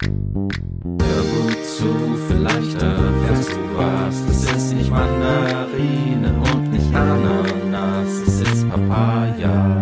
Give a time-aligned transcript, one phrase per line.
[0.00, 4.20] Hör gut zu, vielleicht erfährst du was.
[4.30, 9.74] Es ist nicht Mandarine und nicht Ananas, es ist Papaya.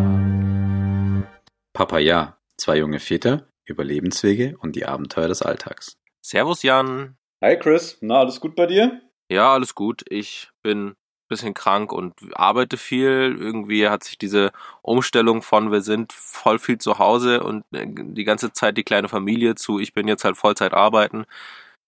[1.75, 5.99] Papaya, zwei junge Väter, Überlebenswege und die Abenteuer des Alltags.
[6.23, 7.19] Servus Jan.
[7.43, 9.03] Hi Chris, na alles gut bei dir?
[9.29, 10.03] Ja, alles gut.
[10.09, 10.95] Ich bin
[11.29, 13.37] bisschen krank und arbeite viel.
[13.39, 14.53] Irgendwie hat sich diese
[14.83, 19.09] Umstellung von wir sind voll viel zu Hause und äh, die ganze Zeit die kleine
[19.09, 21.27] Familie zu ich bin jetzt halt Vollzeit arbeiten.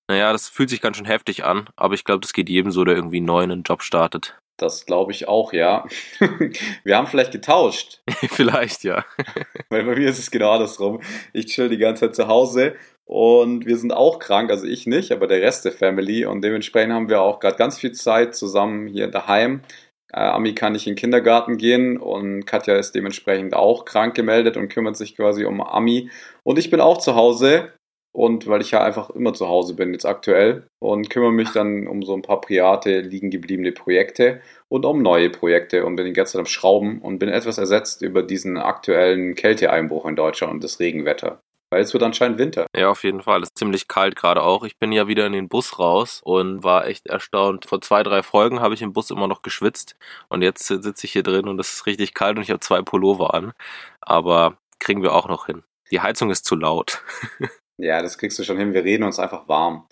[0.09, 2.85] Naja, das fühlt sich ganz schön heftig an, aber ich glaube, das geht jedem so,
[2.85, 4.39] der irgendwie neu in einen Job startet.
[4.59, 5.85] Das glaube ich auch, ja.
[6.85, 8.03] Wir haben vielleicht getauscht.
[8.31, 9.05] vielleicht, ja.
[9.69, 11.01] Weil bei mir ist es genau andersrum.
[11.33, 12.75] Ich chill die ganze Zeit zu Hause
[13.09, 16.27] und wir sind auch krank, also ich nicht, aber der Rest der Family.
[16.27, 19.63] Und dementsprechend haben wir auch gerade ganz viel Zeit zusammen hier daheim.
[20.13, 24.59] Äh, Ami kann nicht in den Kindergarten gehen und Katja ist dementsprechend auch krank gemeldet
[24.59, 26.11] und kümmert sich quasi um Ami.
[26.45, 27.73] Und ich bin auch zu Hause
[28.13, 31.87] und weil ich ja einfach immer zu Hause bin jetzt aktuell und kümmere mich dann
[31.87, 36.13] um so ein paar private liegen gebliebene Projekte und um neue Projekte und bin die
[36.13, 40.63] ganze Zeit am Schrauben und bin etwas ersetzt über diesen aktuellen Kälteeinbruch in Deutschland und
[40.65, 41.41] das Regenwetter.
[41.71, 42.67] Weil es wird anscheinend Winter.
[42.75, 43.43] Ja, auf jeden Fall.
[43.43, 44.65] Es ist ziemlich kalt gerade auch.
[44.65, 47.67] Ich bin ja wieder in den Bus raus und war echt erstaunt.
[47.67, 49.95] Vor zwei, drei Folgen habe ich im Bus immer noch geschwitzt
[50.29, 52.81] und jetzt sitze ich hier drin und es ist richtig kalt und ich habe zwei
[52.81, 53.53] Pullover an.
[54.01, 55.63] Aber kriegen wir auch noch hin.
[55.91, 57.03] Die Heizung ist zu laut.
[57.77, 58.73] ja, das kriegst du schon hin.
[58.73, 59.87] Wir reden uns einfach warm.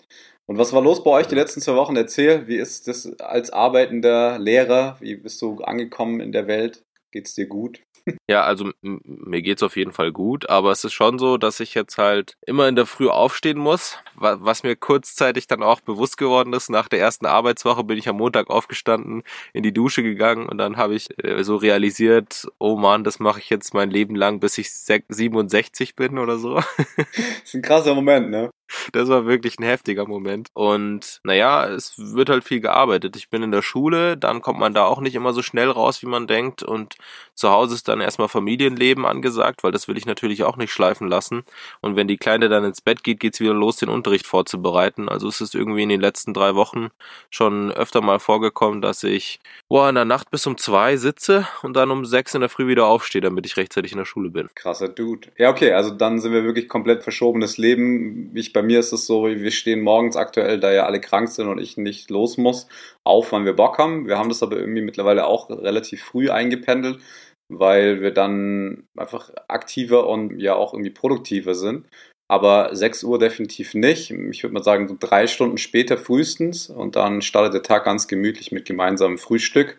[0.47, 1.95] Und was war los bei euch die letzten zwei Wochen?
[1.95, 4.97] Erzähl, wie ist das als arbeitender Lehrer?
[5.01, 6.85] Wie bist du angekommen in der Welt?
[7.11, 7.81] Geht's dir gut?
[8.29, 11.73] Ja, also mir geht's auf jeden Fall gut, aber es ist schon so, dass ich
[11.73, 16.53] jetzt halt immer in der Früh aufstehen muss, was mir kurzzeitig dann auch bewusst geworden
[16.53, 16.69] ist.
[16.69, 20.77] Nach der ersten Arbeitswoche bin ich am Montag aufgestanden, in die Dusche gegangen und dann
[20.77, 24.57] habe ich äh, so realisiert, oh man, das mache ich jetzt mein Leben lang, bis
[24.57, 26.61] ich 67 bin oder so.
[26.97, 28.49] Das ist ein krasser Moment, ne?
[28.91, 30.49] Das war wirklich ein heftiger Moment.
[30.53, 33.15] Und naja, es wird halt viel gearbeitet.
[33.15, 36.01] Ich bin in der Schule, dann kommt man da auch nicht immer so schnell raus,
[36.01, 36.63] wie man denkt.
[36.63, 36.95] Und
[37.33, 41.07] zu Hause ist dann erstmal Familienleben angesagt, weil das will ich natürlich auch nicht schleifen
[41.07, 41.43] lassen.
[41.81, 45.09] Und wenn die Kleine dann ins Bett geht, geht's wieder los, den Unterricht vorzubereiten.
[45.09, 46.89] Also es ist irgendwie in den letzten drei Wochen
[47.29, 51.75] schon öfter mal vorgekommen, dass ich boah, in der Nacht bis um zwei sitze und
[51.75, 54.49] dann um sechs in der Früh wieder aufstehe, damit ich rechtzeitig in der Schule bin.
[54.55, 55.27] Krasser Dude.
[55.37, 58.31] Ja, okay, also dann sind wir wirklich komplett verschobenes Leben.
[58.35, 61.47] Ich bei mir ist es so, wir stehen morgens aktuell, da ja alle krank sind
[61.47, 62.67] und ich nicht los muss,
[63.03, 64.07] auf, wann wir Bock haben.
[64.07, 66.99] Wir haben das aber irgendwie mittlerweile auch relativ früh eingependelt,
[67.49, 71.85] weil wir dann einfach aktiver und ja auch irgendwie produktiver sind.
[72.27, 74.09] Aber 6 Uhr definitiv nicht.
[74.09, 76.67] Ich würde mal sagen, so drei Stunden später frühestens.
[76.67, 79.77] Und dann startet der Tag ganz gemütlich mit gemeinsamem Frühstück.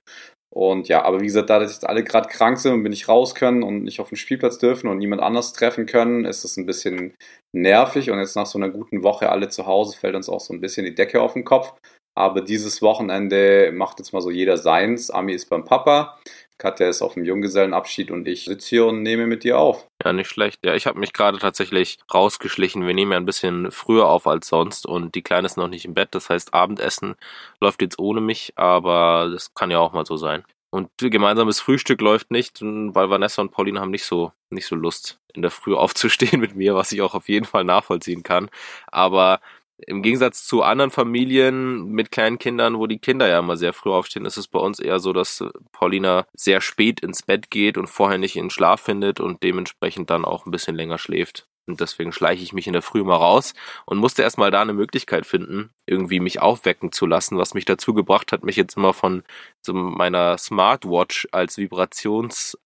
[0.58, 3.36] Und ja, aber wie gesagt, da jetzt alle gerade krank sind und wir nicht raus
[3.36, 6.66] können und nicht auf den Spielplatz dürfen und niemand anders treffen können, ist das ein
[6.66, 7.14] bisschen
[7.52, 8.10] nervig.
[8.10, 10.60] Und jetzt nach so einer guten Woche alle zu Hause fällt uns auch so ein
[10.60, 11.74] bisschen die Decke auf den Kopf.
[12.16, 15.12] Aber dieses Wochenende macht jetzt mal so jeder seins.
[15.12, 16.18] Ami ist beim Papa.
[16.58, 19.87] Katja ist auf dem Junggesellenabschied und ich sitze hier und nehme mit dir auf.
[20.04, 20.60] Ja, nicht schlecht.
[20.64, 22.86] Ja, ich habe mich gerade tatsächlich rausgeschlichen.
[22.86, 25.84] Wir nehmen ja ein bisschen früher auf als sonst und die Kleine ist noch nicht
[25.86, 26.10] im Bett.
[26.12, 27.16] Das heißt, Abendessen
[27.60, 30.44] läuft jetzt ohne mich, aber das kann ja auch mal so sein.
[30.70, 35.18] Und gemeinsames Frühstück läuft nicht, weil Vanessa und Pauline haben nicht so, nicht so Lust,
[35.34, 38.50] in der Früh aufzustehen mit mir, was ich auch auf jeden Fall nachvollziehen kann.
[38.86, 39.40] Aber
[39.86, 43.90] im Gegensatz zu anderen Familien mit kleinen Kindern, wo die Kinder ja immer sehr früh
[43.90, 47.86] aufstehen, ist es bei uns eher so, dass Paulina sehr spät ins Bett geht und
[47.86, 51.46] vorher nicht in Schlaf findet und dementsprechend dann auch ein bisschen länger schläft.
[51.68, 53.52] Und deswegen schleiche ich mich in der Früh mal raus
[53.84, 57.92] und musste erstmal da eine Möglichkeit finden, irgendwie mich aufwecken zu lassen, was mich dazu
[57.92, 59.22] gebracht hat, mich jetzt immer von
[59.60, 61.58] so meiner Smartwatch als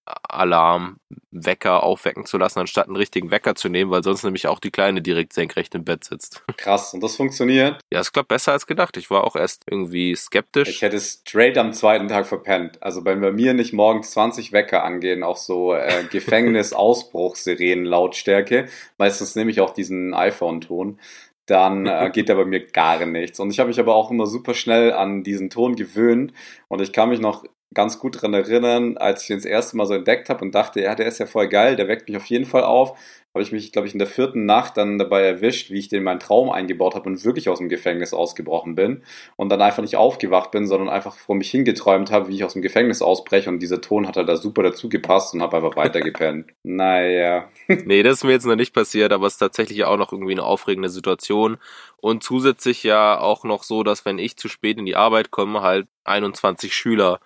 [0.02, 4.70] Vibrationsalarmwecker aufwecken zu lassen, anstatt einen richtigen Wecker zu nehmen, weil sonst nämlich auch die
[4.70, 6.42] Kleine direkt senkrecht im Bett sitzt.
[6.56, 7.78] Krass, und das funktioniert?
[7.92, 8.96] Ja, es klappt besser als gedacht.
[8.96, 10.68] Ich war auch erst irgendwie skeptisch.
[10.68, 12.82] Ich hätte straight am zweiten Tag verpennt.
[12.82, 18.68] Also wenn bei mir nicht morgens 20 Wecker angehen, auch so äh, Gefängnisausbruchssirenen-Lautstärke,
[18.98, 20.98] meistens nehme ich auch diesen iPhone-Ton,
[21.47, 23.41] dann äh, geht da bei mir gar nichts.
[23.41, 26.32] Und ich habe mich aber auch immer super schnell an diesen Ton gewöhnt
[26.68, 27.44] und ich kann mich noch
[27.74, 30.80] ganz gut daran erinnern, als ich ihn das erste Mal so entdeckt habe und dachte,
[30.80, 32.97] ja, der ist ja voll geil, der weckt mich auf jeden Fall auf
[33.34, 36.03] habe ich mich, glaube ich, in der vierten Nacht dann dabei erwischt, wie ich den
[36.03, 39.03] meinen Traum eingebaut habe und wirklich aus dem Gefängnis ausgebrochen bin
[39.36, 42.53] und dann einfach nicht aufgewacht bin, sondern einfach vor mich hingeträumt habe, wie ich aus
[42.53, 45.77] dem Gefängnis ausbreche und dieser Ton hat halt da super dazu gepasst und habe einfach
[45.77, 46.51] weitergepennt.
[46.63, 47.48] naja.
[47.68, 50.33] nee, das ist mir jetzt noch nicht passiert, aber es ist tatsächlich auch noch irgendwie
[50.33, 51.57] eine aufregende Situation
[51.97, 55.63] und zusätzlich ja auch noch so, dass wenn ich zu spät in die Arbeit komme,
[55.63, 57.21] halt 21 Schüler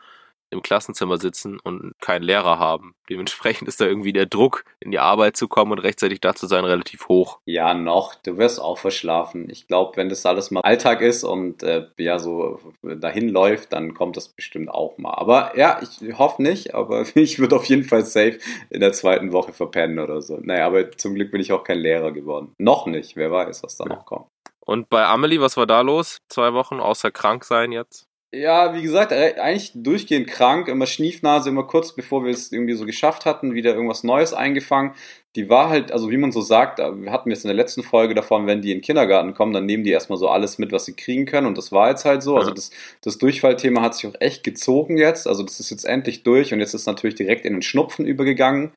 [0.50, 2.94] im Klassenzimmer sitzen und keinen Lehrer haben.
[3.10, 6.46] Dementsprechend ist da irgendwie der Druck, in die Arbeit zu kommen und rechtzeitig da zu
[6.46, 7.38] sein, relativ hoch.
[7.44, 8.14] Ja, noch.
[8.14, 9.48] Du wirst auch verschlafen.
[9.50, 13.94] Ich glaube, wenn das alles mal Alltag ist und äh, ja, so dahin läuft, dann
[13.94, 15.14] kommt das bestimmt auch mal.
[15.14, 18.38] Aber ja, ich hoffe nicht, aber ich würde auf jeden Fall safe
[18.70, 20.38] in der zweiten Woche verpennen oder so.
[20.40, 22.54] Naja, aber zum Glück bin ich auch kein Lehrer geworden.
[22.58, 23.16] Noch nicht.
[23.16, 24.26] Wer weiß, was da noch kommt.
[24.60, 26.19] Und bei Amelie, was war da los?
[26.28, 28.05] Zwei Wochen außer krank sein jetzt?
[28.32, 32.84] Ja, wie gesagt, eigentlich durchgehend krank, immer Schniefnase, immer kurz bevor wir es irgendwie so
[32.84, 34.94] geschafft hatten, wieder irgendwas Neues eingefangen.
[35.36, 38.14] Die war halt, also wie man so sagt, wir hatten jetzt in der letzten Folge
[38.14, 40.86] davon, wenn die in den Kindergarten kommen, dann nehmen die erstmal so alles mit, was
[40.86, 41.46] sie kriegen können.
[41.46, 42.36] Und das war jetzt halt so.
[42.36, 42.70] Also das,
[43.02, 46.60] das Durchfallthema hat sich auch echt gezogen jetzt, also das ist jetzt endlich durch und
[46.60, 48.72] jetzt ist natürlich direkt in den Schnupfen übergegangen.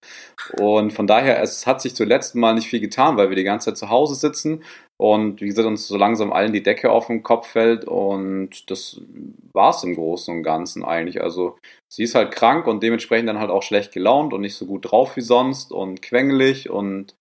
[0.60, 3.72] Und von daher, es hat sich zuletzt mal nicht viel getan, weil wir die ganze
[3.72, 4.62] Zeit zu Hause sitzen
[5.02, 7.86] und wie gesagt, uns so langsam allen die Decke auf den Kopf fällt.
[7.86, 9.00] Und das
[9.54, 11.24] war es im Großen und Ganzen eigentlich.
[11.24, 11.58] Also
[11.92, 14.92] sie ist halt krank und dementsprechend dann halt auch schlecht gelaunt und nicht so gut
[14.92, 17.16] drauf wie sonst und quengelig und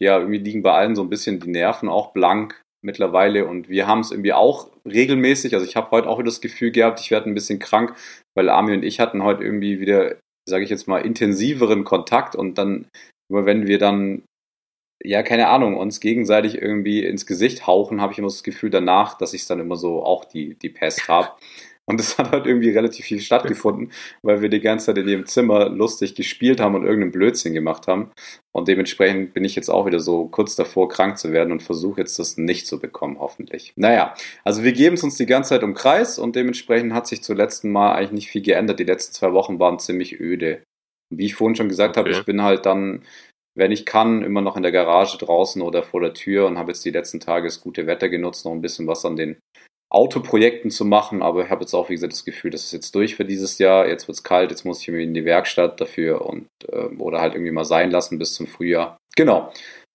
[0.00, 3.86] ja, irgendwie liegen bei allen so ein bisschen die Nerven auch blank mittlerweile und wir
[3.86, 5.54] haben es irgendwie auch regelmäßig.
[5.54, 7.94] Also ich habe heute auch wieder das Gefühl gehabt, ich werde ein bisschen krank,
[8.34, 10.16] weil Ami und ich hatten heute irgendwie wieder,
[10.48, 12.86] sage ich jetzt mal, intensiveren Kontakt und dann
[13.30, 14.22] immer wenn wir dann
[15.04, 19.18] ja, keine Ahnung, uns gegenseitig irgendwie ins Gesicht hauchen, habe ich immer das Gefühl danach,
[19.18, 21.30] dass ich dann immer so auch die, die Pest habe.
[21.88, 23.90] Und es hat halt irgendwie relativ viel stattgefunden,
[24.22, 27.88] weil wir die ganze Zeit in ihrem Zimmer lustig gespielt haben und irgendeinen Blödsinn gemacht
[27.88, 28.12] haben.
[28.52, 32.00] Und dementsprechend bin ich jetzt auch wieder so kurz davor, krank zu werden und versuche
[32.00, 33.72] jetzt das nicht zu bekommen, hoffentlich.
[33.74, 34.14] Naja,
[34.44, 37.36] also wir geben es uns die ganze Zeit um Kreis und dementsprechend hat sich zum
[37.36, 38.78] letzten Mal eigentlich nicht viel geändert.
[38.78, 40.62] Die letzten zwei Wochen waren ziemlich öde.
[41.10, 42.08] Wie ich vorhin schon gesagt okay.
[42.08, 43.02] habe, ich bin halt dann
[43.54, 46.72] wenn ich kann, immer noch in der Garage draußen oder vor der Tür und habe
[46.72, 49.36] jetzt die letzten Tage das gute Wetter genutzt, noch ein bisschen was an den
[49.92, 52.94] Autoprojekten zu machen, aber ich habe jetzt auch, wie gesagt, das Gefühl, das ist jetzt
[52.94, 53.86] durch für dieses Jahr.
[53.86, 57.20] Jetzt wird es kalt, jetzt muss ich irgendwie in die Werkstatt dafür und äh, oder
[57.20, 58.96] halt irgendwie mal sein lassen bis zum Frühjahr.
[59.16, 59.52] Genau.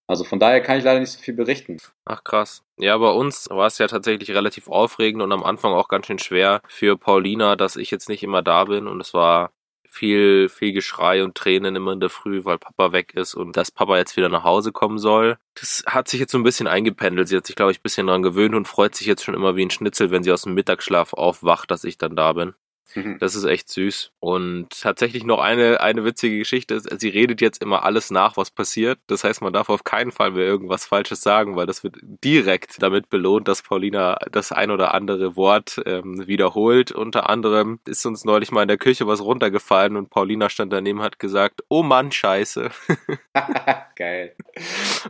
[0.09, 1.77] Also von daher kann ich leider nicht so viel berichten.
[2.05, 2.61] Ach krass.
[2.79, 6.19] Ja, bei uns war es ja tatsächlich relativ aufregend und am Anfang auch ganz schön
[6.19, 9.49] schwer für Paulina, dass ich jetzt nicht immer da bin und es war
[9.97, 13.71] viel, viel Geschrei und Tränen immer in der Früh, weil Papa weg ist und dass
[13.71, 15.37] Papa jetzt wieder nach Hause kommen soll.
[15.55, 17.27] Das hat sich jetzt so ein bisschen eingependelt.
[17.27, 19.55] Sie hat sich, glaube ich, ein bisschen daran gewöhnt und freut sich jetzt schon immer
[19.55, 22.53] wie ein Schnitzel, wenn sie aus dem Mittagsschlaf aufwacht, dass ich dann da bin.
[22.95, 23.17] Mhm.
[23.19, 24.11] Das ist echt süß.
[24.19, 28.51] Und tatsächlich noch eine, eine witzige Geschichte ist, sie redet jetzt immer alles nach, was
[28.51, 28.99] passiert.
[29.07, 32.81] Das heißt, man darf auf keinen Fall mehr irgendwas Falsches sagen, weil das wird direkt
[32.81, 36.91] damit belohnt, dass Paulina das ein oder andere Wort ähm, wiederholt.
[36.91, 41.01] Unter anderem ist uns neulich mal in der Küche was runtergefallen und Paulina stand daneben
[41.01, 42.69] hat gesagt, oh Mann, scheiße.
[43.95, 44.35] Geil.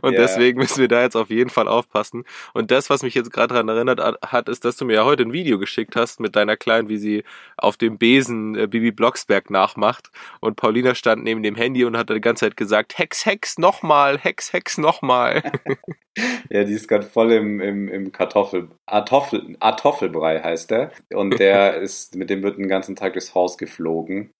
[0.02, 0.22] Und yeah.
[0.22, 2.24] deswegen müssen wir da jetzt auf jeden Fall aufpassen.
[2.54, 5.22] Und das, was mich jetzt gerade daran erinnert hat, ist, dass du mir ja heute
[5.22, 7.24] ein Video geschickt hast mit deiner Kleinen, wie sie
[7.56, 10.10] auf dem Besen äh, Bibi Blocksberg nachmacht.
[10.40, 14.18] Und Paulina stand neben dem Handy und hat die ganze Zeit gesagt, Hex, Hex, nochmal,
[14.18, 15.42] Hex, Hex, nochmal.
[16.50, 20.92] ja, die ist gerade voll im, im, im Kartoffel, Artoffel, Artoffelbrei heißt der.
[21.12, 24.30] Und der ist, mit dem wird den ganzen Tag durchs Haus geflogen.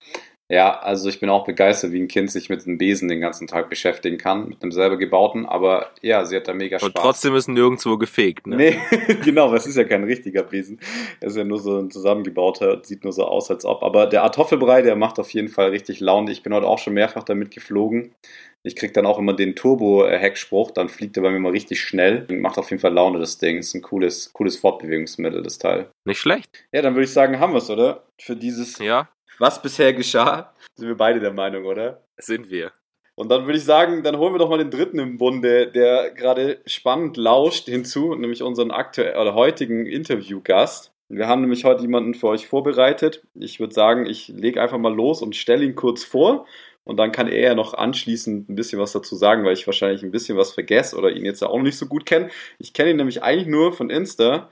[0.50, 3.46] Ja, also ich bin auch begeistert, wie ein Kind sich mit einem Besen den ganzen
[3.46, 6.88] Tag beschäftigen kann, mit einem selber gebauten, aber ja, sie hat da mega Spaß.
[6.88, 8.56] Und trotzdem ist nirgendwo gefegt, ne?
[8.56, 8.78] Nee,
[9.24, 10.80] genau, es ist ja kein richtiger Besen.
[11.20, 13.82] Er ist ja nur so ein zusammengebauter, sieht nur so aus, als ob.
[13.82, 16.32] Aber der Kartoffelbrei, der macht auf jeden Fall richtig Laune.
[16.32, 18.14] Ich bin heute auch schon mehrfach damit geflogen.
[18.62, 22.26] Ich krieg dann auch immer den Turbo-Heckspruch, dann fliegt er bei mir mal richtig schnell.
[22.30, 23.58] Macht auf jeden Fall Laune, das Ding.
[23.58, 25.90] Ist ein cooles, cooles Fortbewegungsmittel, das Teil.
[26.06, 26.64] Nicht schlecht.
[26.72, 28.04] Ja, dann würde ich sagen, haben wir es, oder?
[28.18, 29.08] Für dieses ja
[29.38, 32.02] was bisher geschah, sind wir beide der Meinung, oder?
[32.18, 32.72] Sind wir.
[33.14, 36.12] Und dann würde ich sagen, dann holen wir doch mal den dritten im Bunde, der
[36.12, 40.92] gerade spannend lauscht hinzu, nämlich unseren aktuell oder heutigen Interviewgast.
[41.08, 43.24] Wir haben nämlich heute jemanden für euch vorbereitet.
[43.34, 46.46] Ich würde sagen, ich lege einfach mal los und stelle ihn kurz vor.
[46.84, 50.02] Und dann kann er ja noch anschließend ein bisschen was dazu sagen, weil ich wahrscheinlich
[50.02, 52.30] ein bisschen was vergesse oder ihn jetzt ja auch noch nicht so gut kenne.
[52.58, 54.48] Ich kenne ihn nämlich eigentlich nur von Insta.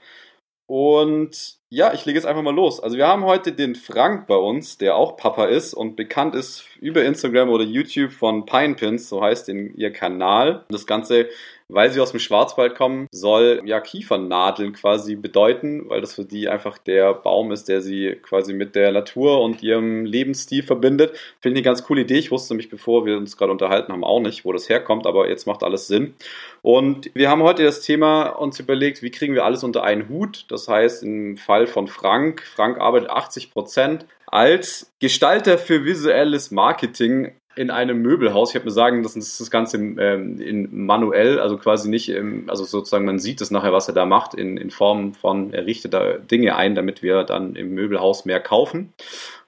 [0.67, 2.81] Und ja, ich lege jetzt einfach mal los.
[2.81, 6.65] Also wir haben heute den Frank bei uns, der auch Papa ist und bekannt ist
[6.81, 10.65] über Instagram oder YouTube von Pinepins, so heißt ihr Kanal.
[10.69, 11.29] Das Ganze
[11.69, 16.47] weil sie aus dem Schwarzwald kommen, soll ja Kiefernadeln quasi bedeuten, weil das für die
[16.47, 21.11] einfach der Baum ist, der sie quasi mit der Natur und ihrem Lebensstil verbindet.
[21.39, 22.19] Finde ich eine ganz coole Idee.
[22.19, 25.29] Ich wusste nämlich, bevor wir uns gerade unterhalten haben, auch nicht, wo das herkommt, aber
[25.29, 26.13] jetzt macht alles Sinn.
[26.61, 30.45] Und wir haben heute das Thema uns überlegt, wie kriegen wir alles unter einen Hut?
[30.49, 37.33] Das heißt, im Fall von Frank, Frank arbeitet 80 Prozent als Gestalter für visuelles Marketing
[37.57, 38.51] in einem Möbelhaus.
[38.51, 42.49] Ich habe mir sagen, das ist das Ganze ähm, in manuell, also quasi nicht, im,
[42.49, 45.65] also sozusagen man sieht es nachher, was er da macht, in, in Form von, er
[45.65, 48.93] richtet da Dinge ein, damit wir dann im Möbelhaus mehr kaufen.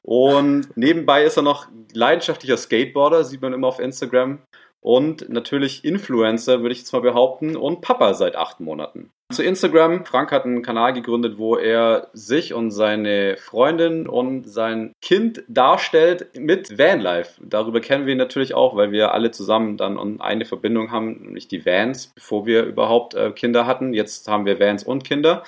[0.01, 4.39] Und nebenbei ist er noch leidenschaftlicher Skateboarder, sieht man immer auf Instagram
[4.81, 9.11] und natürlich Influencer, würde ich jetzt mal behaupten, und Papa seit acht Monaten.
[9.31, 10.05] Zu Instagram.
[10.05, 16.29] Frank hat einen Kanal gegründet, wo er sich und seine Freundin und sein Kind darstellt
[16.35, 17.39] mit Vanlife.
[17.43, 21.47] Darüber kennen wir ihn natürlich auch, weil wir alle zusammen dann eine Verbindung haben, nämlich
[21.47, 23.93] die Vans, bevor wir überhaupt äh, Kinder hatten.
[23.93, 25.43] Jetzt haben wir Vans und Kinder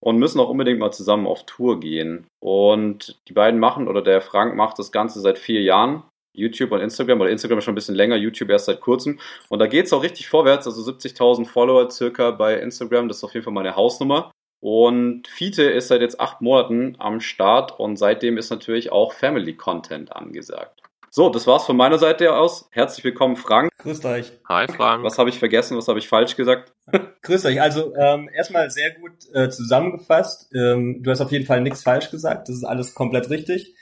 [0.00, 2.26] und müssen auch unbedingt mal zusammen auf Tour gehen.
[2.40, 6.80] Und die beiden machen, oder der Frank macht das Ganze seit vier Jahren YouTube und
[6.80, 9.18] Instagram oder Instagram schon ein bisschen länger, YouTube erst seit kurzem.
[9.48, 13.24] Und da geht es auch richtig vorwärts, also 70.000 Follower circa bei Instagram, das ist
[13.24, 14.30] auf jeden Fall meine Hausnummer.
[14.60, 19.56] Und Fiete ist seit jetzt acht Monaten am Start und seitdem ist natürlich auch Family
[19.56, 20.80] Content angesagt.
[21.12, 22.68] So, das war's von meiner Seite aus.
[22.70, 23.70] Herzlich willkommen, Frank.
[23.78, 24.32] Grüßt euch.
[24.48, 25.02] Hi, Frank.
[25.02, 25.76] Was habe ich vergessen?
[25.76, 26.72] Was habe ich falsch gesagt?
[27.22, 27.60] Grüßt euch.
[27.60, 30.54] Also ähm, erstmal sehr gut äh, zusammengefasst.
[30.54, 32.48] Ähm, du hast auf jeden Fall nichts falsch gesagt.
[32.48, 33.74] Das ist alles komplett richtig.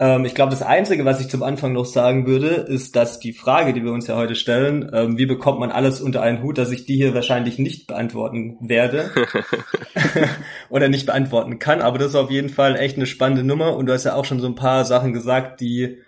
[0.00, 3.32] Ähm, ich glaube, das Einzige, was ich zum Anfang noch sagen würde, ist, dass die
[3.32, 6.58] Frage, die wir uns ja heute stellen, ähm, wie bekommt man alles unter einen Hut,
[6.58, 9.10] dass ich die hier wahrscheinlich nicht beantworten werde
[10.70, 11.82] oder nicht beantworten kann.
[11.82, 13.76] Aber das ist auf jeden Fall echt eine spannende Nummer.
[13.76, 15.98] Und du hast ja auch schon so ein paar Sachen gesagt, die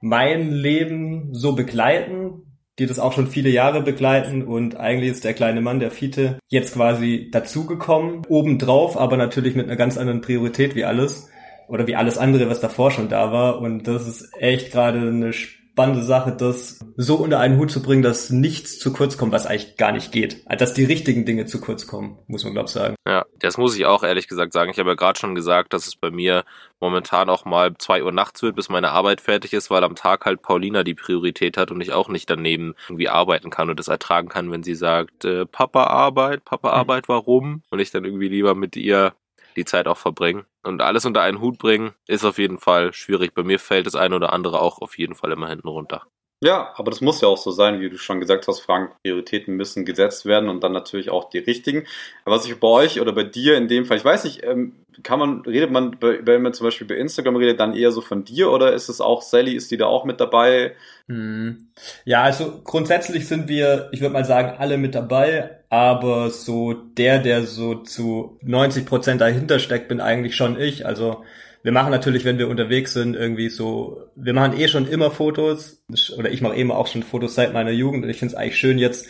[0.00, 2.42] mein Leben so begleiten,
[2.78, 6.38] die das auch schon viele Jahre begleiten und eigentlich ist der kleine Mann, der Fiete,
[6.46, 11.28] jetzt quasi dazugekommen, obendrauf, aber natürlich mit einer ganz anderen Priorität wie alles
[11.68, 13.60] oder wie alles andere, was davor schon da war.
[13.60, 15.32] Und das ist echt gerade eine
[15.78, 19.46] spannende Sache, das so unter einen Hut zu bringen, dass nichts zu kurz kommt, was
[19.46, 20.42] eigentlich gar nicht geht.
[20.46, 22.96] Also, dass die richtigen Dinge zu kurz kommen, muss man glaube ich sagen.
[23.06, 24.72] Ja, das muss ich auch ehrlich gesagt sagen.
[24.72, 26.44] Ich habe ja gerade schon gesagt, dass es bei mir
[26.80, 30.24] momentan auch mal zwei Uhr nachts wird, bis meine Arbeit fertig ist, weil am Tag
[30.24, 33.86] halt Paulina die Priorität hat und ich auch nicht daneben irgendwie arbeiten kann und das
[33.86, 36.76] ertragen kann, wenn sie sagt, äh, Papa Arbeit, Papa hm.
[36.76, 37.62] Arbeit, warum?
[37.70, 39.12] Und ich dann irgendwie lieber mit ihr
[39.58, 40.46] die Zeit auch verbringen.
[40.62, 43.34] Und alles unter einen Hut bringen ist auf jeden Fall schwierig.
[43.34, 46.06] Bei mir fällt das eine oder andere auch auf jeden Fall immer hinten runter.
[46.40, 48.92] Ja, aber das muss ja auch so sein, wie du schon gesagt hast, Frank.
[49.02, 51.84] Prioritäten müssen gesetzt werden und dann natürlich auch die richtigen.
[52.24, 55.18] was ich bei euch oder bei dir in dem Fall, ich weiß nicht, ähm, kann
[55.18, 58.50] man, redet man, wenn man zum Beispiel bei Instagram redet, dann eher so von dir
[58.50, 60.74] oder ist es auch Sally, ist die da auch mit dabei?
[61.08, 61.68] Hm.
[62.04, 67.18] Ja, also grundsätzlich sind wir, ich würde mal sagen, alle mit dabei, aber so der,
[67.18, 70.86] der so zu 90 Prozent dahinter steckt, bin eigentlich schon ich.
[70.86, 71.24] Also
[71.62, 75.84] wir machen natürlich, wenn wir unterwegs sind, irgendwie so, wir machen eh schon immer Fotos,
[76.16, 78.58] oder ich mache eben auch schon Fotos seit meiner Jugend und ich finde es eigentlich
[78.58, 79.06] schön, jetzt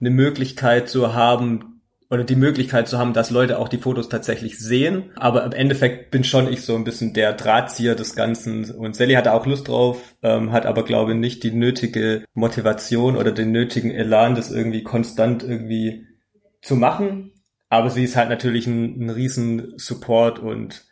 [0.00, 1.72] eine Möglichkeit zu haben,
[2.12, 5.04] oder die Möglichkeit zu haben, dass Leute auch die Fotos tatsächlich sehen.
[5.16, 8.70] Aber im Endeffekt bin schon ich so ein bisschen der Drahtzieher des Ganzen.
[8.70, 13.16] Und Sally hatte auch Lust drauf, ähm, hat aber glaube ich nicht die nötige Motivation
[13.16, 16.06] oder den nötigen Elan, das irgendwie konstant irgendwie
[16.60, 17.32] zu machen.
[17.70, 20.84] Aber sie ist halt natürlich ein, ein riesen Support und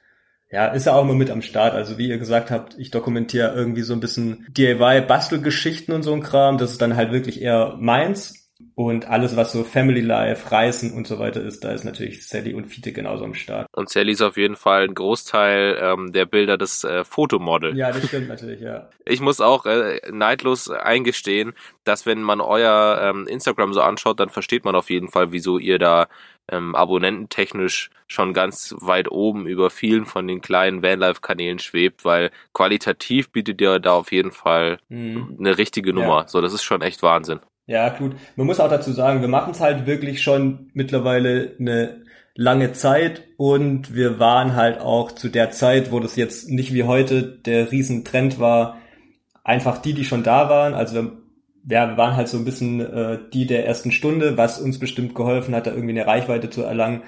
[0.50, 1.75] ja, ist ja auch immer mit am Start.
[1.75, 6.23] Also wie ihr gesagt habt, ich dokumentiere irgendwie so ein bisschen DIY-Bastelgeschichten und so ein
[6.23, 6.59] Kram.
[6.59, 8.40] Das ist dann halt wirklich eher meins.
[8.75, 12.54] Und alles, was so Family Life, Reisen und so weiter ist, da ist natürlich Sally
[12.54, 13.66] und Fiete genauso am Start.
[13.75, 17.76] Und Sally ist auf jeden Fall ein Großteil ähm, der Bilder des äh, Fotomodel.
[17.76, 18.88] Ja, das stimmt natürlich, ja.
[19.07, 21.54] Ich muss auch äh, neidlos eingestehen,
[21.85, 25.59] dass wenn man euer ähm, Instagram so anschaut, dann versteht man auf jeden Fall, wieso
[25.59, 26.07] ihr da
[26.50, 33.30] ähm, abonnententechnisch schon ganz weit oben über vielen von den kleinen Vanlife-Kanälen schwebt, weil qualitativ
[33.30, 35.37] bietet ihr da auf jeden Fall mhm.
[35.38, 36.23] eine richtige Nummer.
[36.23, 36.28] Ja.
[36.28, 37.40] So, das ist schon echt Wahnsinn.
[37.66, 38.16] Ja, gut.
[38.35, 42.04] Man muss auch dazu sagen, wir machen es halt wirklich schon mittlerweile eine
[42.35, 46.85] lange Zeit und wir waren halt auch zu der Zeit, wo das jetzt nicht wie
[46.85, 48.78] heute der Riesentrend war,
[49.45, 50.75] einfach die, die schon da waren.
[50.75, 51.12] Also
[51.69, 55.14] ja, wir waren halt so ein bisschen äh, die der ersten Stunde, was uns bestimmt
[55.14, 57.02] geholfen hat, da irgendwie eine Reichweite zu erlangen.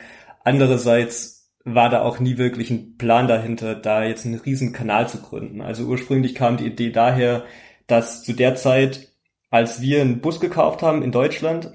[0.44, 5.22] Andererseits war da auch nie wirklich ein Plan dahinter, da jetzt einen riesen Kanal zu
[5.22, 5.60] gründen.
[5.60, 7.44] Also ursprünglich kam die Idee daher,
[7.86, 9.12] dass zu der Zeit
[9.52, 11.72] als wir einen Bus gekauft haben in Deutschland,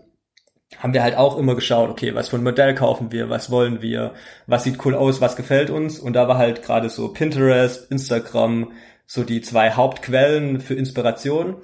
[0.80, 3.84] haben wir halt auch immer geschaut, okay, was für ein Modell kaufen wir, was wollen
[3.84, 4.16] wir,
[4.48, 6.00] was sieht cool aus, was gefällt uns.
[6.00, 8.72] Und da war halt gerade so Pinterest, Instagram,
[9.06, 11.58] so die zwei Hauptquellen für Inspiration.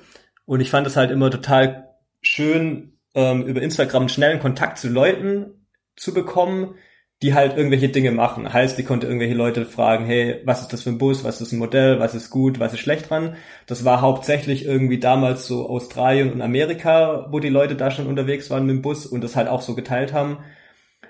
[0.46, 1.90] Und ich fand es halt immer total
[2.22, 6.76] schön, ähm, über Instagram schnellen Kontakt zu Leuten zu bekommen,
[7.22, 8.52] die halt irgendwelche Dinge machen.
[8.52, 11.54] Heißt, die konnte irgendwelche Leute fragen, hey, was ist das für ein Bus, was ist
[11.54, 13.38] ein Modell, was ist gut, was ist schlecht dran.
[13.66, 18.50] Das war hauptsächlich irgendwie damals so Australien und Amerika, wo die Leute da schon unterwegs
[18.50, 20.40] waren mit dem Bus und das halt auch so geteilt haben.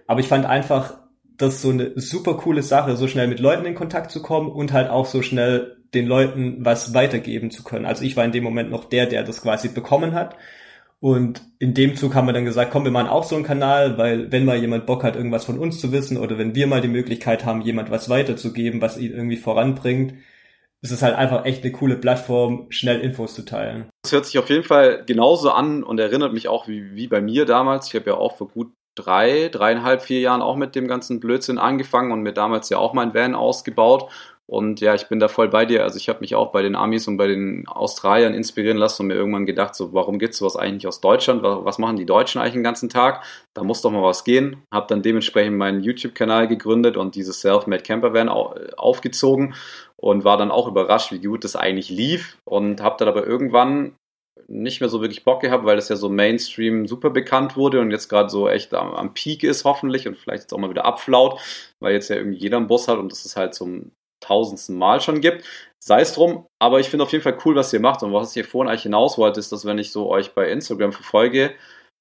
[0.06, 1.00] Aber ich fand einfach,
[1.38, 4.72] das so eine super coole Sache, so schnell mit Leuten in Kontakt zu kommen und
[4.72, 7.86] halt auch so schnell den Leuten was weitergeben zu können.
[7.86, 10.36] Also ich war in dem Moment noch der, der das quasi bekommen hat.
[11.00, 13.98] Und in dem Zug haben wir dann gesagt, komm, wir machen auch so einen Kanal,
[13.98, 16.80] weil wenn mal jemand Bock hat, irgendwas von uns zu wissen oder wenn wir mal
[16.80, 20.14] die Möglichkeit haben, jemand was weiterzugeben, was ihn irgendwie voranbringt,
[20.82, 23.90] ist es halt einfach echt eine coole Plattform, schnell Infos zu teilen.
[24.04, 27.20] Das hört sich auf jeden Fall genauso an und erinnert mich auch wie, wie bei
[27.20, 27.88] mir damals.
[27.88, 31.58] Ich habe ja auch vor gut drei, dreieinhalb, vier Jahren auch mit dem ganzen Blödsinn
[31.58, 34.10] angefangen und mir damals ja auch mein Van ausgebaut
[34.46, 35.84] und ja, ich bin da voll bei dir.
[35.84, 39.08] Also ich habe mich auch bei den Amis und bei den Australiern inspirieren lassen und
[39.08, 41.44] mir irgendwann gedacht, so warum gibt's sowas eigentlich aus Deutschland?
[41.44, 43.24] Was machen die Deutschen eigentlich den ganzen Tag?
[43.54, 44.58] Da muss doch mal was gehen.
[44.72, 49.56] Habe dann dementsprechend meinen YouTube-Kanal gegründet und dieses Self-Made Camper Van aufgezogen
[49.96, 53.96] und war dann auch überrascht, wie gut das eigentlich lief und habe dann aber irgendwann
[54.50, 57.92] nicht mehr so wirklich Bock gehabt, weil das ja so Mainstream super bekannt wurde und
[57.92, 60.84] jetzt gerade so echt am, am, Peak ist hoffentlich und vielleicht jetzt auch mal wieder
[60.84, 61.40] abflaut,
[61.80, 63.92] weil jetzt ja irgendwie jeder einen Bus hat und das ist halt zum
[64.24, 65.44] tausendsten Mal schon gibt.
[65.80, 68.04] Sei es drum, aber ich finde auf jeden Fall cool, was ihr macht.
[68.04, 70.50] Und was ich hier vorhin eigentlich hinaus wollte, ist, dass wenn ich so euch bei
[70.50, 71.54] Instagram verfolge,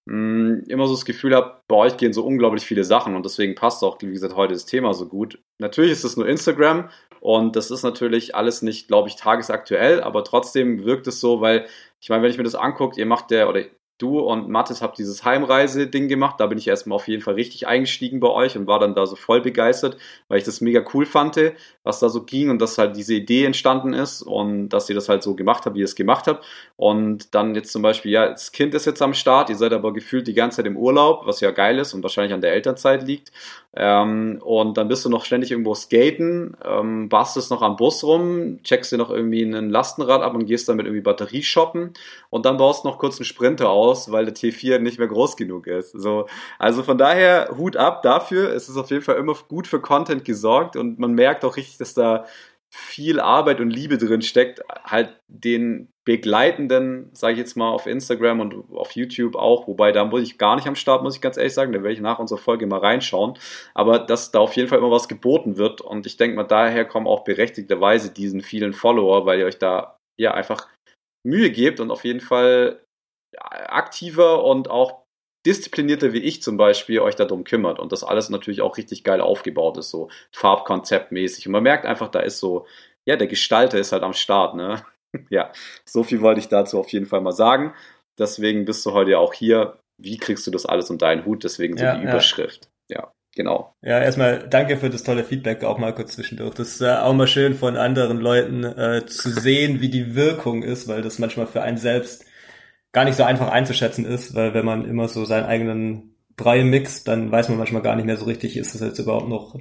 [0.07, 3.25] mh, mm, immer so das Gefühl habe, bei euch gehen so unglaublich viele Sachen und
[3.25, 5.41] deswegen passt auch, wie gesagt, heute das Thema so gut.
[5.61, 10.25] Natürlich ist es nur Instagram und das ist natürlich alles nicht, glaube ich, tagesaktuell, aber
[10.25, 11.67] trotzdem wirkt es so, weil
[12.00, 13.62] ich meine, wenn ich mir das angucke, ihr macht der oder
[14.03, 16.41] du und Mathis habt dieses Heimreise-Ding gemacht.
[16.41, 19.07] Da bin ich erstmal auf jeden Fall richtig eingestiegen bei euch und war dann da
[19.07, 19.97] so voll begeistert,
[20.29, 21.39] weil ich das mega cool fand,
[21.85, 25.09] was da so ging und dass halt diese Idee entstanden ist und dass ihr das
[25.09, 26.45] halt so gemacht habt, wie ihr es gemacht habt.
[26.77, 29.93] Und dann jetzt zum Beispiel, ja, das Kind ist jetzt am Start, ihr seid aber
[29.93, 33.07] gefühlt die ganze Zeit im Urlaub, was ja geil ist und wahrscheinlich an der Elternzeit
[33.07, 33.33] liegt.
[33.75, 38.62] Ähm, und dann bist du noch ständig irgendwo skaten, ähm, bastest noch am Bus rum,
[38.62, 41.95] checkst dir noch irgendwie ein Lastenrad ab und gehst damit irgendwie Batterie shoppen
[42.29, 45.67] und dann baust noch kurz einen Sprinter aus, weil der T4 nicht mehr groß genug
[45.67, 45.93] ist.
[45.93, 46.26] So,
[46.59, 48.52] also von daher Hut ab dafür.
[48.52, 51.79] Es ist auf jeden Fall immer gut für Content gesorgt und man merkt auch richtig,
[51.79, 52.26] dass da
[52.69, 58.41] viel Arbeit und Liebe drin steckt, halt den Begleitenden, sage ich jetzt mal, auf Instagram
[58.41, 61.37] und auf YouTube auch, wobei da muss ich gar nicht am Start, muss ich ganz
[61.37, 63.39] ehrlich sagen, da werde ich nach unserer Folge mal reinschauen,
[63.75, 66.85] aber dass da auf jeden Fall immer was geboten wird und ich denke mal, daher
[66.85, 70.69] kommen auch berechtigterweise diesen vielen Follower, weil ihr euch da ja einfach
[71.25, 72.85] Mühe gebt und auf jeden Fall
[73.39, 75.03] aktiver und auch
[75.47, 79.21] disziplinierter wie ich zum Beispiel euch darum kümmert und das alles natürlich auch richtig geil
[79.21, 81.47] aufgebaut ist, so farbkonzeptmäßig.
[81.47, 82.67] Und man merkt einfach, da ist so,
[83.05, 84.85] ja, der Gestalter ist halt am Start, ne?
[85.31, 85.53] ja,
[85.85, 87.75] so viel wollte ich dazu auf jeden Fall mal sagen.
[88.18, 89.79] Deswegen bist du heute auch hier.
[89.98, 91.44] Wie kriegst du das alles unter deinen Hut?
[91.44, 92.70] Deswegen so ja, die Überschrift.
[92.88, 92.98] Ja.
[93.01, 93.12] ja.
[93.35, 93.75] Genau.
[93.81, 96.55] Ja, erstmal danke für das tolle Feedback auch mal kurz zwischendurch.
[96.55, 100.62] Das ist äh, auch mal schön von anderen Leuten äh, zu sehen, wie die Wirkung
[100.62, 102.27] ist, weil das manchmal für einen selbst
[102.92, 107.09] gar nicht so einfach einzuschätzen ist, weil wenn man immer so seinen eigenen Brei mixt,
[107.09, 109.59] dann weiß man manchmal gar nicht mehr so richtig, ist das jetzt überhaupt noch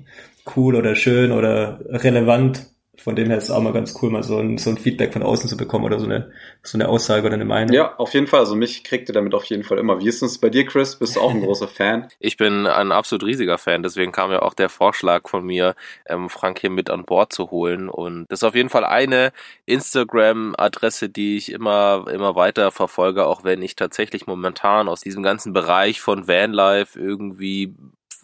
[0.56, 4.22] cool oder schön oder relevant von dem her ist es auch mal ganz cool, mal
[4.22, 7.26] so ein, so ein Feedback von außen zu bekommen oder so eine, so eine Aussage
[7.26, 7.74] oder eine Meinung.
[7.74, 8.42] Ja, auf jeden Fall.
[8.42, 10.02] Also mich kriegt ihr damit auf jeden Fall immer.
[10.02, 10.98] Wie ist es bei dir, Chris?
[10.98, 12.10] Bist du auch ein großer Fan?
[12.20, 13.82] Ich bin ein absolut riesiger Fan.
[13.82, 15.76] Deswegen kam ja auch der Vorschlag von mir,
[16.06, 17.88] ähm, Frank hier mit an Bord zu holen.
[17.88, 19.32] Und das ist auf jeden Fall eine
[19.66, 25.54] Instagram-Adresse, die ich immer, immer weiter verfolge, auch wenn ich tatsächlich momentan aus diesem ganzen
[25.54, 27.74] Bereich von Vanlife irgendwie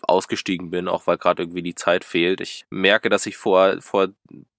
[0.07, 2.41] ausgestiegen bin, auch weil gerade irgendwie die Zeit fehlt.
[2.41, 4.09] Ich merke, dass ich vor, vor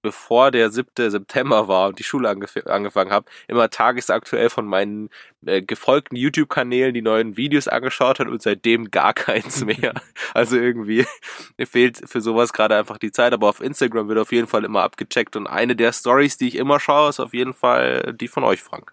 [0.03, 1.11] bevor der 7.
[1.11, 5.11] September war und die Schule angef angefangen habe, immer tagesaktuell von meinen
[5.45, 9.95] äh, gefolgten YouTube-Kanälen die neuen Videos angeschaut hat und seitdem gar keins mehr.
[10.35, 11.05] also irgendwie
[11.65, 14.83] fehlt für sowas gerade einfach die Zeit, aber auf Instagram wird auf jeden Fall immer
[14.83, 18.45] abgecheckt und eine der Stories, die ich immer schaue, ist auf jeden Fall die von
[18.45, 18.91] euch, Frank.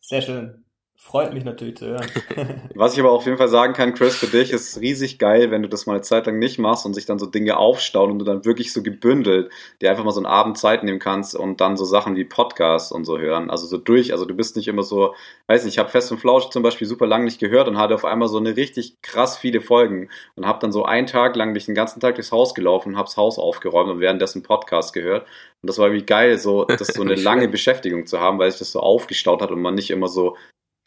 [0.00, 0.64] Sehr schön.
[1.04, 2.06] Freut mich natürlich zu hören.
[2.74, 5.60] Was ich aber auf jeden Fall sagen kann, Chris, für dich ist riesig geil, wenn
[5.60, 8.20] du das mal eine Zeit lang nicht machst und sich dann so Dinge aufstauen und
[8.20, 11.60] du dann wirklich so gebündelt dir einfach mal so einen Abend Zeit nehmen kannst und
[11.60, 13.50] dann so Sachen wie Podcasts und so hören.
[13.50, 15.14] Also so durch, also du bist nicht immer so,
[15.48, 17.96] weiß nicht, ich habe Fest und Flausch zum Beispiel super lang nicht gehört und hatte
[17.96, 21.52] auf einmal so eine richtig krass viele Folgen und habe dann so einen Tag lang
[21.52, 25.26] mich den ganzen Tag durchs Haus gelaufen und hab's Haus aufgeräumt und währenddessen Podcast gehört.
[25.62, 28.60] Und das war irgendwie geil, so das so eine lange Beschäftigung zu haben, weil sich
[28.60, 30.36] das so aufgestaut hat und man nicht immer so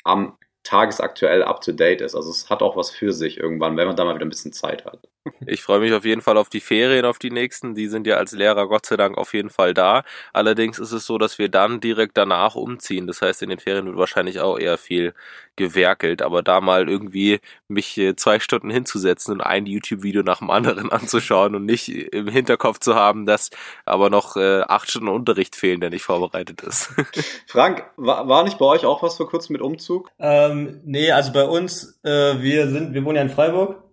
[0.06, 2.16] am tagesaktuell up to date ist.
[2.16, 4.54] Also es hat auch was für sich irgendwann, wenn man da mal wieder ein bisschen
[4.54, 5.08] Zeit hat.
[5.46, 7.76] Ich freue mich auf jeden Fall auf die Ferien, auf die nächsten.
[7.76, 10.04] Die sind ja als Lehrer Gott sei Dank auf jeden Fall da.
[10.34, 13.08] Allerdings ist es so, dass wir dann direkt danach umziehen.
[13.08, 15.14] Das heißt, in den Ferien wird wahrscheinlich auch eher viel
[15.56, 16.22] gewerkelt.
[16.22, 21.56] Aber da mal irgendwie mich zwei Stunden hinzusetzen und ein YouTube-Video nach dem anderen anzuschauen
[21.56, 23.50] und nicht im Hinterkopf zu haben, dass
[23.86, 26.90] aber noch äh, acht Stunden Unterricht fehlen, der nicht vorbereitet ist.
[27.48, 30.10] Frank, war, war nicht bei euch auch was vor kurzem mit Umzug?
[30.20, 33.85] Ähm, nee, also bei uns, äh, wir sind, wir wohnen ja in Freiburg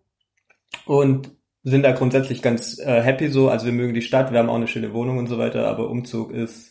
[0.87, 1.31] und
[1.65, 3.49] sind da grundsätzlich ganz äh, happy so.
[3.49, 5.89] Also wir mögen die Stadt, wir haben auch eine schöne Wohnung und so weiter, aber
[5.89, 6.71] Umzug ist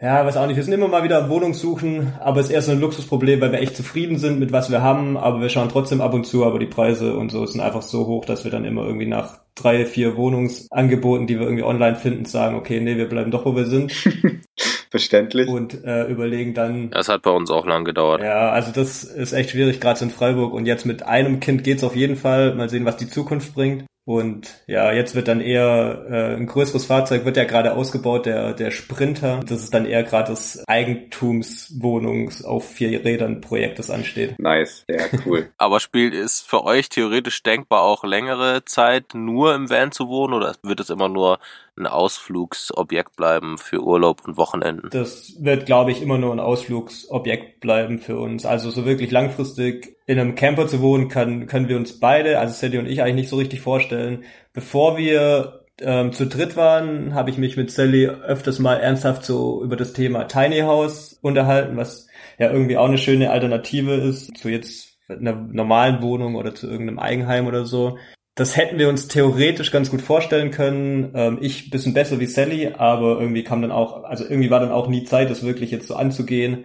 [0.00, 2.62] ja, weiß auch nicht, wir sind immer mal wieder Wohnung suchen, aber es ist eher
[2.62, 5.68] so ein Luxusproblem, weil wir echt zufrieden sind mit was wir haben, aber wir schauen
[5.68, 8.50] trotzdem ab und zu, aber die Preise und so sind einfach so hoch, dass wir
[8.50, 12.96] dann immer irgendwie nach drei, vier Wohnungsangeboten, die wir irgendwie online finden, sagen, okay, nee,
[12.96, 13.92] wir bleiben doch, wo wir sind.
[14.94, 15.48] Verständlich.
[15.48, 16.90] Und äh, überlegen dann.
[16.90, 18.22] Das hat bei uns auch lang gedauert.
[18.22, 20.52] Ja, also das ist echt schwierig, gerade in Freiburg.
[20.52, 22.54] Und jetzt mit einem Kind geht's auf jeden Fall.
[22.54, 23.86] Mal sehen, was die Zukunft bringt.
[24.06, 28.52] Und ja, jetzt wird dann eher äh, ein größeres Fahrzeug wird ja gerade ausgebaut, der
[28.52, 29.40] der Sprinter.
[29.48, 34.38] Das ist dann eher gerade das Eigentumswohnungs auf vier Rädern Projekt, das ansteht.
[34.38, 35.50] Nice, ja cool.
[35.58, 40.34] Aber spielt es für euch theoretisch denkbar auch längere Zeit nur im Van zu wohnen
[40.34, 41.40] oder wird es immer nur
[41.76, 44.90] ein Ausflugsobjekt bleiben für Urlaub und Wochenenden?
[44.90, 48.46] Das wird, glaube ich, immer nur ein Ausflugsobjekt bleiben für uns.
[48.46, 52.54] Also so wirklich langfristig in einem Camper zu wohnen, kann, können wir uns beide, also
[52.54, 54.24] Sally und ich, eigentlich nicht so richtig vorstellen.
[54.52, 59.62] Bevor wir ähm, zu dritt waren, habe ich mich mit Sally öfters mal ernsthaft so
[59.62, 62.06] über das Thema Tiny House unterhalten, was
[62.38, 66.98] ja irgendwie auch eine schöne Alternative ist zu jetzt einer normalen Wohnung oder zu irgendeinem
[66.98, 67.98] Eigenheim oder so.
[68.36, 71.12] Das hätten wir uns theoretisch ganz gut vorstellen können.
[71.14, 74.72] Ähm, ich bisschen besser wie Sally, aber irgendwie kam dann auch, also irgendwie war dann
[74.72, 76.64] auch nie Zeit, das wirklich jetzt so anzugehen,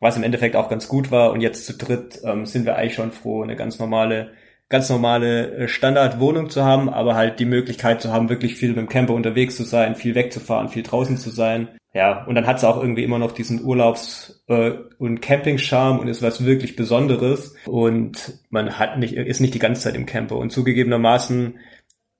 [0.00, 1.30] was im Endeffekt auch ganz gut war.
[1.30, 4.32] Und jetzt zu dritt ähm, sind wir eigentlich schon froh, eine ganz normale,
[4.68, 8.78] ganz normale äh, Standardwohnung zu haben, aber halt die Möglichkeit zu haben, wirklich viel mit
[8.78, 11.68] dem Camper unterwegs zu sein, viel wegzufahren, viel draußen zu sein.
[11.94, 16.08] Ja, und dann hat es auch irgendwie immer noch diesen Urlaubs- äh, und Camping-Charme und
[16.08, 17.54] ist was wirklich Besonderes.
[17.66, 20.36] Und man hat nicht, ist nicht die ganze Zeit im Camper.
[20.36, 21.56] Und zugegebenermaßen,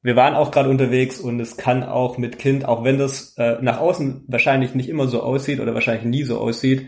[0.02, 3.56] wir waren auch gerade unterwegs und es kann auch mit Kind, auch wenn das äh,
[3.62, 6.86] nach außen wahrscheinlich nicht immer so aussieht oder wahrscheinlich nie so aussieht,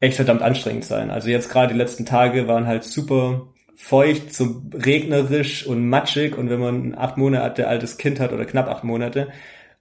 [0.00, 1.10] echt verdammt anstrengend sein.
[1.10, 6.48] Also jetzt gerade die letzten Tage waren halt super feucht, so regnerisch und matschig und
[6.48, 9.28] wenn man ein acht Monate altes Kind hat oder knapp acht Monate,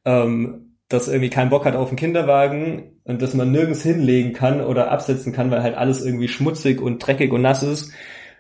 [0.04, 0.63] ähm,
[0.94, 4.92] das irgendwie keinen Bock hat auf einen Kinderwagen und dass man nirgends hinlegen kann oder
[4.92, 7.92] absetzen kann, weil halt alles irgendwie schmutzig und dreckig und nass ist.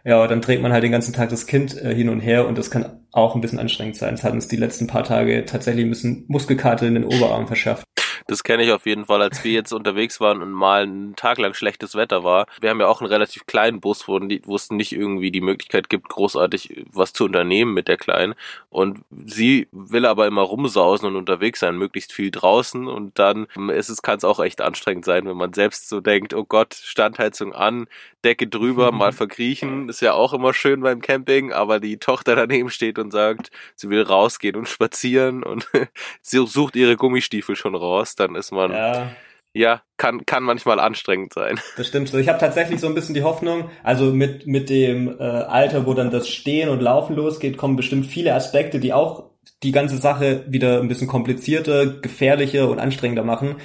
[0.06, 2.58] Ja, dann trägt man halt den ganzen Tag das Kind äh, hin und her und
[2.58, 4.13] das kann auch ein bisschen anstrengend sein.
[4.13, 7.86] Es hat uns die letzten paar Tage tatsächlich ein bisschen Muskelkarte in den Oberarm verschafft.
[8.28, 11.38] Das kenne ich auf jeden Fall, als wir jetzt unterwegs waren und mal einen Tag
[11.38, 12.48] lang schlechtes Wetter war.
[12.62, 14.18] Wir haben ja auch einen relativ kleinen Bus, wo,
[14.56, 18.36] es nicht irgendwie die Möglichkeit gibt, großartig was zu unternehmen mit der Kleinen.
[18.70, 22.88] Und sie will aber immer rumsausen und unterwegs sein, möglichst viel draußen.
[22.88, 26.34] Und dann ist es, kann es auch echt anstrengend sein, wenn man selbst so denkt,
[26.34, 27.88] oh Gott, Standheizung an,
[28.24, 29.90] Decke drüber, mal verkriechen.
[29.90, 33.90] Ist ja auch immer schön beim Camping, aber die Tochter daneben steht und sagt, sie
[33.90, 35.70] will rausgehen und spazieren und
[36.22, 39.12] sie sucht ihre Gummistiefel schon raus dann ist man ja,
[39.54, 41.60] ja kann, kann manchmal anstrengend sein.
[41.78, 42.18] Das stimmt so.
[42.18, 45.94] Ich habe tatsächlich so ein bisschen die Hoffnung, also mit, mit dem äh, Alter, wo
[45.94, 49.32] dann das Stehen und Laufen losgeht, kommen bestimmt viele Aspekte, die auch
[49.64, 53.56] die ganze Sache wieder ein bisschen komplizierter, gefährlicher und anstrengender machen.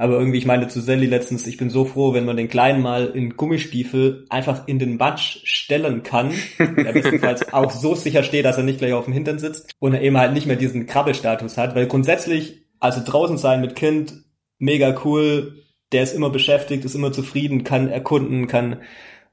[0.00, 2.80] Aber irgendwie, ich meine zu Sally letztens, ich bin so froh, wenn man den Kleinen
[2.80, 6.32] mal in Gummistiefel einfach in den Matsch stellen kann.
[6.58, 9.92] der bestenfalls auch so sicher steht, dass er nicht gleich auf dem Hintern sitzt und
[9.92, 11.74] er eben halt nicht mehr diesen Krabbelstatus hat.
[11.74, 14.24] Weil grundsätzlich also draußen sein mit Kind,
[14.58, 15.64] mega cool.
[15.92, 18.80] Der ist immer beschäftigt, ist immer zufrieden, kann erkunden, kann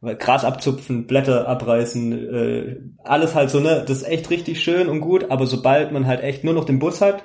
[0.01, 2.75] Gras abzupfen, Blätter abreißen, äh,
[3.05, 3.85] alles halt so, ne?
[3.87, 6.79] Das ist echt richtig schön und gut, aber sobald man halt echt nur noch den
[6.79, 7.23] Bus hat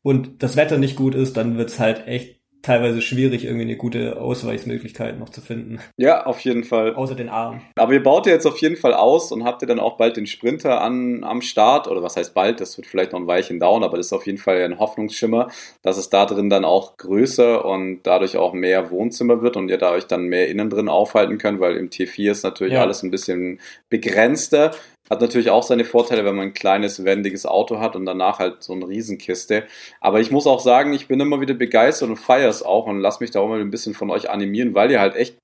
[0.00, 4.20] und das Wetter nicht gut ist, dann wird's halt echt teilweise schwierig, irgendwie eine gute
[4.20, 5.78] Ausweichsmöglichkeit noch zu finden.
[5.96, 6.94] Ja, auf jeden Fall.
[6.94, 7.60] Außer den Arm.
[7.76, 10.16] Aber ihr baut ja jetzt auf jeden Fall aus und habt ihr dann auch bald
[10.16, 13.60] den Sprinter an, am Start, oder was heißt bald, das wird vielleicht noch ein Weilchen
[13.60, 15.48] dauern, aber das ist auf jeden Fall ein Hoffnungsschimmer,
[15.82, 19.78] dass es da drin dann auch größer und dadurch auch mehr Wohnzimmer wird und ihr
[19.78, 22.82] da euch dann mehr innen drin aufhalten könnt, weil im T4 ist natürlich ja.
[22.82, 24.72] alles ein bisschen begrenzter.
[25.10, 28.62] Hat natürlich auch seine Vorteile, wenn man ein kleines, wendiges Auto hat und danach halt
[28.62, 29.66] so eine Riesenkiste.
[30.00, 33.00] Aber ich muss auch sagen, ich bin immer wieder begeistert und feiere es auch und
[33.00, 35.38] lass mich da auch mal ein bisschen von euch animieren, weil ihr halt echt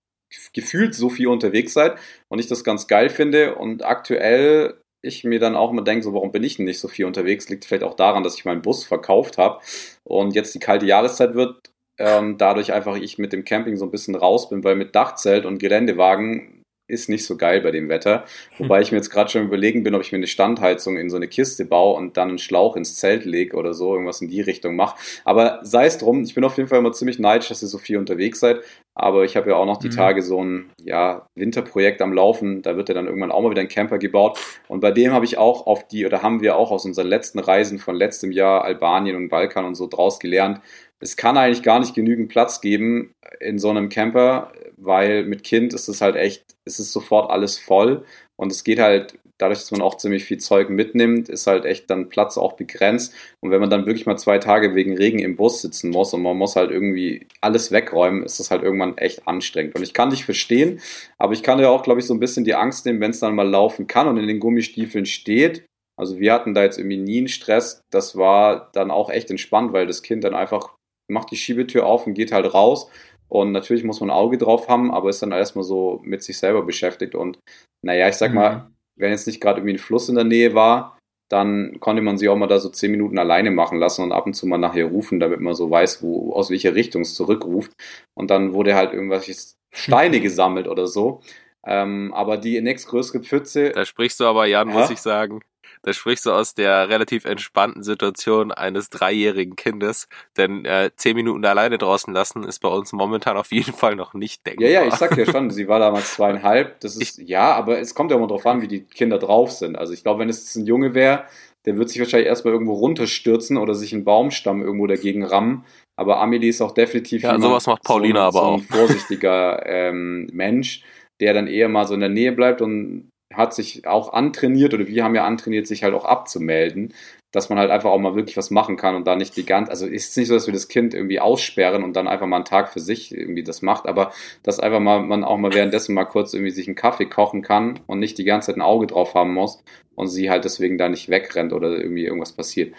[0.53, 1.97] gefühlt so viel unterwegs seid
[2.29, 3.55] und ich das ganz geil finde.
[3.55, 6.89] Und aktuell ich mir dann auch immer denke, so warum bin ich denn nicht so
[6.89, 7.49] viel unterwegs?
[7.49, 9.61] Liegt vielleicht auch daran, dass ich meinen Bus verkauft habe
[10.03, 11.71] und jetzt die kalte Jahreszeit wird.
[11.99, 15.47] Ähm, dadurch einfach ich mit dem Camping so ein bisschen raus bin, weil mit Dachzelt
[15.47, 18.25] und Geländewagen ist nicht so geil bei dem Wetter.
[18.59, 21.17] Wobei ich mir jetzt gerade schon überlegen bin, ob ich mir eine Standheizung in so
[21.17, 24.43] eine Kiste baue und dann einen Schlauch ins Zelt lege oder so, irgendwas in die
[24.43, 24.97] Richtung mache.
[25.25, 27.79] Aber sei es drum, ich bin auf jeden Fall immer ziemlich neidisch, dass ihr so
[27.79, 28.61] viel unterwegs seid.
[28.95, 29.93] Aber ich habe ja auch noch die mhm.
[29.93, 32.63] Tage so ein ja, Winterprojekt am Laufen.
[32.63, 34.39] Da wird ja dann irgendwann auch mal wieder ein Camper gebaut.
[34.69, 37.39] Und bei dem habe ich auch auf die, oder haben wir auch aus unseren letzten
[37.39, 40.61] Reisen von letztem Jahr Albanien und Balkan und so draus gelernt,
[41.01, 44.53] es kann eigentlich gar nicht genügend Platz geben in so einem Camper,
[44.85, 48.05] weil mit Kind ist es halt echt, es ist sofort alles voll
[48.37, 51.91] und es geht halt dadurch, dass man auch ziemlich viel Zeug mitnimmt, ist halt echt
[51.91, 53.13] dann Platz auch begrenzt.
[53.41, 56.23] Und wenn man dann wirklich mal zwei Tage wegen Regen im Bus sitzen muss und
[56.23, 59.75] man muss halt irgendwie alles wegräumen, ist das halt irgendwann echt anstrengend.
[59.75, 60.81] Und ich kann dich verstehen,
[61.19, 63.21] aber ich kann ja auch, glaube ich, so ein bisschen die Angst nehmen, wenn es
[63.21, 65.65] dann mal laufen kann und in den Gummistiefeln steht.
[65.97, 67.81] Also wir hatten da jetzt irgendwie nie einen Stress.
[67.91, 70.75] Das war dann auch echt entspannt, weil das Kind dann einfach
[71.09, 72.89] macht die Schiebetür auf und geht halt raus.
[73.29, 76.39] Und natürlich muss man ein Auge drauf haben, aber ist dann erstmal so mit sich
[76.39, 77.15] selber beschäftigt.
[77.15, 77.39] Und
[77.83, 78.37] naja, ich sag mhm.
[78.37, 80.99] mal, wenn jetzt nicht gerade irgendwie ein Fluss in der Nähe war,
[81.31, 84.27] dann konnte man sie auch mal da so zehn Minuten alleine machen lassen und ab
[84.27, 87.73] und zu mal nachher rufen, damit man so weiß, wo, aus welcher Richtung es zurückruft.
[88.15, 89.35] Und dann wurde halt irgendwelche
[89.73, 91.23] Steine gesammelt oder so.
[91.67, 93.71] Ähm, aber die nächstgrößere Pfütze.
[93.71, 94.75] Da sprichst du aber, Jan, ja?
[94.75, 95.41] muss ich sagen,
[95.85, 101.45] da sprichst du aus der relativ entspannten Situation eines dreijährigen Kindes, denn äh, zehn Minuten
[101.45, 104.69] alleine draußen lassen ist bei uns momentan auf jeden Fall noch nicht denkbar.
[104.69, 106.81] Ja, ja, ich sag ja schon, sie war damals zweieinhalb.
[106.81, 109.53] Das ist ich, ja, aber es kommt ja immer drauf an, wie die Kinder drauf
[109.53, 109.77] sind.
[109.77, 111.25] Also ich glaube, wenn es ein Junge wäre,
[111.67, 115.65] der wird sich wahrscheinlich erstmal irgendwo runterstürzen oder sich einen Baumstamm irgendwo dagegen rammen.
[115.97, 120.29] Aber Amelie ist auch definitiv ja, sowas macht Paulina so, aber so ein vorsichtiger ähm,
[120.33, 120.83] Mensch,
[121.21, 124.87] der dann eher mal so in der Nähe bleibt und hat sich auch antrainiert oder
[124.87, 126.95] wir haben ja antrainiert, sich halt auch abzumelden,
[127.33, 129.71] dass man halt einfach auch mal wirklich was machen kann und da nicht die ganze,
[129.71, 132.37] also ist es nicht so, dass wir das Kind irgendwie aussperren und dann einfach mal
[132.37, 135.95] einen Tag für sich irgendwie das macht, aber dass einfach mal man auch mal währenddessen
[135.95, 138.87] mal kurz irgendwie sich einen Kaffee kochen kann und nicht die ganze Zeit ein Auge
[138.87, 139.63] drauf haben muss
[139.95, 142.75] und sie halt deswegen da nicht wegrennt oder irgendwie irgendwas passiert.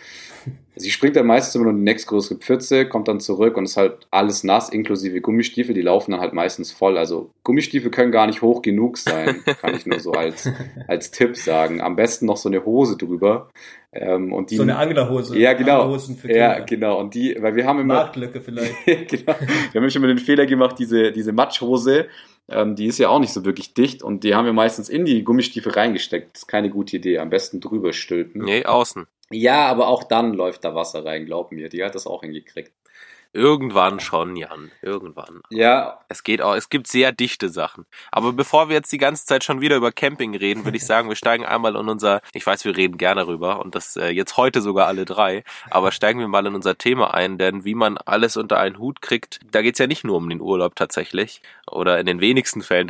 [0.78, 3.78] Sie springt dann meistens immer nur in die nächstgrößere Pfütze, kommt dann zurück und ist
[3.78, 6.98] halt alles nass, inklusive Gummistiefel, die laufen dann halt meistens voll.
[6.98, 10.50] Also Gummistiefel können gar nicht hoch genug sein, kann ich nur so als,
[10.88, 11.82] als Tipp sagen.
[11.82, 13.50] Am besten noch so eine Hose drüber.
[13.94, 15.38] Ähm, und die, so eine Anglerhose.
[15.40, 15.98] Ja, genau.
[16.26, 17.00] ja, genau.
[17.00, 17.96] Und die, weil wir haben immer.
[17.96, 18.76] Marktlücke vielleicht.
[18.86, 19.36] genau.
[19.72, 22.08] Wir haben schon mal den Fehler gemacht, diese, diese Matschhose,
[22.48, 25.06] ähm, die ist ja auch nicht so wirklich dicht und die haben wir meistens in
[25.06, 26.36] die Gummistiefel reingesteckt.
[26.36, 27.20] Das ist keine gute Idee.
[27.20, 28.44] Am besten drüber stülpen.
[28.44, 29.08] Nee, außen.
[29.32, 31.70] Ja, aber auch dann läuft da Wasser rein, glaub mir.
[31.70, 32.72] Die hat das auch hingekriegt.
[33.36, 34.72] Irgendwann schon, Jan.
[34.82, 35.42] Irgendwann.
[35.50, 36.00] Ja.
[36.08, 37.86] Es geht auch, es gibt sehr dichte Sachen.
[38.10, 41.10] Aber bevor wir jetzt die ganze Zeit schon wieder über Camping reden, würde ich sagen,
[41.10, 44.38] wir steigen einmal in unser, ich weiß, wir reden gerne darüber und das äh, jetzt
[44.38, 47.98] heute sogar alle drei, aber steigen wir mal in unser Thema ein, denn wie man
[47.98, 52.00] alles unter einen Hut kriegt, da geht's ja nicht nur um den Urlaub tatsächlich oder
[52.00, 52.90] in den wenigsten Fällen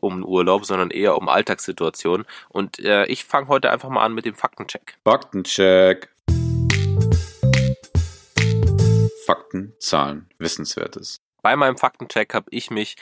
[0.00, 2.26] um Urlaub, sondern eher um Alltagssituationen.
[2.48, 4.96] Und äh, ich fange heute einfach mal an mit dem Faktencheck.
[5.04, 6.08] Faktencheck.
[9.24, 11.20] Fakten, Zahlen, Wissenswertes.
[11.42, 12.96] Bei meinem Faktencheck habe ich mich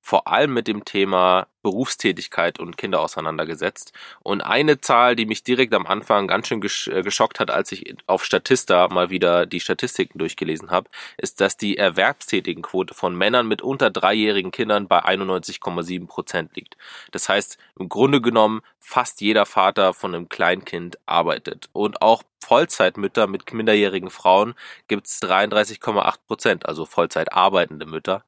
[0.00, 3.92] vor allem mit dem Thema Berufstätigkeit und Kinder auseinandergesetzt.
[4.20, 7.94] Und eine Zahl, die mich direkt am Anfang ganz schön äh, geschockt hat, als ich
[8.06, 13.60] auf Statista mal wieder die Statistiken durchgelesen habe, ist, dass die Erwerbstätigenquote von Männern mit
[13.60, 16.78] unter dreijährigen Kindern bei 91,7 Prozent liegt.
[17.10, 21.68] Das heißt, im Grunde genommen fast jeder Vater von einem Kleinkind arbeitet.
[21.74, 24.54] Und auch Vollzeitmütter mit minderjährigen Frauen
[24.86, 28.24] gibt es 33,8 Prozent, also Vollzeit arbeitende Mütter.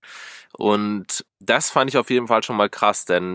[0.52, 3.29] Und das fand ich auf jeden Fall schon mal krass, denn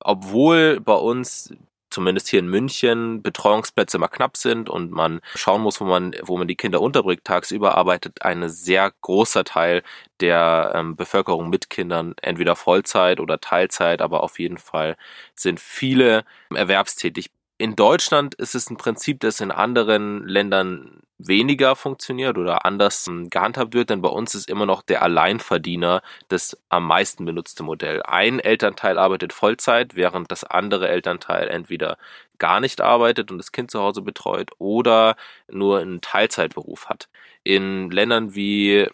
[0.00, 1.52] obwohl bei uns
[1.90, 6.36] zumindest hier in München Betreuungsplätze immer knapp sind und man schauen muss, wo man, wo
[6.36, 9.82] man die Kinder unterbringt tagsüber, arbeitet ein sehr großer Teil
[10.20, 14.96] der ähm, Bevölkerung mit Kindern entweder Vollzeit oder Teilzeit, aber auf jeden Fall
[15.34, 17.30] sind viele erwerbstätig.
[17.60, 23.74] In Deutschland ist es ein Prinzip, das in anderen Ländern weniger funktioniert oder anders gehandhabt
[23.74, 28.00] wird, denn bei uns ist immer noch der Alleinverdiener das am meisten benutzte Modell.
[28.04, 31.98] Ein Elternteil arbeitet Vollzeit, während das andere Elternteil entweder
[32.38, 35.16] gar nicht arbeitet und das Kind zu Hause betreut oder
[35.50, 37.08] nur einen Teilzeitberuf hat.
[37.42, 38.88] In Ländern wie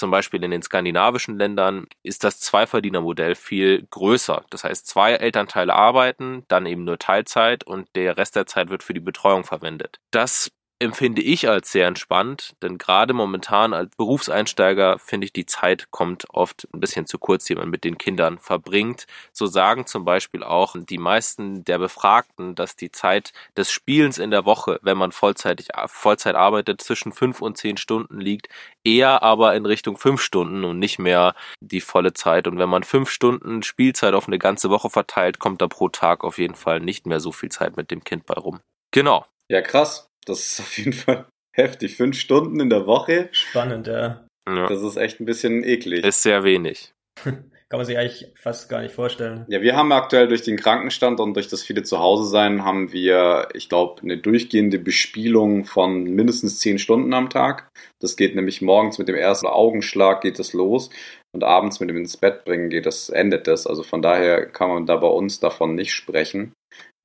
[0.00, 4.44] zum Beispiel in den skandinavischen Ländern ist das Zweiverdienermodell viel größer.
[4.50, 8.82] Das heißt, zwei Elternteile arbeiten, dann eben nur Teilzeit und der Rest der Zeit wird
[8.82, 10.00] für die Betreuung verwendet.
[10.10, 15.90] Das empfinde ich als sehr entspannt, denn gerade momentan als Berufseinsteiger finde ich, die Zeit
[15.90, 19.06] kommt oft ein bisschen zu kurz, die man mit den Kindern verbringt.
[19.32, 24.30] So sagen zum Beispiel auch die meisten der Befragten, dass die Zeit des Spielens in
[24.30, 28.48] der Woche, wenn man vollzeitig, Vollzeit arbeitet, zwischen fünf und zehn Stunden liegt,
[28.82, 32.48] eher aber in Richtung fünf Stunden und nicht mehr die volle Zeit.
[32.48, 36.24] Und wenn man fünf Stunden Spielzeit auf eine ganze Woche verteilt, kommt da pro Tag
[36.24, 38.60] auf jeden Fall nicht mehr so viel Zeit mit dem Kind bei rum.
[38.92, 39.26] Genau.
[39.48, 40.09] Ja, krass.
[40.26, 41.96] Das ist auf jeden Fall heftig.
[41.96, 43.28] Fünf Stunden in der Woche.
[43.32, 44.26] Spannend, ja.
[44.44, 46.04] Das ist echt ein bisschen eklig.
[46.04, 46.92] Ist sehr wenig.
[47.70, 49.44] Kann man sich eigentlich fast gar nicht vorstellen.
[49.48, 52.92] Ja, wir haben aktuell durch den Krankenstand und durch das viele zu Hause sein, haben
[52.92, 57.68] wir, ich glaube, eine durchgehende Bespielung von mindestens zehn Stunden am Tag.
[58.00, 60.90] Das geht nämlich morgens mit dem ersten Augenschlag geht das los
[61.32, 63.68] und abends mit dem ins Bett bringen geht das, endet das.
[63.68, 66.52] Also von daher kann man da bei uns davon nicht sprechen.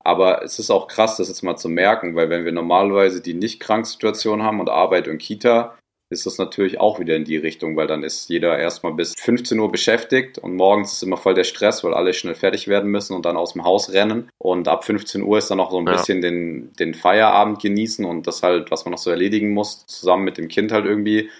[0.06, 3.34] Aber es ist auch krass, das jetzt mal zu merken, weil wenn wir normalerweise die
[3.34, 5.76] Nicht-Kranksituation haben und Arbeit und Kita,
[6.10, 9.58] ist das natürlich auch wieder in die Richtung, weil dann ist jeder erstmal bis 15
[9.58, 13.14] Uhr beschäftigt und morgens ist immer voll der Stress, weil alle schnell fertig werden müssen
[13.14, 14.30] und dann aus dem Haus rennen.
[14.38, 15.92] Und ab 15 Uhr ist dann noch so ein ja.
[15.94, 20.22] bisschen den, den Feierabend genießen und das halt, was man noch so erledigen muss, zusammen
[20.22, 21.30] mit dem Kind halt irgendwie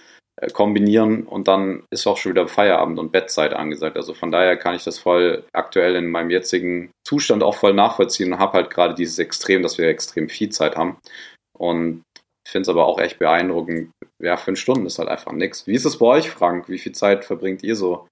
[0.53, 3.97] kombinieren und dann ist auch schon wieder Feierabend und Bettzeit angesagt.
[3.97, 8.33] Also von daher kann ich das voll aktuell in meinem jetzigen Zustand auch voll nachvollziehen
[8.33, 10.97] und habe halt gerade dieses Extrem, dass wir extrem viel Zeit haben.
[11.57, 12.03] Und
[12.47, 13.91] finde es aber auch echt beeindruckend.
[14.21, 15.67] Ja, fünf Stunden ist halt einfach nichts.
[15.67, 16.69] Wie ist es bei euch, Frank?
[16.69, 18.07] Wie viel Zeit verbringt ihr so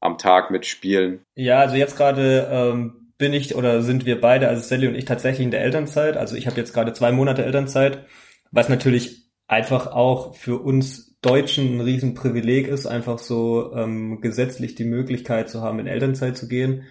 [0.00, 1.22] am Tag mit Spielen?
[1.36, 5.04] Ja, also jetzt gerade ähm, bin ich oder sind wir beide, also Sally und ich,
[5.04, 6.16] tatsächlich in der Elternzeit.
[6.16, 8.06] Also ich habe jetzt gerade zwei Monate Elternzeit,
[8.50, 14.84] was natürlich einfach auch für uns Deutschen ein Riesenprivileg ist, einfach so ähm, gesetzlich die
[14.84, 16.84] Möglichkeit zu haben, in Elternzeit zu gehen.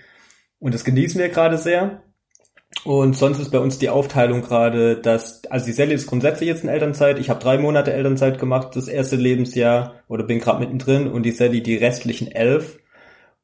[0.59, 2.03] Und das genießen wir gerade sehr.
[2.85, 6.63] Und sonst ist bei uns die Aufteilung gerade, dass, also die Sally ist grundsätzlich jetzt
[6.63, 7.19] in Elternzeit.
[7.19, 11.31] Ich habe drei Monate Elternzeit gemacht, das erste Lebensjahr, oder bin gerade mittendrin, und die
[11.31, 12.79] Sally die restlichen elf.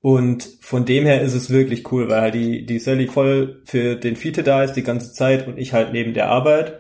[0.02, 3.96] Und von dem her ist es wirklich cool, weil halt die, die Sally voll für
[3.96, 6.80] den Fiete da ist die ganze Zeit und ich halt neben der Arbeit.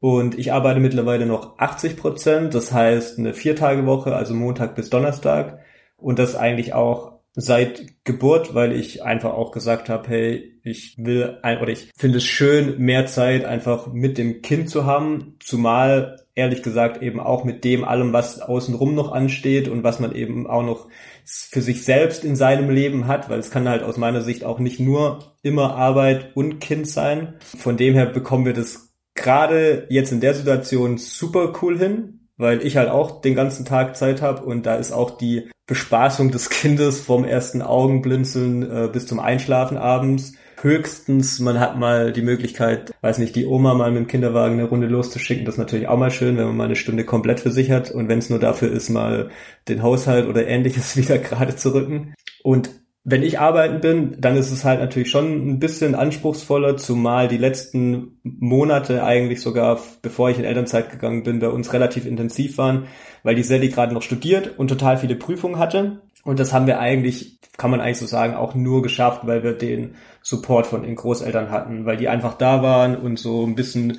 [0.00, 5.60] Und ich arbeite mittlerweile noch 80 Prozent, das heißt eine Viertagewoche, also Montag bis Donnerstag.
[5.96, 11.38] Und das eigentlich auch seit Geburt, weil ich einfach auch gesagt habe, hey, ich will
[11.42, 16.24] ein, oder ich finde es schön, mehr Zeit einfach mit dem Kind zu haben, zumal
[16.36, 20.46] ehrlich gesagt eben auch mit dem allem, was außenrum noch ansteht und was man eben
[20.46, 20.88] auch noch
[21.24, 24.58] für sich selbst in seinem Leben hat, weil es kann halt aus meiner Sicht auch
[24.58, 27.34] nicht nur immer Arbeit und Kind sein.
[27.40, 28.83] Von dem her bekommen wir das
[29.14, 33.96] gerade jetzt in der Situation super cool hin, weil ich halt auch den ganzen Tag
[33.96, 39.06] Zeit habe und da ist auch die Bespaßung des Kindes vom ersten Augenblinzeln äh, bis
[39.06, 40.34] zum Einschlafen abends.
[40.60, 44.68] Höchstens, man hat mal die Möglichkeit, weiß nicht, die Oma mal mit dem Kinderwagen eine
[44.68, 45.44] Runde loszuschicken.
[45.44, 47.90] Das ist natürlich auch mal schön, wenn man mal eine Stunde komplett für sich hat
[47.90, 49.30] und wenn es nur dafür ist, mal
[49.68, 52.14] den Haushalt oder ähnliches wieder gerade zu rücken.
[52.42, 52.70] Und
[53.06, 57.36] wenn ich arbeiten bin, dann ist es halt natürlich schon ein bisschen anspruchsvoller, zumal die
[57.36, 62.86] letzten Monate eigentlich sogar, bevor ich in Elternzeit gegangen bin, bei uns relativ intensiv waren,
[63.22, 66.00] weil die Sally gerade noch studiert und total viele Prüfungen hatte.
[66.24, 69.52] Und das haben wir eigentlich, kann man eigentlich so sagen, auch nur geschafft, weil wir
[69.52, 73.98] den Support von den Großeltern hatten, weil die einfach da waren und so ein bisschen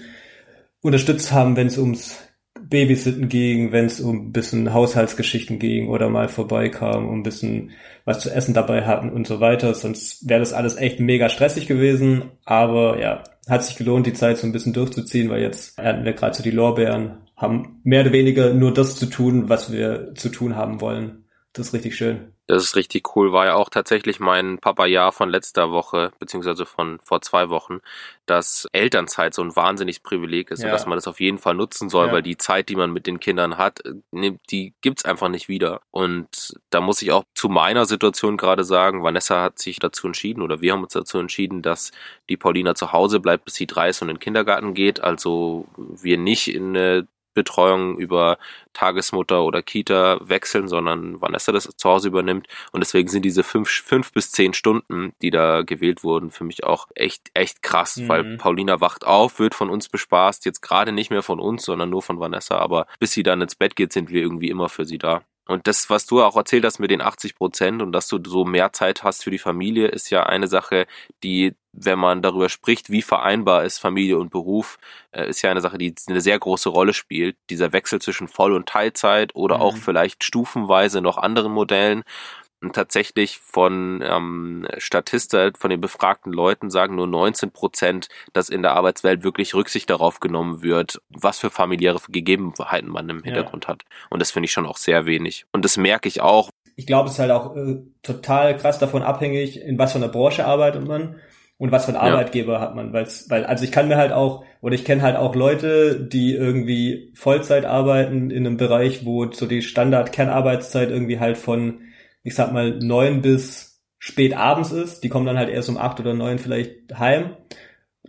[0.81, 2.24] unterstützt haben, wenn es ums
[2.69, 7.71] Babysitten ging, wenn es um ein bisschen Haushaltsgeschichten ging oder mal vorbeikam und ein bisschen
[8.05, 9.73] was zu essen dabei hatten und so weiter.
[9.73, 12.31] Sonst wäre das alles echt mega stressig gewesen.
[12.43, 16.13] Aber ja, hat sich gelohnt, die Zeit so ein bisschen durchzuziehen, weil jetzt ernten wir
[16.13, 20.29] gerade so die Lorbeeren, haben mehr oder weniger nur das zu tun, was wir zu
[20.29, 21.25] tun haben wollen.
[21.53, 22.34] Das ist richtig schön.
[22.47, 23.31] Das ist richtig cool.
[23.31, 27.79] War ja auch tatsächlich mein Papa-Jahr von letzter Woche, beziehungsweise von vor zwei Wochen,
[28.27, 30.67] dass Elternzeit so ein wahnsinniges Privileg ist ja.
[30.67, 32.13] und dass man das auf jeden Fall nutzen soll, ja.
[32.13, 33.81] weil die Zeit, die man mit den Kindern hat,
[34.11, 35.81] die gibt's einfach nicht wieder.
[35.89, 40.43] Und da muss ich auch zu meiner Situation gerade sagen, Vanessa hat sich dazu entschieden
[40.43, 41.91] oder wir haben uns dazu entschieden, dass
[42.29, 45.01] die Paulina zu Hause bleibt, bis sie drei ist und in den Kindergarten geht.
[45.01, 48.39] Also wir nicht in eine Betreuung über
[48.73, 52.47] Tagesmutter oder Kita wechseln, sondern Vanessa das zu Hause übernimmt.
[52.71, 56.63] Und deswegen sind diese fünf, fünf bis zehn Stunden, die da gewählt wurden, für mich
[56.63, 58.09] auch echt, echt krass, mhm.
[58.09, 61.89] weil Paulina wacht auf, wird von uns bespaßt, jetzt gerade nicht mehr von uns, sondern
[61.89, 64.85] nur von Vanessa, aber bis sie dann ins Bett geht, sind wir irgendwie immer für
[64.85, 65.21] sie da.
[65.47, 68.45] Und das, was du auch erzählt hast mit den 80 Prozent und dass du so
[68.45, 70.87] mehr Zeit hast für die Familie, ist ja eine Sache,
[71.23, 74.79] die, wenn man darüber spricht, wie vereinbar ist Familie und Beruf,
[75.11, 77.37] äh, ist ja eine Sache, die eine sehr große Rolle spielt.
[77.49, 79.61] Dieser Wechsel zwischen Voll- und Teilzeit oder mhm.
[79.61, 82.03] auch vielleicht stufenweise noch anderen Modellen
[82.73, 88.73] tatsächlich von ähm, Statista, von den befragten Leuten sagen nur 19 Prozent, dass in der
[88.73, 93.69] Arbeitswelt wirklich Rücksicht darauf genommen wird, was für familiäre Gegebenheiten man im Hintergrund ja.
[93.71, 93.83] hat.
[94.09, 95.45] Und das finde ich schon auch sehr wenig.
[95.51, 96.49] Und das merke ich auch.
[96.75, 100.09] Ich glaube, es ist halt auch äh, total krass davon abhängig, in was für einer
[100.09, 101.15] Branche arbeitet man
[101.57, 102.59] und was für einen Arbeitgeber ja.
[102.59, 105.35] hat man, weil's, weil also ich kann mir halt auch oder ich kenne halt auch
[105.35, 111.37] Leute, die irgendwie Vollzeit arbeiten in einem Bereich, wo so die Standard Kernarbeitszeit irgendwie halt
[111.37, 111.81] von
[112.25, 115.01] ich sag mal, neun bis spät abends ist.
[115.01, 117.37] Die kommen dann halt erst um acht oder neun vielleicht heim.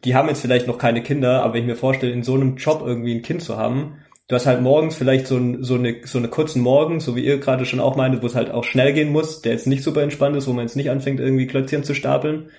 [0.04, 2.56] Die haben jetzt vielleicht noch keine Kinder, aber wenn ich mir vorstelle, in so einem
[2.56, 3.98] Job irgendwie ein Kind zu haben,
[4.28, 7.24] du hast halt morgens vielleicht so, ein, so, eine, so eine kurzen Morgen, so wie
[7.24, 9.82] ihr gerade schon auch meintet, wo es halt auch schnell gehen muss, der jetzt nicht
[9.82, 12.50] super entspannt ist, wo man jetzt nicht anfängt, irgendwie Klötzchen zu stapeln.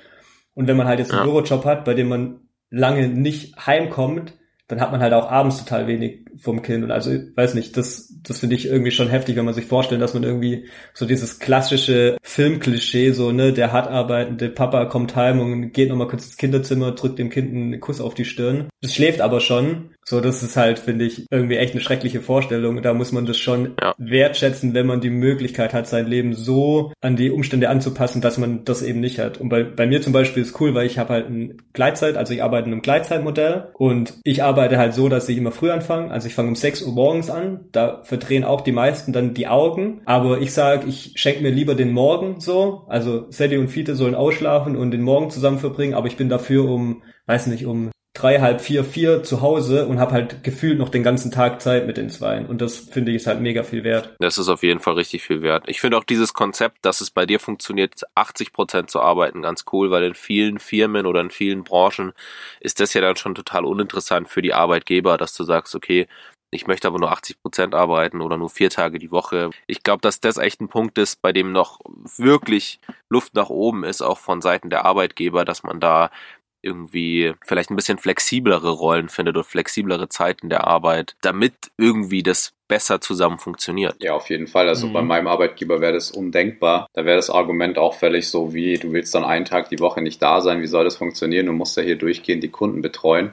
[0.53, 1.25] Und wenn man halt jetzt einen ja.
[1.25, 4.36] Bürojob hat, bei dem man lange nicht heimkommt,
[4.67, 6.83] dann hat man halt auch abends total wenig vom Kind.
[6.83, 10.01] Und also, weiß nicht, das, das finde ich irgendwie schon heftig, wenn man sich vorstellt,
[10.01, 15.39] dass man irgendwie so dieses klassische Filmklischee, so, ne, der hart arbeitende Papa kommt heim
[15.39, 18.67] und geht nochmal kurz ins Kinderzimmer, drückt dem Kind einen Kuss auf die Stirn.
[18.81, 19.91] Das schläft aber schon.
[20.09, 22.81] So, das ist halt, finde ich, irgendwie echt eine schreckliche Vorstellung.
[22.81, 23.93] Da muss man das schon ja.
[23.97, 28.63] wertschätzen, wenn man die Möglichkeit hat, sein Leben so an die Umstände anzupassen, dass man
[28.63, 29.37] das eben nicht hat.
[29.41, 32.33] Und bei, bei mir zum Beispiel ist cool, weil ich habe halt ein Gleitzeit, also
[32.33, 36.09] ich arbeite in einem Gleitzeitmodell und ich arbeite halt so, dass ich immer früh anfange.
[36.09, 37.65] Also ich fange um 6 Uhr morgens an.
[37.73, 40.03] Da verdrehen auch die meisten dann die Augen.
[40.05, 42.85] Aber ich sage, ich schenke mir lieber den Morgen so.
[42.87, 46.63] Also Sally und Fiete sollen ausschlafen und den Morgen zusammen verbringen, aber ich bin dafür
[46.63, 50.89] um, weiß nicht, um drei, halb vier, vier zu Hause und habe halt gefühlt noch
[50.89, 52.45] den ganzen Tag Zeit mit den Zweien.
[52.45, 54.15] Und das finde ich ist halt mega viel wert.
[54.19, 55.65] Das ist auf jeden Fall richtig viel wert.
[55.67, 59.65] Ich finde auch dieses Konzept, dass es bei dir funktioniert, 80 Prozent zu arbeiten, ganz
[59.71, 62.13] cool, weil in vielen Firmen oder in vielen Branchen
[62.59, 66.07] ist das ja dann schon total uninteressant für die Arbeitgeber, dass du sagst, okay,
[66.49, 69.49] ich möchte aber nur 80 Prozent arbeiten oder nur vier Tage die Woche.
[69.67, 71.79] Ich glaube, dass das echt ein Punkt ist, bei dem noch
[72.17, 76.09] wirklich Luft nach oben ist, auch von Seiten der Arbeitgeber, dass man da
[76.67, 82.51] irgendwie vielleicht ein bisschen flexiblere Rollen findet oder flexiblere Zeiten der Arbeit, damit irgendwie das
[82.67, 83.95] besser zusammen funktioniert.
[83.99, 84.67] Ja, auf jeden Fall.
[84.67, 84.93] Also mhm.
[84.93, 86.87] bei meinem Arbeitgeber wäre das undenkbar.
[86.93, 90.01] Da wäre das Argument auch völlig so wie, du willst dann einen Tag die Woche
[90.01, 91.45] nicht da sein, wie soll das funktionieren?
[91.45, 93.31] Du musst ja hier durchgehend die Kunden betreuen.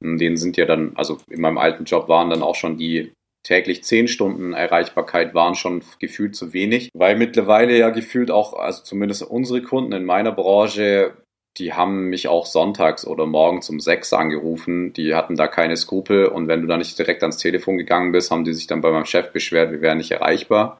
[0.00, 3.12] Denen sind ja dann, also in meinem alten Job waren dann auch schon die
[3.42, 8.82] täglich zehn Stunden Erreichbarkeit waren schon gefühlt zu wenig, weil mittlerweile ja gefühlt auch, also
[8.82, 11.14] zumindest unsere Kunden in meiner Branche
[11.58, 14.92] die haben mich auch sonntags oder morgens um sechs angerufen.
[14.92, 16.26] Die hatten da keine Skrupel.
[16.26, 18.90] Und wenn du da nicht direkt ans Telefon gegangen bist, haben die sich dann bei
[18.90, 20.78] meinem Chef beschwert, wir wären nicht erreichbar.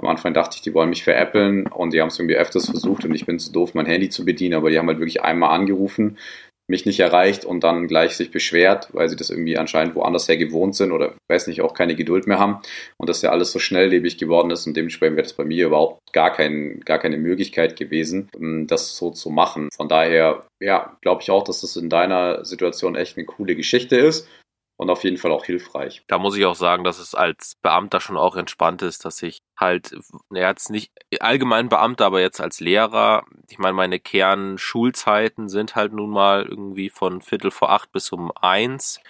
[0.00, 1.66] Am Anfang dachte ich, die wollen mich veräppeln.
[1.66, 3.04] Und die haben es irgendwie öfters versucht.
[3.04, 5.50] Und ich bin zu doof, mein Handy zu bedienen, aber die haben halt wirklich einmal
[5.50, 6.18] angerufen
[6.68, 10.36] mich nicht erreicht und dann gleich sich beschwert, weil sie das irgendwie anscheinend woanders her
[10.36, 12.60] gewohnt sind oder weiß nicht, auch keine Geduld mehr haben
[12.96, 16.00] und dass ja alles so schnelllebig geworden ist und dementsprechend wäre das bei mir überhaupt
[16.12, 19.68] gar, kein, gar keine Möglichkeit gewesen, ähm, das so zu machen.
[19.74, 23.96] Von daher, ja, glaube ich auch, dass das in deiner Situation echt eine coole Geschichte
[23.96, 24.28] ist
[24.82, 26.02] und auf jeden Fall auch hilfreich.
[26.08, 29.42] Da muss ich auch sagen, dass es als Beamter schon auch entspannt ist, dass ich
[29.56, 29.96] halt,
[30.30, 35.92] ja, jetzt nicht allgemein Beamter, aber jetzt als Lehrer, ich meine, meine Kernschulzeiten sind halt
[35.92, 39.00] nun mal irgendwie von Viertel vor acht bis um eins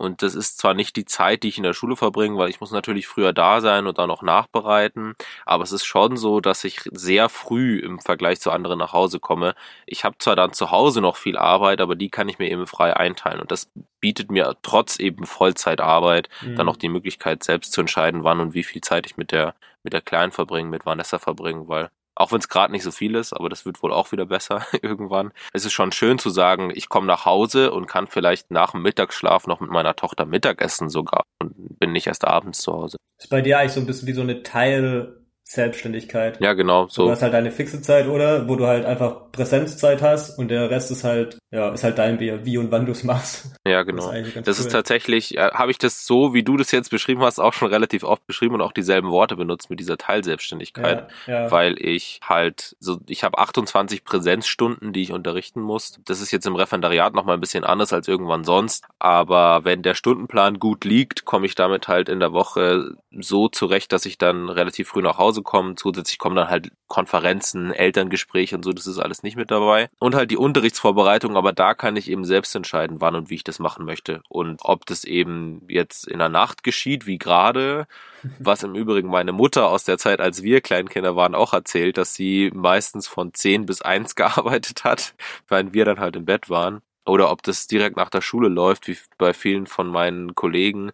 [0.00, 2.60] und das ist zwar nicht die Zeit, die ich in der Schule verbringe, weil ich
[2.60, 6.64] muss natürlich früher da sein und dann auch nachbereiten, aber es ist schon so, dass
[6.64, 9.54] ich sehr früh im Vergleich zu anderen nach Hause komme.
[9.84, 12.66] Ich habe zwar dann zu Hause noch viel Arbeit, aber die kann ich mir eben
[12.66, 13.70] frei einteilen und das
[14.00, 16.56] bietet mir trotz eben Vollzeitarbeit mhm.
[16.56, 19.54] dann auch die Möglichkeit, selbst zu entscheiden, wann und wie viel Zeit ich mit der
[19.82, 23.14] mit der Kleinen verbringe, mit Vanessa verbringe, weil auch wenn es gerade nicht so viel
[23.14, 25.32] ist, aber das wird wohl auch wieder besser irgendwann.
[25.52, 28.82] Es ist schon schön zu sagen, ich komme nach Hause und kann vielleicht nach dem
[28.82, 32.98] Mittagsschlaf noch mit meiner Tochter Mittagessen sogar und bin nicht erst abends zu Hause.
[33.18, 35.16] Ist bei dir eigentlich so ein bisschen wie so eine Teil
[35.50, 36.40] Selbstständigkeit.
[36.40, 36.86] Ja, genau.
[36.88, 37.06] So.
[37.06, 38.48] Du hast halt eine fixe Zeit, oder?
[38.48, 42.18] Wo du halt einfach Präsenzzeit hast und der Rest ist halt, ja, ist halt dein
[42.18, 43.46] Bier, wie und wann du es machst.
[43.66, 44.10] Ja, genau.
[44.10, 44.66] Das ist, das cool.
[44.66, 47.68] ist tatsächlich, äh, habe ich das so, wie du das jetzt beschrieben hast, auch schon
[47.68, 51.50] relativ oft beschrieben und auch dieselben Worte benutzt mit dieser Teilselbstständigkeit, ja, ja.
[51.50, 56.00] weil ich halt so, ich habe 28 Präsenzstunden, die ich unterrichten muss.
[56.04, 59.94] Das ist jetzt im Referendariat nochmal ein bisschen anders als irgendwann sonst, aber wenn der
[59.94, 64.48] Stundenplan gut liegt, komme ich damit halt in der Woche so zurecht, dass ich dann
[64.48, 65.76] relativ früh nach Hause kommen.
[65.76, 69.88] Zusätzlich kommen dann halt Konferenzen, Elterngespräche und so, das ist alles nicht mit dabei.
[69.98, 73.44] Und halt die Unterrichtsvorbereitung, aber da kann ich eben selbst entscheiden, wann und wie ich
[73.44, 74.22] das machen möchte.
[74.28, 77.86] Und ob das eben jetzt in der Nacht geschieht, wie gerade,
[78.38, 82.14] was im Übrigen meine Mutter aus der Zeit, als wir Kleinkinder waren, auch erzählt, dass
[82.14, 85.14] sie meistens von 10 bis 1 gearbeitet hat,
[85.48, 88.86] während wir dann halt im Bett waren oder ob das direkt nach der Schule läuft,
[88.86, 90.92] wie bei vielen von meinen Kollegen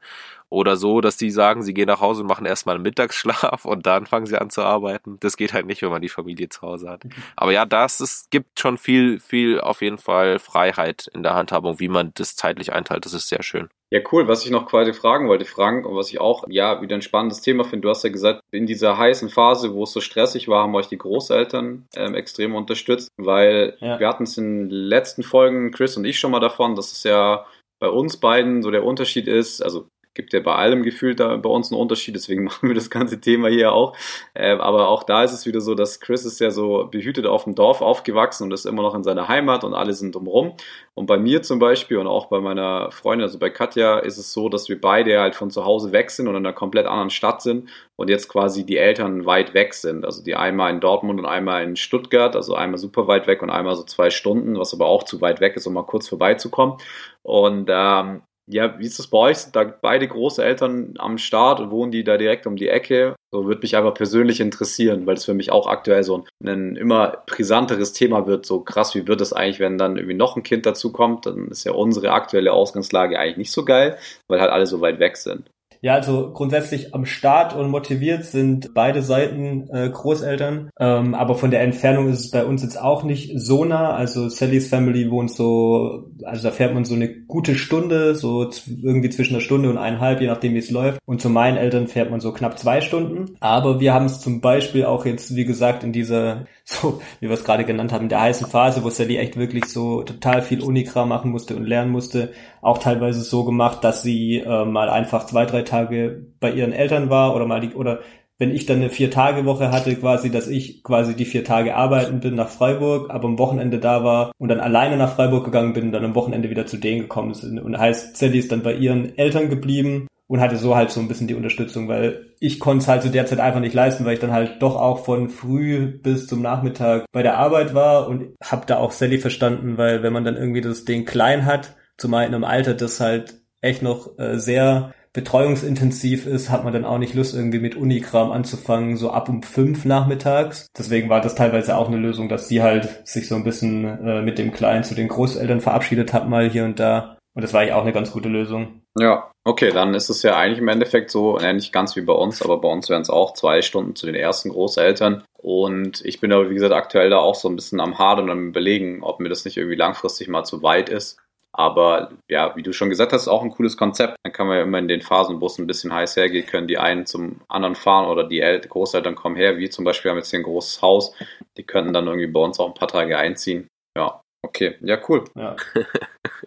[0.49, 3.87] oder so, dass die sagen, sie gehen nach Hause und machen erstmal einen Mittagsschlaf und
[3.87, 5.19] dann fangen sie an zu arbeiten.
[5.21, 7.05] Das geht halt nicht, wenn man die Familie zu Hause hat.
[7.05, 7.11] Mhm.
[7.37, 11.81] Aber ja, das es gibt schon viel, viel auf jeden Fall Freiheit in der Handhabung,
[11.81, 13.05] wie man das zeitlich einteilt.
[13.05, 13.69] Das ist sehr schön.
[13.91, 14.27] Ja, cool.
[14.27, 17.41] Was ich noch quasi fragen wollte, Frank, und was ich auch, ja, wieder ein spannendes
[17.41, 17.83] Thema finde.
[17.83, 20.89] Du hast ja gesagt, in dieser heißen Phase, wo es so stressig war, haben euch
[20.89, 24.01] die Großeltern ähm, extrem unterstützt, weil ja.
[24.01, 27.05] wir hatten es in den letzten Folgen, Chris und ich schon mal davon, dass es
[27.05, 27.47] ja
[27.79, 29.87] bei uns beiden so der Unterschied ist, also
[30.17, 33.21] gibt ja bei allem gefühlt da bei uns einen Unterschied, deswegen machen wir das ganze
[33.21, 33.97] Thema hier auch.
[34.35, 37.45] Äh, aber auch da ist es wieder so, dass Chris ist ja so behütet auf
[37.45, 40.55] dem Dorf aufgewachsen und ist immer noch in seiner Heimat und alle sind drumherum.
[40.95, 44.33] Und bei mir zum Beispiel und auch bei meiner Freundin, also bei Katja, ist es
[44.33, 47.11] so, dass wir beide halt von zu Hause weg sind und in einer komplett anderen
[47.11, 50.07] Stadt sind und jetzt quasi die Eltern weit weg sind.
[50.07, 53.51] Also die einmal in Dortmund und einmal in Stuttgart, also einmal super weit weg und
[53.51, 56.79] einmal so zwei Stunden, was aber auch zu weit weg ist, um mal kurz vorbeizukommen.
[57.23, 59.39] Und ähm, Ja, wie ist das bei euch?
[59.39, 63.17] Sind da beide Großeltern am Start und wohnen die da direkt um die Ecke?
[63.33, 66.77] So würde mich einfach persönlich interessieren, weil es für mich auch aktuell so ein, ein
[66.77, 68.47] immer brisanteres Thema wird.
[68.47, 71.27] So krass, wie wird es eigentlich, wenn dann irgendwie noch ein Kind dazu kommt?
[71.27, 75.01] Dann ist ja unsere aktuelle Ausgangslage eigentlich nicht so geil, weil halt alle so weit
[75.01, 75.51] weg sind.
[75.87, 81.53] Ja, also grundsätzlich am Start und motiviert sind beide Seiten äh, Großeltern, ähm, aber von
[81.53, 83.95] der Entfernung ist es bei uns jetzt auch nicht so nah.
[83.95, 88.51] Also Sallys Family wohnt so, also da fährt man so eine gute Stunde, so
[88.83, 90.99] irgendwie zwischen einer Stunde und eineinhalb, je nachdem wie es läuft.
[91.07, 93.37] Und zu meinen Eltern fährt man so knapp zwei Stunden.
[93.39, 97.35] Aber wir haben es zum Beispiel auch jetzt, wie gesagt, in dieser, so wie wir
[97.35, 100.63] es gerade genannt haben, in der heißen Phase, wo Sally echt wirklich so total viel
[100.63, 105.27] Unikram machen musste und lernen musste, auch teilweise so gemacht, dass sie äh, mal einfach
[105.27, 108.01] zwei, drei Tage bei ihren Eltern war oder mal die, oder
[108.39, 112.35] wenn ich dann eine Vier-Tage-Woche hatte, quasi, dass ich quasi die vier Tage arbeiten bin
[112.35, 115.93] nach Freiburg, aber am Wochenende da war und dann alleine nach Freiburg gegangen bin und
[115.93, 117.59] dann am Wochenende wieder zu denen gekommen sind.
[117.59, 121.09] Und heißt, Sally ist dann bei ihren Eltern geblieben und hatte so halt so ein
[121.09, 124.15] bisschen die Unterstützung, weil ich konnte es halt zu der Zeit einfach nicht leisten, weil
[124.15, 128.35] ich dann halt doch auch von früh bis zum Nachmittag bei der Arbeit war und
[128.43, 132.27] habe da auch Sally verstanden, weil wenn man dann irgendwie das Ding klein hat, zumal
[132.27, 136.99] in einem Alter, das halt echt noch äh, sehr betreuungsintensiv ist, hat man dann auch
[136.99, 140.67] nicht Lust, irgendwie mit Unikram anzufangen, so ab um fünf nachmittags.
[140.77, 144.21] Deswegen war das teilweise auch eine Lösung, dass sie halt sich so ein bisschen äh,
[144.21, 147.17] mit dem Kleinen zu den Großeltern verabschiedet hat, mal hier und da.
[147.35, 148.83] Und das war eigentlich auch eine ganz gute Lösung.
[148.99, 152.13] Ja, okay, dann ist es ja eigentlich im Endeffekt so, äh, nicht ganz wie bei
[152.13, 155.23] uns, aber bei uns wären es auch zwei Stunden zu den ersten Großeltern.
[155.39, 158.31] Und ich bin aber, wie gesagt, aktuell da auch so ein bisschen am Hadern und
[158.33, 161.19] am Überlegen, ob mir das nicht irgendwie langfristig mal zu weit ist.
[161.53, 164.17] Aber ja, wie du schon gesagt hast, auch ein cooles Konzept.
[164.25, 166.67] Dann kann man ja immer in den Phasen, wo es ein bisschen heiß hergeht, können
[166.67, 169.57] die einen zum anderen fahren oder die El Großeltern kommen her.
[169.57, 171.15] Wir zum Beispiel haben jetzt hier ein großes Haus.
[171.57, 173.69] Die könnten dann irgendwie bei uns auch ein paar Tage einziehen.
[173.97, 175.25] Ja, Okay, ja, cool.
[175.35, 175.57] Ja.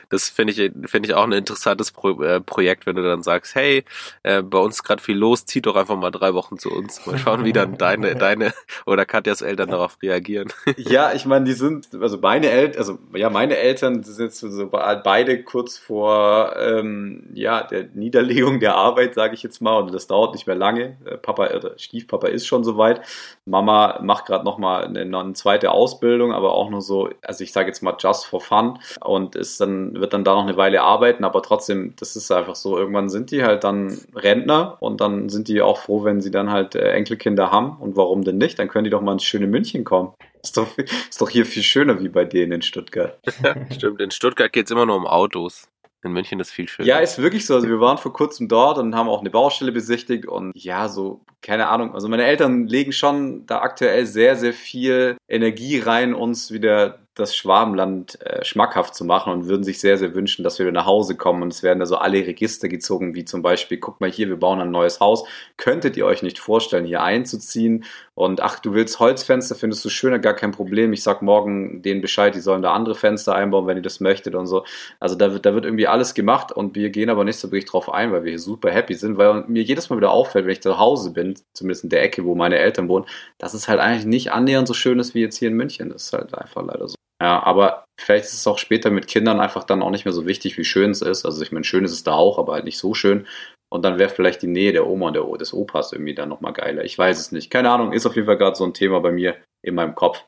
[0.10, 3.54] Das finde ich, finde ich auch ein interessantes Pro äh, Projekt, wenn du dann sagst,
[3.54, 3.84] hey,
[4.24, 7.06] äh, bei uns ist gerade viel los, zieh doch einfach mal drei Wochen zu uns.
[7.06, 8.52] Mal schauen, wie dann deine, deine
[8.86, 10.50] oder Katjas Eltern darauf reagieren.
[10.78, 14.68] Ja, ich meine, die sind, also meine Eltern, also ja, meine Eltern sind jetzt so
[14.68, 20.08] beide kurz vor ähm, ja, der Niederlegung der Arbeit, sage ich jetzt mal, und das
[20.08, 20.98] dauert nicht mehr lange.
[21.06, 23.02] Äh, Papa, oder Stiefpapa ist schon soweit.
[23.46, 27.68] Mama macht gerade nochmal eine, eine zweite Ausbildung, aber auch nur so, also ich sage
[27.68, 31.24] jetzt mal just for fun und ist dann, wird dann da noch eine Weile arbeiten,
[31.24, 35.48] aber trotzdem, das ist einfach so, irgendwann sind die halt dann Rentner und dann sind
[35.48, 38.60] die auch froh, wenn sie dann halt äh, Enkelkinder haben und warum denn nicht?
[38.60, 40.14] Dann können die doch mal ins schöne München kommen.
[40.42, 40.78] Ist doch,
[41.10, 43.18] ist doch hier viel schöner wie bei denen in Stuttgart.
[43.72, 45.68] Stimmt, in Stuttgart geht es immer nur um Autos.
[46.02, 46.88] In München ist viel schöner.
[46.88, 47.56] Ja, ist wirklich so.
[47.56, 51.26] Also wir waren vor kurzem dort und haben auch eine Baustelle besichtigt und ja, so,
[51.42, 51.94] keine Ahnung.
[51.94, 57.36] Also meine Eltern legen schon da aktuell sehr, sehr viel Energie rein, uns wieder das
[57.36, 60.86] Schwabenland äh, schmackhaft zu machen und würden sich sehr, sehr wünschen, dass wir wieder nach
[60.86, 61.44] Hause kommen.
[61.44, 64.38] Und es werden da so alle Register gezogen, wie zum Beispiel, guck mal hier, wir
[64.38, 65.26] bauen ein neues Haus.
[65.58, 67.84] Könntet ihr euch nicht vorstellen, hier einzuziehen?
[68.16, 70.92] Und ach, du willst Holzfenster, findest du schöner, gar kein Problem.
[70.92, 74.36] Ich sag morgen denen Bescheid, die sollen da andere Fenster einbauen, wenn ihr das möchtet
[74.36, 74.66] und so.
[75.00, 77.70] Also da wird, da wird irgendwie alles gemacht und wir gehen aber nicht so wirklich
[77.70, 80.52] drauf ein, weil wir hier super happy sind, weil mir jedes Mal wieder auffällt, wenn
[80.52, 83.06] ich zu Hause bin, zumindest in der Ecke, wo meine Eltern wohnen,
[83.38, 85.90] dass es halt eigentlich nicht annähernd so schön ist wie jetzt hier in München.
[85.90, 86.96] Das ist halt einfach leider so.
[87.22, 90.26] Ja, aber vielleicht ist es auch später mit Kindern einfach dann auch nicht mehr so
[90.26, 91.26] wichtig, wie schön es ist.
[91.26, 93.28] Also ich meine, schön ist es da auch, aber halt nicht so schön.
[93.72, 96.54] Und dann wäre vielleicht die Nähe der Oma und der, des Opas irgendwie dann nochmal
[96.54, 96.84] geiler.
[96.86, 97.50] Ich weiß es nicht.
[97.52, 100.26] Keine Ahnung, ist auf jeden Fall gerade so ein Thema bei mir in meinem Kopf.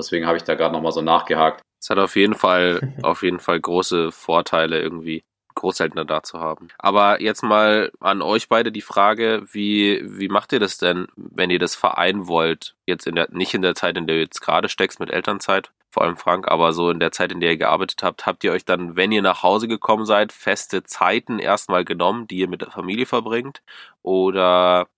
[0.00, 1.60] Deswegen habe ich da gerade nochmal so nachgehakt.
[1.82, 5.22] Es hat auf jeden Fall, auf jeden Fall große Vorteile irgendwie.
[5.58, 6.68] Großeltern da zu haben.
[6.78, 11.50] Aber jetzt mal an euch beide die Frage, wie, wie macht ihr das denn, wenn
[11.50, 12.76] ihr das vereinen wollt?
[12.86, 15.70] Jetzt in der, nicht in der Zeit, in der du jetzt gerade steckst mit Elternzeit,
[15.90, 18.52] vor allem Frank, aber so in der Zeit, in der ihr gearbeitet habt, habt ihr
[18.52, 22.60] euch dann, wenn ihr nach Hause gekommen seid, feste Zeiten erstmal genommen, die ihr mit
[22.62, 23.62] der Familie verbringt?
[24.02, 24.88] Oder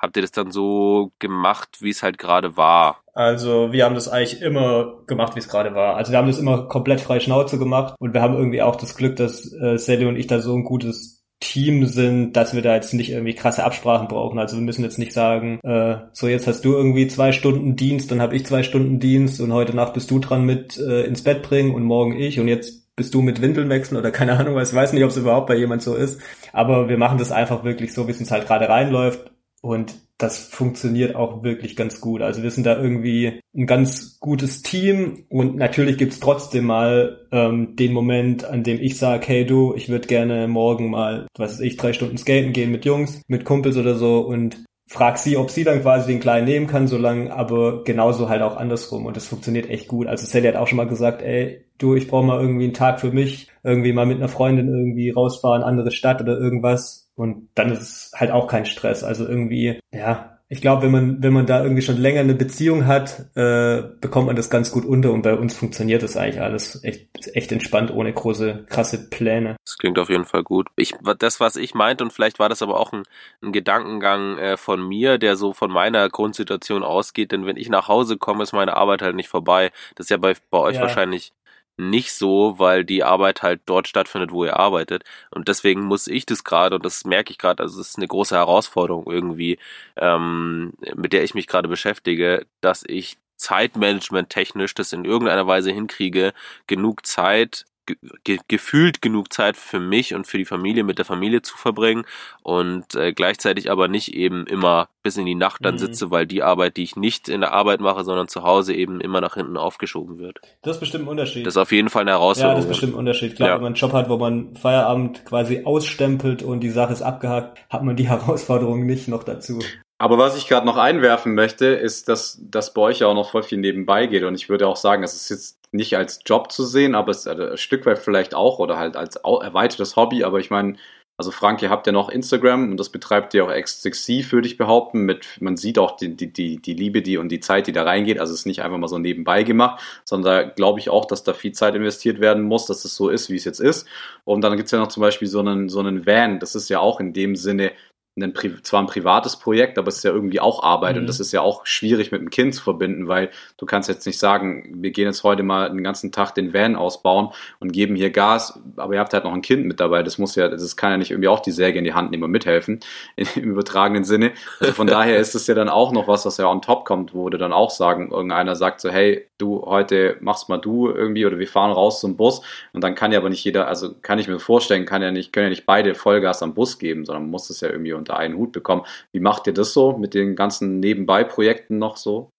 [0.00, 3.02] habt ihr das dann so gemacht, wie es halt gerade war?
[3.12, 5.96] Also wir haben das eigentlich immer gemacht, wie es gerade war.
[5.96, 8.96] Also wir haben das immer komplett frei Schnauze gemacht und wir haben irgendwie auch das
[8.96, 12.74] Glück, dass äh, Sally und ich da so ein gutes Team sind, dass wir da
[12.74, 14.38] jetzt nicht irgendwie krasse Absprachen brauchen.
[14.38, 18.10] Also wir müssen jetzt nicht sagen, äh, so jetzt hast du irgendwie zwei Stunden Dienst,
[18.10, 21.24] dann habe ich zwei Stunden Dienst und heute Nacht bist du dran mit äh, ins
[21.24, 24.54] Bett bringen und morgen ich und jetzt bist du mit Windeln wechseln oder keine Ahnung
[24.54, 24.70] was.
[24.70, 26.20] Ich weiß nicht, ob es überhaupt bei jemand so ist.
[26.52, 29.29] Aber wir machen das einfach wirklich so, wie es uns halt gerade reinläuft.
[29.60, 32.20] Und das funktioniert auch wirklich ganz gut.
[32.22, 37.74] Also wir sind da irgendwie ein ganz gutes Team und natürlich gibt's trotzdem mal ähm,
[37.76, 41.60] den Moment, an dem ich sage, hey du, ich würde gerne morgen mal, was weiß
[41.60, 45.50] ich, drei Stunden skaten gehen mit Jungs, mit Kumpels oder so und frag sie, ob
[45.50, 49.28] sie dann quasi den Kleinen nehmen kann, solange aber genauso halt auch andersrum und das
[49.28, 50.06] funktioniert echt gut.
[50.06, 53.00] Also Sally hat auch schon mal gesagt, ey, du, ich brauche mal irgendwie einen Tag
[53.00, 57.09] für mich, irgendwie mal mit einer Freundin irgendwie rausfahren, andere Stadt oder irgendwas.
[57.20, 59.04] Und dann ist es halt auch kein Stress.
[59.04, 62.86] Also irgendwie, ja, ich glaube, wenn man, wenn man da irgendwie schon länger eine Beziehung
[62.86, 66.82] hat, äh, bekommt man das ganz gut unter und bei uns funktioniert das eigentlich alles
[66.82, 69.54] echt, echt entspannt, ohne große, krasse Pläne.
[69.64, 70.68] Das klingt auf jeden Fall gut.
[70.74, 73.04] Ich, das, was ich meinte, und vielleicht war das aber auch ein,
[73.42, 77.86] ein Gedankengang äh, von mir, der so von meiner Grundsituation ausgeht, denn wenn ich nach
[77.86, 79.70] Hause komme, ist meine Arbeit halt nicht vorbei.
[79.94, 80.82] Das ist ja bei, bei euch Ja.
[80.82, 81.32] wahrscheinlich
[81.80, 85.04] nicht so, weil die Arbeit halt dort stattfindet, wo ihr arbeitet.
[85.30, 88.08] Und deswegen muss ich das gerade, und das merke ich gerade, also es ist eine
[88.08, 89.58] große Herausforderung irgendwie,
[89.96, 95.72] ähm, mit der ich mich gerade beschäftige, dass ich Zeitmanagement technisch das in irgendeiner Weise
[95.72, 96.34] hinkriege,
[96.66, 97.64] genug Zeit
[97.96, 101.56] ge ge gefühlt genug Zeit für mich und für die Familie mit der Familie zu
[101.56, 102.04] verbringen
[102.42, 105.78] und äh, gleichzeitig aber nicht eben immer bis in die Nacht dann Mhm.
[105.78, 109.00] sitze, weil die Arbeit, die ich nicht in der Arbeit mache, sondern zu Hause eben
[109.00, 110.40] immer nach hinten aufgeschoben wird.
[110.62, 111.46] Das ist bestimmt ein Unterschied.
[111.46, 112.56] Das ist auf jeden Fall eine ja, Herausforderung.
[112.56, 113.36] das ist bestimmt ein Unterschied.
[113.36, 113.54] Klar, Ja.
[113.54, 117.58] wenn man einen Job hat, wo man Feierabend quasi ausstempelt und die Sache ist abgehakt,
[117.70, 119.60] hat man die Herausforderung nicht noch dazu.
[120.00, 123.32] Aber was ich gerade noch einwerfen möchte, ist, dass das bei euch ja auch noch
[123.32, 124.22] voll viel nebenbei geht.
[124.22, 127.26] Und ich würde auch sagen, es ist jetzt nicht als Job zu sehen, aber es
[127.26, 130.24] ist ein Stück weit vielleicht auch oder halt als erweitertes Hobby.
[130.24, 130.76] Aber ich meine,
[131.18, 134.56] also Frank, ihr habt ja noch Instagram und das betreibt ihr auch exzessiv, würde ich
[134.56, 135.02] behaupten.
[135.02, 137.82] Mit, man sieht auch die, die, die, die Liebe, die und die Zeit, die da
[137.82, 138.18] reingeht.
[138.18, 141.24] Also es ist nicht einfach mal so nebenbei gemacht, sondern da glaube ich auch, dass
[141.24, 143.86] da viel Zeit investiert werden muss, dass es so ist, wie es jetzt ist.
[144.24, 146.40] Und dann gibt's ja noch zum Beispiel so einen, so einen Van.
[146.40, 147.72] Das ist ja auch in dem Sinne
[148.16, 151.02] ein, zwar ein privates Projekt, aber es ist ja irgendwie auch Arbeit Mhm.
[151.02, 154.04] und das ist ja auch schwierig mit dem Kind zu verbinden, weil du kannst jetzt
[154.06, 157.30] nicht sagen, wir gehen jetzt heute mal den ganzen Tag den Van ausbauen
[157.60, 160.34] und geben hier Gas, aber ihr habt halt noch ein Kind mit dabei, das muss
[160.34, 162.80] ja, das kann ja nicht irgendwie auch die Säge in die Hand nehmen und mithelfen,
[163.16, 164.32] im übertragenen Sinne.
[164.58, 167.14] Also von daher ist es ja dann auch noch was, was ja on top kommt,
[167.14, 171.24] wo du dann auch sagen, irgendeiner sagt so, hey, du, heute machst mal du irgendwie
[171.24, 172.42] oder wir fahren raus zum Bus
[172.72, 175.32] und dann kann ja aber nicht jeder, also kann ich mir vorstellen, kann ja nicht,
[175.32, 178.36] können ja nicht beide Vollgas am Bus geben, sondern muss es ja irgendwie unter einen
[178.36, 178.82] Hut bekommen.
[179.12, 182.30] Wie macht ihr das so mit den ganzen Nebenbei-Projekten noch so?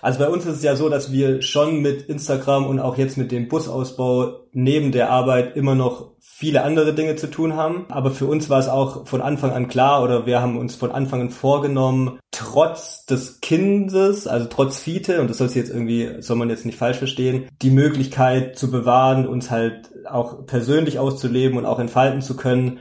[0.00, 3.18] Also bei uns ist es ja so, dass wir schon mit Instagram und auch jetzt
[3.18, 7.86] mit dem Busausbau neben der Arbeit immer noch viele andere Dinge zu tun haben.
[7.88, 10.92] Aber für uns war es auch von Anfang an klar oder wir haben uns von
[10.92, 16.36] Anfang an vorgenommen, trotz des Kindes, also trotz Fiete, und das soll jetzt irgendwie, soll
[16.36, 21.64] man jetzt nicht falsch verstehen, die Möglichkeit zu bewahren, uns halt auch persönlich auszuleben und
[21.66, 22.78] auch entfalten zu können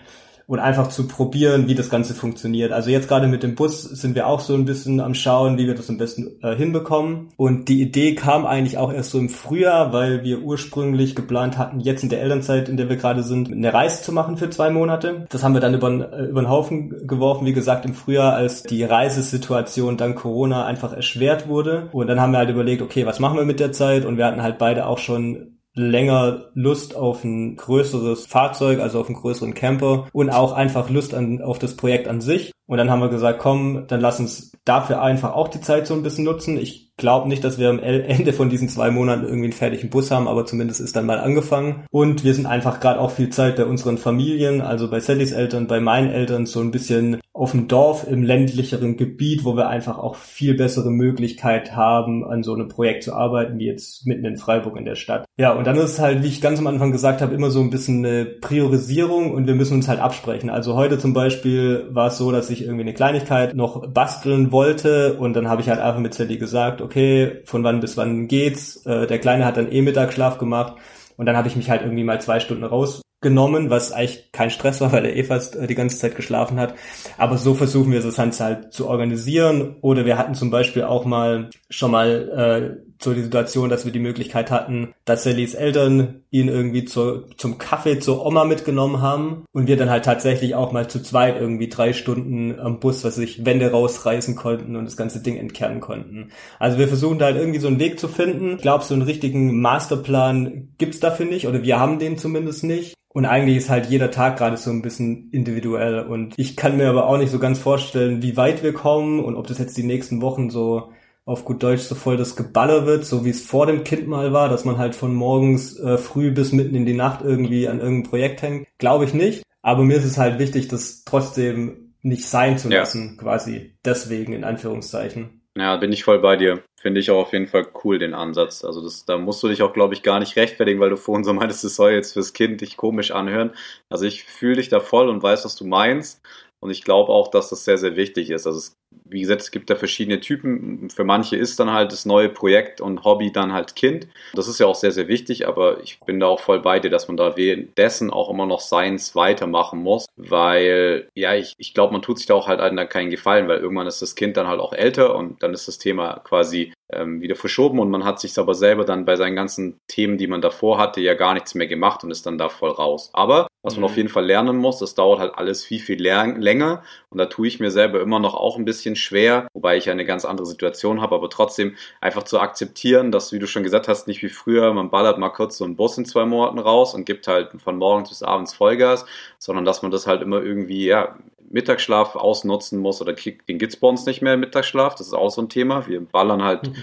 [0.48, 2.72] und einfach zu probieren, wie das Ganze funktioniert.
[2.72, 5.68] Also jetzt gerade mit dem Bus sind wir auch so ein bisschen am Schauen, wie
[5.68, 7.30] wir das am besten äh, hinbekommen.
[7.36, 11.80] Und die Idee kam eigentlich auch erst so im Frühjahr, weil wir ursprünglich geplant hatten,
[11.80, 14.70] jetzt in der Elternzeit, in der wir gerade sind, eine Reise zu machen für zwei
[14.70, 15.26] Monate.
[15.30, 18.64] Das haben wir dann über, äh, über den Haufen geworfen, wie gesagt, im Frühjahr, als
[18.64, 21.90] die Reisesituation dank Corona einfach erschwert wurde.
[21.92, 24.06] Und dann haben wir halt überlegt, okay, was machen wir mit der Zeit?
[24.06, 29.08] Und wir hatten halt beide auch schon länger Lust auf ein größeres Fahrzeug, also auf
[29.08, 32.52] einen größeren Camper und auch einfach Lust an, auf das Projekt an sich.
[32.68, 35.94] Und dann haben wir gesagt, komm, dann lass uns dafür einfach auch die Zeit so
[35.94, 36.58] ein bisschen nutzen.
[36.58, 40.12] Ich glaube nicht, dass wir am Ende von diesen zwei Monaten irgendwie einen fertigen Bus
[40.12, 41.86] haben, aber zumindest ist dann mal angefangen.
[41.92, 45.68] Und wir sind einfach gerade auch viel Zeit bei unseren Familien, also bei Sallys Eltern,
[45.68, 49.98] bei meinen Eltern, so ein bisschen auf dem Dorf im ländlicheren Gebiet, wo wir einfach
[49.98, 54.38] auch viel bessere Möglichkeit haben, an so einem Projekt zu arbeiten, wie jetzt mitten in
[54.38, 55.26] Freiburg in der Stadt.
[55.38, 57.70] Ja, und dann ist halt, wie ich ganz am Anfang gesagt habe, immer so ein
[57.70, 60.50] bisschen eine Priorisierung und wir müssen uns halt absprechen.
[60.50, 65.16] Also heute zum Beispiel war es so, dass ich irgendwie eine Kleinigkeit noch basteln wollte
[65.16, 68.86] und dann habe ich halt einfach mit Sally gesagt, okay, von wann bis wann geht's?
[68.86, 70.76] Äh, der Kleine hat dann eh Mittagsschlaf gemacht
[71.18, 74.82] und dann habe ich mich halt irgendwie mal zwei Stunden rausgenommen, was eigentlich kein Stress
[74.82, 76.76] war, weil er eh fast äh, die ganze Zeit geschlafen hat.
[77.18, 79.78] Aber so versuchen wir das Ganze halt zu organisieren.
[79.82, 83.92] Oder wir hatten zum Beispiel auch mal schon mal äh, so die Situation, dass wir
[83.92, 89.46] die Möglichkeit hatten, dass Sallys Eltern ihn irgendwie zur, zum Kaffee zur Oma mitgenommen haben
[89.52, 93.16] und wir dann halt tatsächlich auch mal zu zweit irgendwie drei Stunden am Bus, was
[93.16, 96.32] sich Wände rausreißen konnten und das ganze Ding entkernen konnten.
[96.60, 98.56] Also wir versuchen da halt irgendwie so einen Weg zu finden.
[98.56, 102.96] Ich glaube, so einen richtigen Masterplan gibt's dafür nicht oder wir haben den zumindest nicht.
[103.16, 106.02] Und eigentlich ist halt jeder Tag gerade so ein bisschen individuell.
[106.02, 109.38] Und ich kann mir aber auch nicht so ganz vorstellen, wie weit wir kommen und
[109.38, 110.92] ob das jetzt die nächsten Wochen so
[111.26, 114.32] auf gut Deutsch so voll das Geballer wird, so wie es vor dem Kind mal
[114.32, 117.80] war, dass man halt von morgens äh, früh bis mitten in die Nacht irgendwie an
[117.80, 118.68] irgendeinem Projekt hängt.
[118.78, 119.44] Glaube ich nicht.
[119.64, 122.80] Aber mir ist es halt wichtig, das trotzdem nicht sein zu Ja.
[122.82, 123.74] lassen, quasi.
[123.84, 125.42] Deswegen in Anführungszeichen.
[125.58, 126.62] Ja, bin ich voll bei dir.
[126.80, 128.64] Finde ich auch auf jeden Fall cool, den Ansatz.
[128.64, 131.24] Also das, da musst du dich auch, glaube ich, gar nicht rechtfertigen, weil du vorhin
[131.24, 133.52] so meintest, es soll jetzt fürs Kind dich komisch anhören.
[133.90, 136.22] Also ich fühle dich da voll und weiß, was du meinst.
[136.60, 138.46] Und ich glaube auch, dass das sehr, sehr wichtig ist.
[138.46, 140.90] Also es, wie gesagt, es gibt da verschiedene Typen.
[140.90, 144.08] Für manche ist dann halt das neue Projekt und Hobby dann halt Kind.
[144.34, 146.90] Das ist ja auch sehr, sehr wichtig, aber ich bin da auch voll bei dir,
[146.90, 151.94] dass man da währenddessen auch immer noch Seins weitermachen muss, weil, ja, ich, ich glaube,
[151.94, 154.48] man tut sich da auch halt dann keinen Gefallen, weil irgendwann ist das Kind dann
[154.48, 158.20] halt auch älter und dann ist das Thema quasi ähm, wieder verschoben und man hat
[158.20, 161.56] sich aber selber dann bei seinen ganzen Themen, die man davor hatte, ja gar nichts
[161.56, 163.10] mehr gemacht und ist dann da voll raus.
[163.14, 163.86] Aber was man mhm.
[163.86, 167.48] auf jeden Fall lernen muss, das dauert halt alles viel, viel länger und da tue
[167.48, 171.02] ich mir selber immer noch auch ein bisschen schwer, wobei ich eine ganz andere Situation
[171.02, 174.72] habe, aber trotzdem einfach zu akzeptieren, dass, wie du schon gesagt hast, nicht wie früher,
[174.74, 177.78] man ballert mal kurz so einen Bus in zwei Monaten raus und gibt halt von
[177.78, 179.08] morgens bis abends Vollgas,
[179.40, 181.18] sondern dass man das halt immer irgendwie, ja,
[181.50, 185.42] Mittagsschlaf ausnutzen muss oder den gibt's bei uns nicht mehr Mittagsschlaf, das ist auch so
[185.42, 185.88] ein Thema.
[185.88, 186.76] Wir ballern halt, mhm.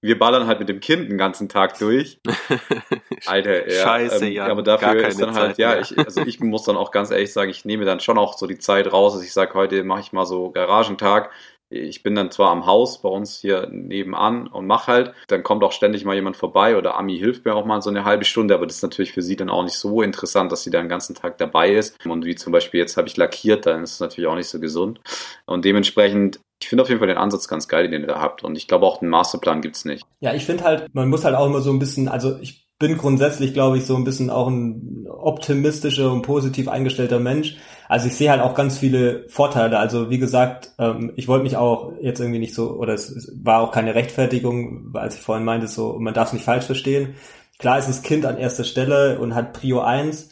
[0.00, 2.20] Wir ballern halt mit dem Kind den ganzen Tag durch.
[3.26, 4.46] Alter, ja, Scheiße, ähm, ja.
[4.46, 7.32] Aber dafür ist dann halt, Zeit ja, ich, also ich muss dann auch ganz ehrlich
[7.32, 10.00] sagen, ich nehme dann schon auch so die Zeit raus, dass ich sage, heute mache
[10.00, 11.30] ich mal so Garagentag,
[11.70, 15.62] ich bin dann zwar am Haus bei uns hier nebenan und mache halt, dann kommt
[15.62, 18.54] auch ständig mal jemand vorbei oder Ami hilft mir auch mal so eine halbe Stunde,
[18.54, 20.88] aber das ist natürlich für sie dann auch nicht so interessant, dass sie da den
[20.88, 22.06] ganzen Tag dabei ist.
[22.06, 24.60] Und wie zum Beispiel jetzt habe ich lackiert, dann ist es natürlich auch nicht so
[24.60, 25.00] gesund.
[25.44, 28.42] Und dementsprechend ich finde auf jeden Fall den Ansatz ganz geil, den ihr da habt.
[28.42, 30.04] Und ich glaube auch den Masterplan gibt's nicht.
[30.20, 32.96] Ja, ich finde halt, man muss halt auch immer so ein bisschen, also ich bin
[32.96, 37.56] grundsätzlich, glaube ich, so ein bisschen auch ein optimistischer und positiv eingestellter Mensch.
[37.88, 39.78] Also ich sehe halt auch ganz viele Vorteile.
[39.78, 43.62] Also wie gesagt, ähm, ich wollte mich auch jetzt irgendwie nicht so, oder es war
[43.62, 47.14] auch keine Rechtfertigung, als ich vorhin meinte, so, man darf es nicht falsch verstehen.
[47.58, 50.30] Klar ist das Kind an erster Stelle und hat Prio 1.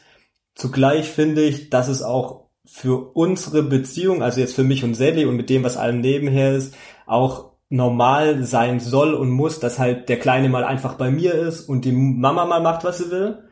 [0.54, 5.24] Zugleich finde ich, dass es auch für unsere Beziehung, also jetzt für mich und Sally
[5.24, 6.74] und mit dem, was allem nebenher ist,
[7.06, 11.62] auch normal sein soll und muss, dass halt der Kleine mal einfach bei mir ist
[11.62, 13.42] und die Mama mal macht, was sie will.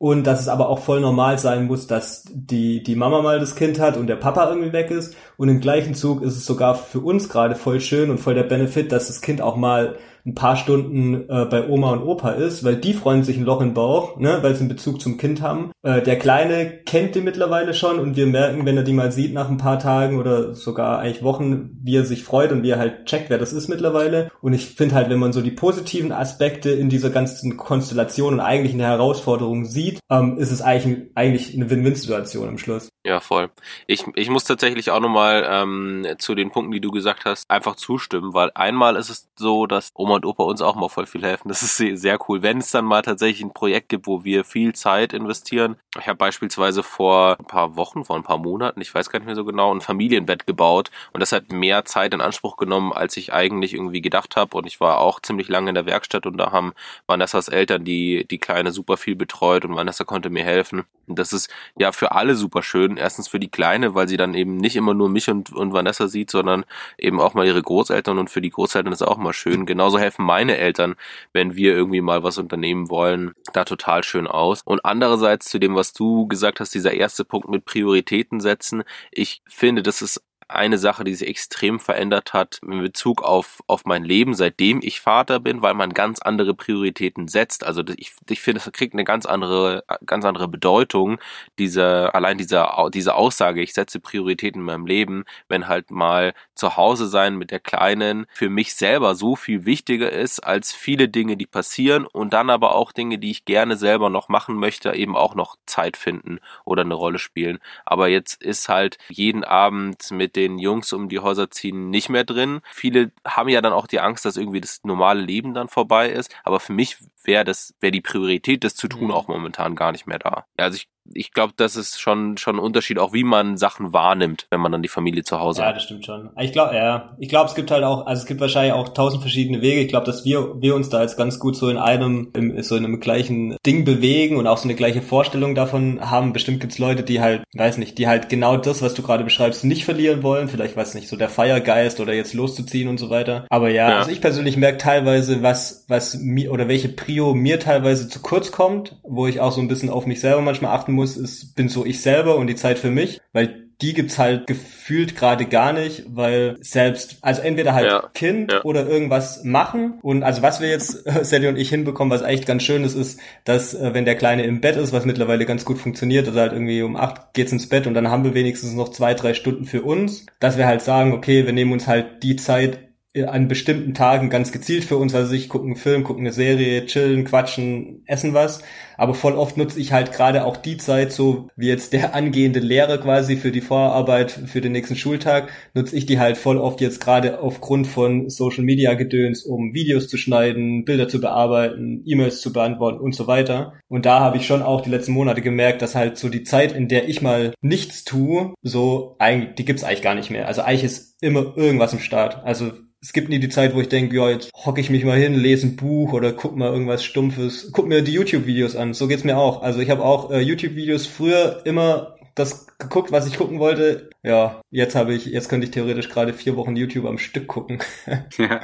[0.00, 3.56] Und dass es aber auch voll normal sein muss, dass die, die Mama mal das
[3.56, 5.16] Kind hat und der Papa irgendwie weg ist.
[5.36, 8.44] Und im gleichen Zug ist es sogar für uns gerade voll schön und voll der
[8.44, 9.98] Benefit, dass das Kind auch mal
[10.28, 13.60] ein paar Stunden äh, bei Oma und Opa ist, weil die freuen sich ein Loch
[13.62, 15.72] im Bauch, ne, weil sie einen Bezug zum Kind haben.
[15.82, 19.32] Äh, der Kleine kennt die mittlerweile schon und wir merken, wenn er die mal sieht
[19.32, 22.78] nach ein paar Tagen oder sogar eigentlich Wochen, wie er sich freut und wie er
[22.78, 24.30] halt checkt, wer das ist mittlerweile.
[24.42, 28.40] Und ich finde halt, wenn man so die positiven Aspekte in dieser ganzen Konstellation und
[28.40, 32.90] eigentlich eine Herausforderung sieht, ähm, ist es eigentlich, eigentlich eine Win-Win-Situation am Schluss.
[33.04, 33.48] Ja, voll.
[33.86, 37.76] Ich, ich muss tatsächlich auch nochmal ähm, zu den Punkten, die du gesagt hast, einfach
[37.76, 41.22] zustimmen, weil einmal ist es so, dass Oma und Opa uns auch mal voll viel
[41.22, 41.48] helfen.
[41.48, 42.42] Das ist sehr cool.
[42.42, 45.76] Wenn es dann mal tatsächlich ein Projekt gibt, wo wir viel Zeit investieren.
[45.98, 49.26] Ich habe beispielsweise vor ein paar Wochen, vor ein paar Monaten, ich weiß gar nicht
[49.26, 53.16] mehr so genau, ein Familienbett gebaut und das hat mehr Zeit in Anspruch genommen, als
[53.16, 54.56] ich eigentlich irgendwie gedacht habe.
[54.56, 56.72] Und ich war auch ziemlich lange in der Werkstatt und da haben
[57.06, 60.84] Vanessas Eltern die, die Kleine super viel betreut und Vanessa konnte mir helfen.
[61.06, 62.96] Und das ist ja für alle super schön.
[62.96, 66.08] Erstens für die Kleine, weil sie dann eben nicht immer nur mich und, und Vanessa
[66.08, 66.64] sieht, sondern
[66.98, 69.66] eben auch mal ihre Großeltern und für die Großeltern ist auch mal schön.
[69.66, 70.94] Genauso helfen meine Eltern,
[71.32, 74.62] wenn wir irgendwie mal was unternehmen wollen, da total schön aus.
[74.64, 78.84] Und andererseits zu dem, was du gesagt hast, dieser erste Punkt mit Prioritäten setzen.
[79.10, 83.84] Ich finde, das ist eine Sache, die sich extrem verändert hat in Bezug auf, auf
[83.84, 87.64] mein Leben, seitdem ich Vater bin, weil man ganz andere Prioritäten setzt.
[87.64, 91.18] Also ich, ich finde, es kriegt eine ganz andere, ganz andere Bedeutung,
[91.58, 96.76] diese, allein diese, diese Aussage, ich setze Prioritäten in meinem Leben, wenn halt mal zu
[96.76, 101.36] Hause sein mit der Kleinen für mich selber so viel wichtiger ist als viele Dinge,
[101.36, 105.16] die passieren und dann aber auch Dinge, die ich gerne selber noch machen möchte, eben
[105.16, 107.58] auch noch Zeit finden oder eine Rolle spielen.
[107.84, 112.24] Aber jetzt ist halt jeden Abend mit den Jungs um die Häuser ziehen nicht mehr
[112.24, 112.60] drin.
[112.72, 116.34] Viele haben ja dann auch die Angst, dass irgendwie das normale Leben dann vorbei ist.
[116.44, 119.10] Aber für mich wäre das, wäre die Priorität, das zu tun, mhm.
[119.10, 120.46] auch momentan gar nicht mehr da.
[120.58, 123.92] Ja, also ich ich glaube, das ist schon schon ein Unterschied, auch wie man Sachen
[123.92, 125.74] wahrnimmt, wenn man dann die Familie zu Hause ja, hat.
[125.74, 126.30] Ja, das stimmt schon.
[126.38, 129.22] Ich glaube, ja, ich glaube, es gibt halt auch, also es gibt wahrscheinlich auch tausend
[129.22, 129.80] verschiedene Wege.
[129.80, 132.76] Ich glaube, dass wir wir uns da jetzt ganz gut so in einem im, so
[132.76, 136.32] in einem gleichen Ding bewegen und auch so eine gleiche Vorstellung davon haben.
[136.32, 139.64] Bestimmt gibt's Leute, die halt, weiß nicht, die halt genau das, was du gerade beschreibst,
[139.64, 140.48] nicht verlieren wollen.
[140.48, 143.46] Vielleicht weiß nicht, so der Feiergeist oder jetzt loszuziehen und so weiter.
[143.50, 143.98] Aber ja, ja.
[143.98, 148.52] also ich persönlich merke teilweise, was was mir oder welche Prio mir teilweise zu kurz
[148.52, 151.68] kommt, wo ich auch so ein bisschen auf mich selber manchmal achten muss, ist, bin
[151.68, 155.72] so ich selber und die Zeit für mich, weil die gibt's halt gefühlt gerade gar
[155.72, 158.64] nicht, weil selbst, also entweder halt ja, Kind ja.
[158.64, 160.00] oder irgendwas machen.
[160.02, 163.20] Und also was wir jetzt, Sally und ich hinbekommen, was echt ganz schön ist, ist,
[163.44, 166.52] dass äh, wenn der Kleine im Bett ist, was mittlerweile ganz gut funktioniert, also halt
[166.52, 169.64] irgendwie um acht geht's ins Bett und dann haben wir wenigstens noch zwei, drei Stunden
[169.64, 172.87] für uns, dass wir halt sagen, okay, wir nehmen uns halt die Zeit
[173.24, 176.86] an bestimmten Tagen ganz gezielt für uns, also ich gucke einen Film, gucke eine Serie,
[176.86, 178.62] chillen, quatschen, essen was.
[178.98, 182.58] Aber voll oft nutze ich halt gerade auch die Zeit, so wie jetzt der angehende
[182.58, 186.80] Lehrer quasi für die Vorarbeit für den nächsten Schultag, nutze ich die halt voll oft
[186.80, 192.40] jetzt gerade aufgrund von Social Media Gedöns, um Videos zu schneiden, Bilder zu bearbeiten, E-Mails
[192.40, 193.74] zu beantworten und so weiter.
[193.86, 196.72] Und da habe ich schon auch die letzten Monate gemerkt, dass halt so die Zeit,
[196.72, 200.48] in der ich mal nichts tue, so eigentlich, die gibt's eigentlich gar nicht mehr.
[200.48, 202.44] Also eigentlich ist immer irgendwas im Start.
[202.44, 205.18] Also es gibt nie die Zeit, wo ich denke, ja, jetzt hocke ich mich mal
[205.18, 208.92] hin, lese ein Buch oder guck mal irgendwas Stumpfes, guck mir die YouTube-Videos an.
[208.92, 209.62] So geht's mir auch.
[209.62, 214.10] Also ich habe auch äh, YouTube-Videos früher immer das geguckt, was ich gucken wollte.
[214.22, 217.80] Ja, jetzt habe ich, jetzt könnte ich theoretisch gerade vier Wochen YouTube am Stück gucken.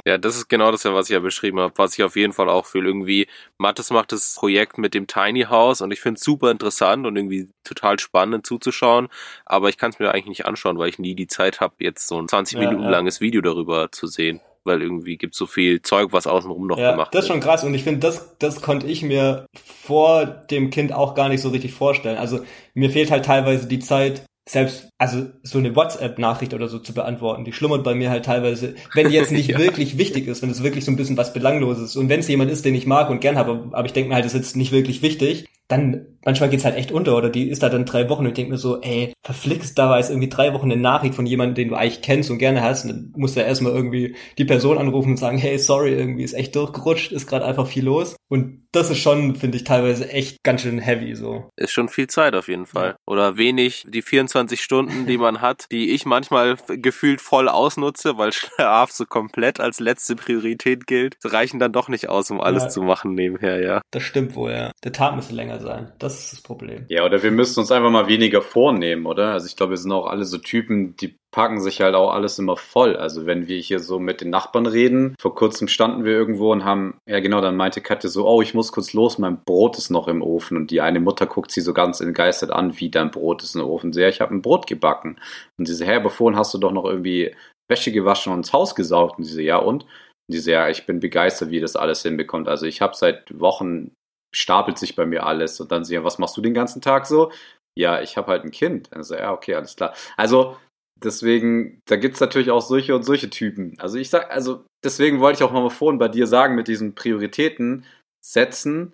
[0.05, 2.49] ja, das ist genau das, was ich ja beschrieben habe, was ich auf jeden Fall
[2.49, 2.89] auch fühle.
[2.89, 7.05] Irgendwie, Mattes macht das Projekt mit dem Tiny House und ich finde es super interessant
[7.05, 9.09] und irgendwie total spannend zuzuschauen,
[9.45, 12.07] aber ich kann es mir eigentlich nicht anschauen, weil ich nie die Zeit habe, jetzt
[12.07, 12.91] so ein 20 Minuten ja, ja.
[12.91, 16.91] langes Video darüber zu sehen weil irgendwie gibt so viel Zeug, was außenrum noch ja,
[16.91, 17.15] gemacht wird.
[17.15, 20.91] Das ist schon krass und ich finde, das, das konnte ich mir vor dem Kind
[20.91, 22.17] auch gar nicht so richtig vorstellen.
[22.17, 22.39] Also
[22.73, 27.45] mir fehlt halt teilweise die Zeit, selbst, also so eine WhatsApp-Nachricht oder so zu beantworten,
[27.45, 29.57] die schlummert bei mir halt teilweise, wenn die jetzt nicht ja.
[29.57, 32.51] wirklich wichtig ist, wenn es wirklich so ein bisschen was Belangloses und wenn es jemand
[32.51, 34.55] ist, den ich mag und gern habe, aber ich denke mir halt, das ist jetzt
[34.55, 38.09] nicht wirklich wichtig, dann manchmal geht's halt echt unter oder die ist da dann drei
[38.09, 40.81] Wochen und ich denke mir so, ey, verflixt, da war jetzt irgendwie drei Wochen eine
[40.81, 43.45] Nachricht von jemandem, den du eigentlich kennst und gerne hast und dann musst du ja
[43.45, 47.45] erstmal irgendwie die Person anrufen und sagen, hey, sorry, irgendwie ist echt durchgerutscht, ist gerade
[47.45, 51.49] einfach viel los und das ist schon, finde ich, teilweise echt ganz schön heavy so.
[51.55, 52.97] Ist schon viel Zeit auf jeden Fall.
[53.07, 58.33] Oder wenig, die 24 Stunden, die man hat, die ich manchmal gefühlt voll ausnutze, weil
[58.33, 62.69] Schlaf so komplett als letzte Priorität gilt, reichen dann doch nicht aus, um alles ja.
[62.69, 63.81] zu machen nebenher, ja.
[63.91, 64.71] Das stimmt wohl, ja.
[64.83, 65.91] Der Tag müsste länger sein.
[65.99, 66.85] Das ist das Problem.
[66.89, 69.31] Ja, oder wir müssen uns einfach mal weniger vornehmen, oder?
[69.33, 72.39] Also ich glaube, wir sind auch alle so Typen, die packen sich halt auch alles
[72.39, 72.95] immer voll.
[72.95, 76.63] Also wenn wir hier so mit den Nachbarn reden, vor kurzem standen wir irgendwo und
[76.63, 79.89] haben, ja genau, dann meinte Katja so, oh, ich muss kurz los, mein Brot ist
[79.89, 80.55] noch im Ofen.
[80.55, 83.63] Und die eine Mutter guckt sie so ganz entgeistert an, wie dein Brot ist im
[83.63, 83.91] Ofen.
[83.91, 85.19] Sehr, ich habe ein Brot gebacken.
[85.57, 87.35] Und sie so, hä, vorhin hast du doch noch irgendwie
[87.67, 89.17] Wäsche gewaschen und ins Haus gesaugt.
[89.17, 89.83] Und sie so, ja und?
[89.83, 89.89] Und
[90.33, 92.47] die so, ja, ich bin begeistert, wie das alles hinbekommt.
[92.47, 93.91] Also ich habe seit Wochen
[94.35, 97.05] stapelt sich bei mir alles und dann sie, ja, was machst du den ganzen Tag
[97.07, 97.31] so?
[97.77, 98.91] Ja, ich habe halt ein Kind.
[98.93, 99.93] Also ja, okay, alles klar.
[100.17, 100.57] Also
[101.01, 103.75] deswegen, da gibt es natürlich auch solche und solche Typen.
[103.79, 106.95] Also ich sag, also deswegen wollte ich auch mal vorhin bei dir sagen, mit diesen
[106.95, 107.85] Prioritäten
[108.23, 108.93] setzen.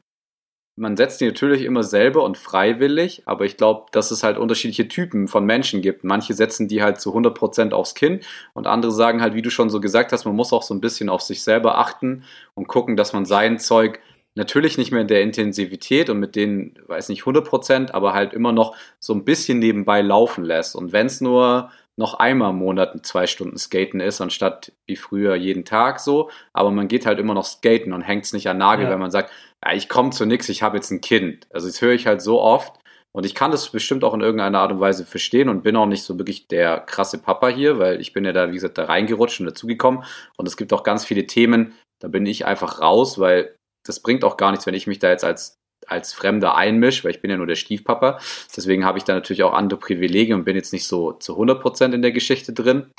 [0.80, 4.88] Man setzt die natürlich immer selber und freiwillig, aber ich glaube, dass es halt unterschiedliche
[4.88, 6.04] Typen von Menschen gibt.
[6.04, 9.70] Manche setzen die halt zu 100% aufs Kind und andere sagen halt, wie du schon
[9.70, 12.24] so gesagt hast, man muss auch so ein bisschen auf sich selber achten
[12.56, 14.00] und gucken, dass man sein Zeug
[14.36, 18.52] natürlich nicht mehr in der Intensivität und mit denen, weiß nicht, 100%, aber halt immer
[18.52, 20.76] noch so ein bisschen nebenbei laufen lässt.
[20.76, 25.36] Und wenn es nur noch einmal im Monat zwei Stunden skaten ist, anstatt wie früher
[25.36, 26.30] jeden Tag so.
[26.54, 28.92] Aber man geht halt immer noch skaten und hängt es nicht an Nagel, ja.
[28.92, 29.32] wenn man sagt,
[29.64, 31.48] ja, ich komme zu nichts, ich habe jetzt ein Kind.
[31.52, 32.74] Also das höre ich halt so oft.
[33.14, 35.86] Und ich kann das bestimmt auch in irgendeiner Art und Weise verstehen und bin auch
[35.86, 38.86] nicht so wirklich der krasse Papa hier, weil ich bin ja da, wie gesagt, da
[38.86, 40.04] reingerutscht und dazugekommen.
[40.38, 44.24] Und es gibt auch ganz viele Themen, da bin ich einfach raus, weil das bringt
[44.24, 47.32] auch gar nichts, wenn ich mich da jetzt als als Fremder einmische, weil ich bin
[47.32, 48.20] ja nur der Stiefpapa.
[48.56, 51.94] Deswegen habe ich da natürlich auch andere Privilegien und bin jetzt nicht so zu 100%
[51.94, 52.92] in der Geschichte drin.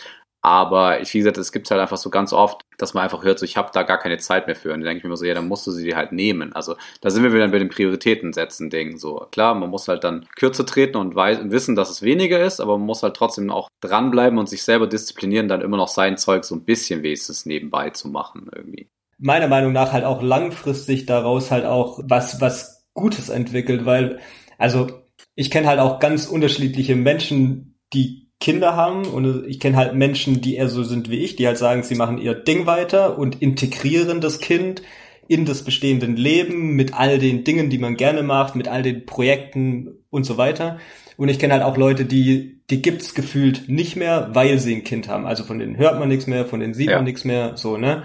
[0.45, 3.39] Aber ich, wie gesagt, es gibt halt einfach so ganz oft, dass man einfach hört,
[3.39, 4.73] so ich habe da gar keine Zeit mehr für.
[4.73, 6.53] Und dann denke ich mir immer so, ja, dann musst du sie dir halt nehmen.
[6.53, 8.97] Also da sind wir wieder bei den Prioritäten setzen Ding.
[8.99, 12.77] So klar, man muss halt dann kürzer treten und wissen, dass es weniger ist, aber
[12.77, 16.45] man muss halt trotzdem auch dranbleiben und sich selber disziplinieren, dann immer noch sein Zeug
[16.45, 18.89] so ein bisschen wenigstens nebenbei zu machen irgendwie
[19.23, 24.19] meiner Meinung nach halt auch langfristig daraus halt auch was, was Gutes entwickelt, weil,
[24.59, 24.89] also
[25.35, 30.41] ich kenne halt auch ganz unterschiedliche Menschen, die Kinder haben und ich kenne halt Menschen,
[30.41, 33.41] die eher so sind wie ich, die halt sagen, sie machen ihr Ding weiter und
[33.41, 34.83] integrieren das Kind
[35.29, 39.07] in das bestehende Leben mit all den Dingen, die man gerne macht, mit all den
[39.07, 40.79] Projekten und so weiter.
[41.17, 44.85] Und ich kenne halt auch Leute, die, die gibt's gefühlt nicht mehr, weil sie ein
[44.85, 45.25] Kind haben.
[45.25, 46.97] Also von denen hört man nichts mehr, von denen sieht ja.
[46.97, 48.03] man nichts mehr, so, ne?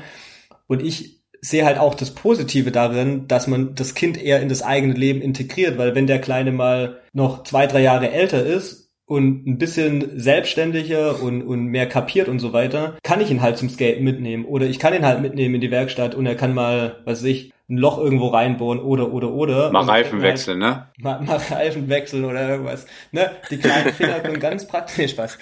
[0.68, 4.62] Und ich sehe halt auch das Positive darin, dass man das Kind eher in das
[4.62, 9.48] eigene Leben integriert, weil wenn der Kleine mal noch zwei, drei Jahre älter ist und
[9.48, 13.70] ein bisschen selbstständiger und, und mehr kapiert und so weiter, kann ich ihn halt zum
[13.70, 14.46] Skaten mitnehmen.
[14.46, 17.26] Oder ich kann ihn halt mitnehmen in die Werkstatt und er kann mal, was weiß
[17.26, 19.72] ich, ein Loch irgendwo reinbohren oder oder oder.
[19.72, 20.88] Mach Reifen wechseln, halt, ne?
[21.00, 22.86] Mach, mach Reifen wechseln oder irgendwas.
[23.12, 23.30] Ne?
[23.52, 25.38] Die kleinen Finger können ganz praktisch was.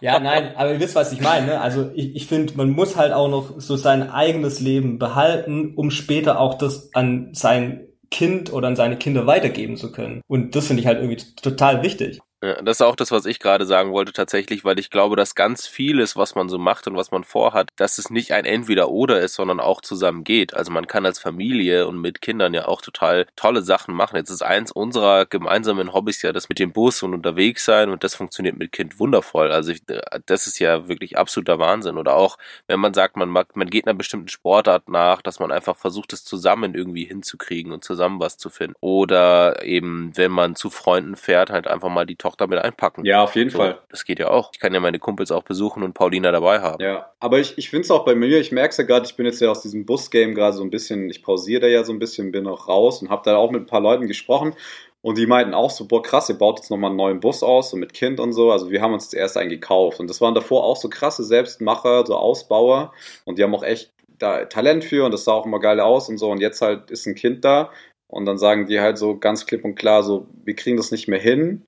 [0.00, 1.46] Ja, nein, aber ihr wisst, was ich meine.
[1.46, 1.60] Ne?
[1.60, 5.90] Also ich, ich finde, man muss halt auch noch so sein eigenes Leben behalten, um
[5.90, 10.22] später auch das an sein Kind oder an seine Kinder weitergeben zu können.
[10.26, 12.20] Und das finde ich halt irgendwie total wichtig.
[12.40, 15.66] Das ist auch das, was ich gerade sagen wollte tatsächlich, weil ich glaube, dass ganz
[15.66, 19.34] vieles, was man so macht und was man vorhat, dass es nicht ein Entweder-Oder ist,
[19.34, 20.54] sondern auch zusammen geht.
[20.54, 24.14] Also man kann als Familie und mit Kindern ja auch total tolle Sachen machen.
[24.14, 28.04] Jetzt ist eins unserer gemeinsamen Hobbys ja das mit dem Bus und unterwegs sein und
[28.04, 29.50] das funktioniert mit Kind wundervoll.
[29.50, 29.82] Also ich,
[30.26, 31.98] das ist ja wirklich absoluter Wahnsinn.
[31.98, 35.50] Oder auch, wenn man sagt, man, mag, man geht einer bestimmten Sportart nach, dass man
[35.50, 38.76] einfach versucht, es zusammen irgendwie hinzukriegen und zusammen was zu finden.
[38.78, 43.04] Oder eben, wenn man zu Freunden fährt, halt einfach mal die Tochter mit einpacken.
[43.04, 43.78] Ja, auf jeden So, Fall.
[43.88, 44.50] Das geht ja auch.
[44.52, 46.82] Ich kann ja meine Kumpels auch besuchen und Paulina dabei haben.
[46.82, 49.16] Ja, aber ich, ich finde es auch bei mir, ich merke es ja gerade, ich
[49.16, 51.92] bin jetzt ja aus diesem Bus-Game gerade so ein bisschen, ich pausiere da ja so
[51.92, 54.54] ein bisschen, bin auch raus und habe da auch mit ein paar Leuten gesprochen
[55.00, 57.70] und die meinten auch so, boah krass, ihr baut jetzt nochmal einen neuen Bus aus,
[57.70, 60.20] so mit Kind und so, also wir haben uns jetzt erst einen gekauft und das
[60.20, 62.92] waren davor auch so krasse Selbstmacher, so Ausbauer
[63.24, 66.08] und die haben auch echt da Talent für und das sah auch immer geil aus
[66.08, 67.70] und so und jetzt halt ist ein Kind da
[68.08, 71.08] und dann sagen die halt so ganz klipp und klar so, wir kriegen das nicht
[71.08, 71.64] mehr hin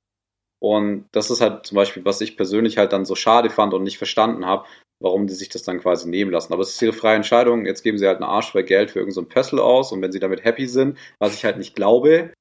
[0.61, 3.83] und das ist halt zum Beispiel, was ich persönlich halt dann so schade fand und
[3.83, 4.67] nicht verstanden habe,
[5.01, 6.53] warum die sich das dann quasi nehmen lassen.
[6.53, 7.65] Aber es ist ihre freie Entscheidung.
[7.65, 10.13] Jetzt geben sie halt einen Arsch voll Geld für irgendein so Pössl aus und wenn
[10.13, 12.33] sie damit happy sind, was ich halt nicht glaube,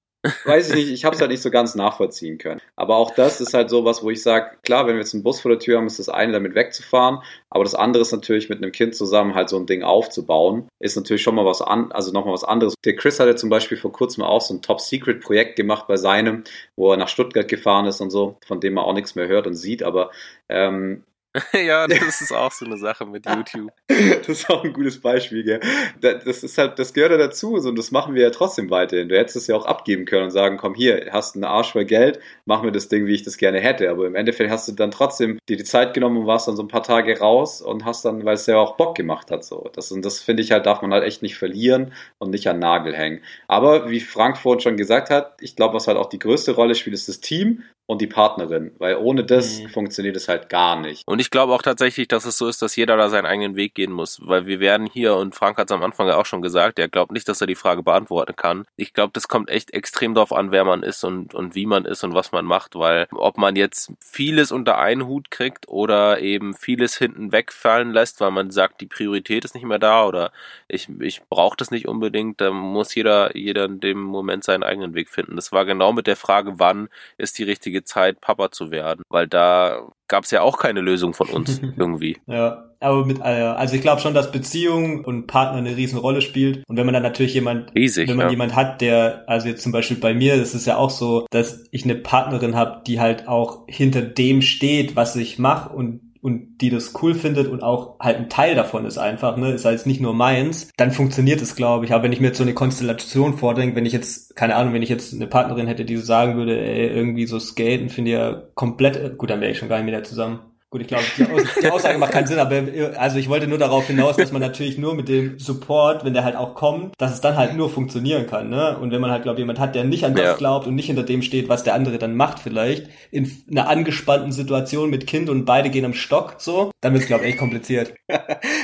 [0.45, 2.59] weiß ich nicht, ich habe es halt nicht so ganz nachvollziehen können.
[2.75, 5.39] Aber auch das ist halt sowas, wo ich sage, klar, wenn wir jetzt einen Bus
[5.39, 7.19] vor der Tür haben, ist das eine, damit wegzufahren.
[7.49, 10.97] Aber das andere ist natürlich, mit einem Kind zusammen halt so ein Ding aufzubauen, ist
[10.97, 12.73] natürlich schon mal was an, also nochmal was anderes.
[12.83, 16.43] Der Chris hatte zum Beispiel vor kurzem auch so ein Top-Secret-Projekt gemacht bei seinem,
[16.75, 19.47] wo er nach Stuttgart gefahren ist und so, von dem man auch nichts mehr hört
[19.47, 19.83] und sieht.
[19.83, 20.11] Aber
[20.49, 21.03] ähm,
[21.53, 23.71] ja, das ist auch so eine Sache mit YouTube.
[23.87, 25.59] das ist auch ein gutes Beispiel, gell?
[26.01, 28.71] Da- Das ist halt, das gehört ja dazu, so, und das machen wir ja trotzdem
[28.71, 29.09] weiterhin.
[29.09, 31.85] Du hättest es ja auch abgeben können und sagen, komm hier, hast einen Arsch voll
[31.85, 33.91] Geld, mach mir das Ding, wie ich das gerne hätte.
[33.91, 36.63] Aber im Endeffekt hast du dann trotzdem dir die Zeit genommen und warst dann so
[36.63, 39.69] ein paar Tage raus und hast dann, weil es ja auch Bock gemacht hat, so.
[39.73, 42.57] Das, und das finde ich halt, darf man halt echt nicht verlieren und nicht an
[42.57, 43.21] Nagel hängen.
[43.47, 46.73] Aber wie Frank vorhin schon gesagt hat, ich glaube, was halt auch die größte Rolle
[46.73, 49.69] spielt, ist das Team und die Partnerin, weil ohne das Mhm.
[49.69, 51.01] funktioniert es halt gar nicht.
[51.07, 53.73] Und ich glaube auch tatsächlich, dass es so ist, dass jeder da seinen eigenen Weg
[53.73, 56.43] gehen muss, weil wir werden hier, und Frank hat es am Anfang ja auch schon
[56.43, 58.65] gesagt, er glaubt nicht, dass er die Frage beantworten kann.
[58.75, 61.85] Ich glaube, das kommt echt extrem darauf an, wer man ist und, und wie man
[61.85, 66.19] ist und was man macht, weil ob man jetzt vieles unter einen Hut kriegt oder
[66.21, 70.31] eben vieles hinten wegfallen lässt, weil man sagt, die Priorität ist nicht mehr da oder
[70.67, 74.93] ich, ich brauche das nicht unbedingt, da muss jeder, jeder in dem Moment seinen eigenen
[74.93, 75.35] Weg finden.
[75.35, 79.27] Das war genau mit der Frage, wann ist die richtige Zeit, Papa zu werden, weil
[79.27, 82.17] da gab es ja auch keine Lösung von uns irgendwie.
[82.27, 86.21] Ja, aber mit, äh, also ich glaube schon, dass Beziehung und Partner eine riesen Rolle
[86.21, 86.63] spielt.
[86.67, 88.31] Und wenn man dann natürlich jemand, Riesig, wenn man ja.
[88.31, 91.65] jemand hat, der, also jetzt zum Beispiel bei mir, das ist ja auch so, dass
[91.71, 96.57] ich eine Partnerin habe, die halt auch hinter dem steht, was ich mache und und
[96.59, 99.85] die das cool findet und auch halt ein Teil davon ist einfach, ne, ist halt
[99.85, 101.93] nicht nur meins, dann funktioniert es, glaube ich.
[101.93, 104.83] Aber wenn ich mir jetzt so eine Konstellation vordenke, wenn ich jetzt, keine Ahnung, wenn
[104.83, 108.17] ich jetzt eine Partnerin hätte, die so sagen würde, ey, irgendwie so skaten finde ich
[108.17, 110.39] ja komplett, gut, dann wäre ich schon gar nicht mit der zusammen.
[110.71, 112.61] Gut, ich glaube, die, Aus die Aussage macht keinen Sinn, aber
[112.95, 116.23] also ich wollte nur darauf hinaus, dass man natürlich nur mit dem Support, wenn der
[116.23, 118.77] halt auch kommt, dass es dann halt nur funktionieren kann, ne?
[118.77, 120.33] Und wenn man halt, glaube jemand hat, der nicht an das Ja.
[120.35, 124.31] glaubt und nicht hinter dem steht, was der andere dann macht vielleicht, in einer angespannten
[124.31, 127.95] Situation mit Kind und beide gehen am Stock, so, dann wird's glaube ich, echt kompliziert.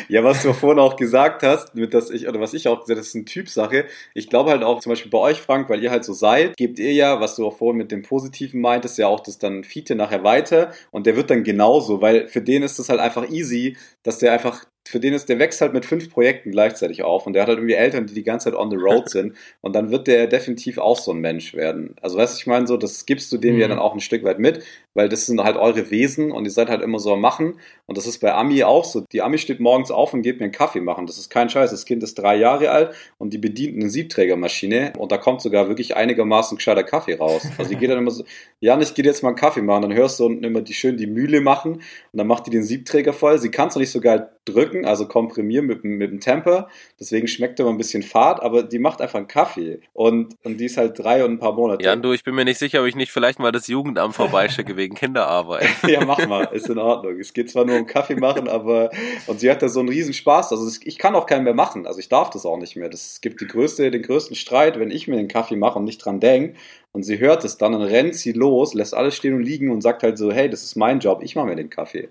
[0.08, 2.90] Ja, was du vorhin auch gesagt hast, mit das ich, oder was ich auch gesagt
[2.92, 3.86] habe, das ist eine Typsache.
[4.14, 6.78] Ich glaube halt auch zum Beispiel bei euch, Frank, weil ihr halt so seid, gebt
[6.78, 9.96] ihr ja, was du auch vorhin mit dem Positiven meintest, ja auch das dann Fiete
[9.96, 13.78] nachher weiter und der wird dann genauso, weil für den ist das halt einfach easy,
[14.04, 17.34] dass der einfach für den ist, der wächst halt mit fünf Projekten gleichzeitig auf und
[17.34, 19.90] der hat halt irgendwie Eltern, die die ganze Zeit on the road sind und dann
[19.92, 21.96] wird der definitiv auch so ein Mensch werden.
[22.02, 23.62] Also weißt du, ich meine so, das gibst du dem Mhm.
[23.62, 24.64] ja dann auch ein Stück weit mit,
[24.94, 27.98] weil das sind halt eure Wesen und ihr seid halt immer so am Machen und
[27.98, 29.02] das ist bei Ami auch so.
[29.12, 31.08] Die Ami steht morgens auf und geht mir einen Kaffee machen.
[31.08, 31.72] Das ist kein Scheiß.
[31.72, 35.68] Das Kind ist drei Jahre alt und die bedient eine Siebträgermaschine und da kommt sogar
[35.68, 37.48] wirklich einigermaßen gescheiter Kaffee raus.
[37.58, 38.24] Also die geht dann immer so,
[38.60, 39.84] Jan, ich gehe jetzt mal einen Kaffee machen.
[39.84, 41.82] Dann hörst du unten immer die schön die Mühle machen und
[42.14, 43.40] dann macht die den Siebträger voll.
[43.40, 46.70] Sie kann es nicht so geil drücken, also komprimieren mit, dem- mit dem Temper.
[47.00, 50.58] Deswegen schmeckt er immer ein bisschen fad, aber die macht einfach einen Kaffee und, und
[50.60, 51.84] die ist halt drei und ein paar Monate.
[51.84, 54.78] Jan, du, ich bin mir nicht sicher, ob ich nicht vielleicht mal das Jugendamt vorbeischicke
[54.78, 55.68] wegen Kinderarbeit.
[55.88, 57.20] Ja, mach mal, ist in Ordnung.
[57.20, 58.90] Es geht zwar nur um Kaffee machen, aber
[59.28, 60.52] und sie hat da so einen riesen Spaß.
[60.52, 61.86] Also ich kann auch keinen mehr machen.
[61.88, 62.90] Also ich darf das auch nicht mehr.
[62.90, 65.98] Das gibt die größte, den größten Streit, wenn ich mir den Kaffee mache und nicht
[66.04, 66.56] dran denke.
[66.96, 69.82] Und sie hört es dann und rennt sie los, lässt alles stehen und liegen und
[69.82, 72.08] sagt halt so, hey, das ist mein Job, ich mache mir den Kaffee.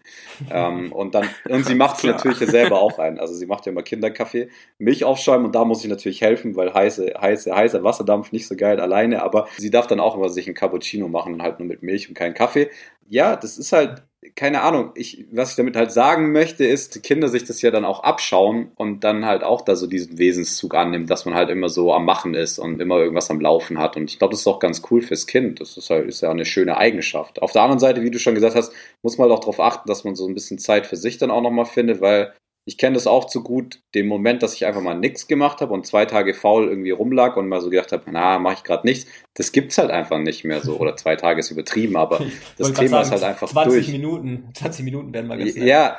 [0.50, 3.18] ähm, und dann und sie macht es natürlich ja selber auch ein.
[3.18, 6.74] Also sie macht ja immer Kinderkaffee, Milch aufschäumen und da muss ich natürlich helfen, weil
[6.74, 9.22] heiße, heiße, heißer Wasserdampf nicht so geil alleine.
[9.22, 12.08] Aber sie darf dann auch immer sich einen Cappuccino machen und halt nur mit Milch
[12.08, 12.68] und keinen Kaffee.
[13.08, 14.02] Ja, das ist halt
[14.36, 17.70] keine Ahnung, ich, was ich damit halt sagen möchte, ist, die Kinder sich das ja
[17.70, 21.50] dann auch abschauen und dann halt auch da so diesen Wesenszug annimmt, dass man halt
[21.50, 23.96] immer so am Machen ist und immer irgendwas am Laufen hat.
[23.96, 25.60] Und ich glaube, das ist auch ganz cool fürs Kind.
[25.60, 27.42] Das ist, halt, ist ja eine schöne Eigenschaft.
[27.42, 28.72] Auf der anderen Seite, wie du schon gesagt hast,
[29.02, 31.30] muss man halt auch darauf achten, dass man so ein bisschen Zeit für sich dann
[31.30, 32.32] auch nochmal findet, weil
[32.66, 35.74] ich kenne das auch zu gut, den Moment, dass ich einfach mal nichts gemacht habe
[35.74, 38.86] und zwei Tage faul irgendwie rumlag und mal so gedacht habe, na, mache ich gerade
[38.86, 39.10] nichts.
[39.34, 40.78] Das gibt's halt einfach nicht mehr so.
[40.78, 42.24] Oder zwei Tage ist übertrieben, aber
[42.58, 43.88] das Thema sagen, ist halt einfach 20 durch.
[43.88, 45.54] Minuten, 20 Minuten werden mal ganz.
[45.56, 45.98] Ja,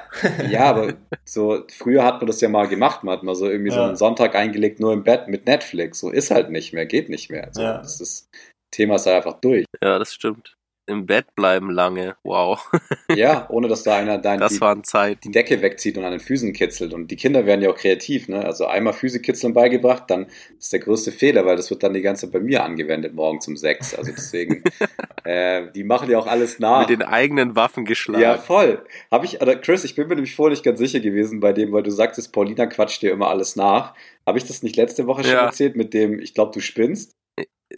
[0.49, 3.03] ja, aber so früher hat man das ja mal gemacht.
[3.03, 3.75] Man hat mal so irgendwie ja.
[3.75, 5.99] so einen Sonntag eingelegt, nur im Bett mit Netflix.
[5.99, 7.49] So ist halt nicht mehr, geht nicht mehr.
[7.51, 7.77] So, ja.
[7.77, 8.27] Das ist,
[8.71, 9.65] Thema ist halt einfach durch.
[9.83, 10.55] Ja, das stimmt
[10.87, 12.15] im Bett bleiben lange.
[12.23, 12.69] Wow.
[13.15, 15.21] ja, ohne dass da einer dein, das die, waren Zeiten.
[15.21, 16.93] die Decke wegzieht und an den Füßen kitzelt.
[16.93, 18.27] Und die Kinder werden ja auch kreativ.
[18.27, 18.45] Ne?
[18.45, 20.27] Also einmal Füße kitzeln beigebracht, dann
[20.59, 23.47] ist der größte Fehler, weil das wird dann die ganze Zeit bei mir angewendet, morgens
[23.47, 23.95] um sechs.
[23.95, 24.63] Also deswegen,
[25.23, 26.81] äh, die machen ja auch alles nach.
[26.81, 28.21] Mit den eigenen Waffen geschlagen.
[28.21, 28.83] Ja, voll.
[29.11, 31.71] Habe ich, oder Chris, ich bin mir nämlich vorher nicht ganz sicher gewesen bei dem,
[31.71, 33.95] weil du sagtest, Paulina quatscht dir immer alles nach.
[34.25, 35.45] Habe ich das nicht letzte Woche schon ja.
[35.45, 37.15] erzählt mit dem, ich glaube, du spinnst?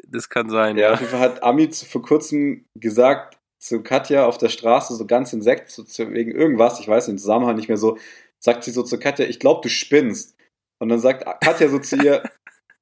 [0.07, 0.77] Das kann sein.
[0.77, 5.05] Ja, auf jeden Fall hat Ami vor kurzem gesagt zu Katja auf der Straße, so
[5.05, 7.97] ganz insekt, so, zu, wegen irgendwas, ich weiß den Zusammenhang nicht mehr so,
[8.39, 10.35] sagt sie so zu Katja, ich glaube, du spinnst.
[10.79, 12.21] Und dann sagt Katja so zu ihr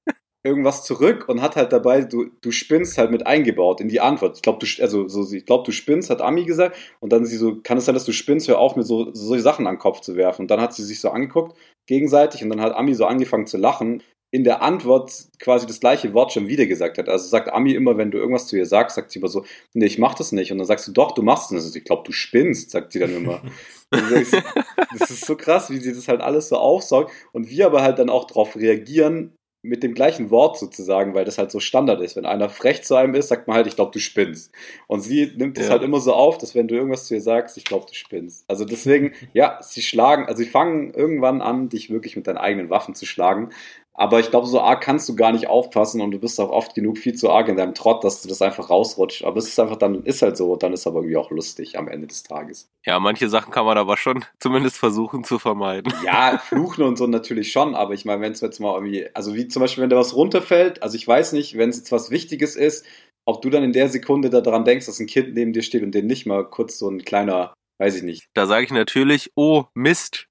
[0.43, 4.36] irgendwas zurück und hat halt dabei, du, du spinnst halt mit eingebaut in die Antwort.
[4.36, 6.78] Ich glaube, du, also, so, ich glaube, du spinnst, hat Ami gesagt.
[6.99, 9.28] Und dann sie so, kann es sein, dass du spinnst, hör auf, mir so, so
[9.28, 10.43] solche Sachen an den Kopf zu werfen.
[10.43, 13.58] Und dann hat sie sich so angeguckt, gegenseitig, und dann hat Ami so angefangen zu
[13.58, 14.03] lachen
[14.36, 17.07] in der Antwort quasi das gleiche Wort schon wieder gesagt hat.
[17.07, 19.86] Also sagt Ami immer, wenn du irgendwas zu ihr sagst, sagt sie immer so, nee,
[19.86, 20.51] ich mach das nicht.
[20.51, 21.63] Und dann sagst du, doch, du machst es.
[21.63, 23.41] Also, ich glaube, du spinnst, sagt sie dann immer.
[23.91, 27.13] das ist so krass, wie sie das halt alles so aufsaugt.
[27.31, 29.31] Und wir aber halt dann auch darauf reagieren,
[29.65, 32.15] mit dem gleichen Wort sozusagen, weil das halt so Standard ist.
[32.15, 34.51] Wenn einer frech zu einem ist, sagt man halt, ich glaube, du spinnst.
[34.88, 35.71] Und sie nimmt es ja.
[35.71, 38.45] halt immer so auf, dass wenn du irgendwas zu ihr sagst, ich glaube, du spinnst.
[38.47, 42.69] Also deswegen, ja, sie schlagen, also sie fangen irgendwann an, dich wirklich mit deinen eigenen
[42.69, 43.49] Waffen zu schlagen.
[43.97, 46.75] Aber ich glaube, so arg kannst du gar nicht aufpassen und du bist auch oft
[46.75, 49.23] genug viel zu arg in deinem Trott, dass du das einfach rausrutscht.
[49.23, 51.87] Aber es ist einfach dann, ist halt so, dann ist aber irgendwie auch lustig am
[51.87, 52.69] Ende des Tages.
[52.85, 55.93] Ja, manche Sachen kann man aber schon zumindest versuchen zu vermeiden.
[56.03, 59.33] Ja, fluchen und so natürlich schon, aber ich meine, wenn es jetzt mal irgendwie, also
[59.33, 62.11] wie zum Beispiel, wenn da was runterfällt, also ich weiß nicht, wenn es jetzt was
[62.11, 62.85] Wichtiges ist,
[63.25, 65.95] ob du dann in der Sekunde daran denkst, dass ein Kind neben dir steht und
[65.95, 68.25] den nicht mal kurz so ein kleiner, weiß ich nicht.
[68.33, 70.27] Da sage ich natürlich, oh Mist.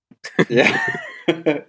[0.49, 0.67] Ja.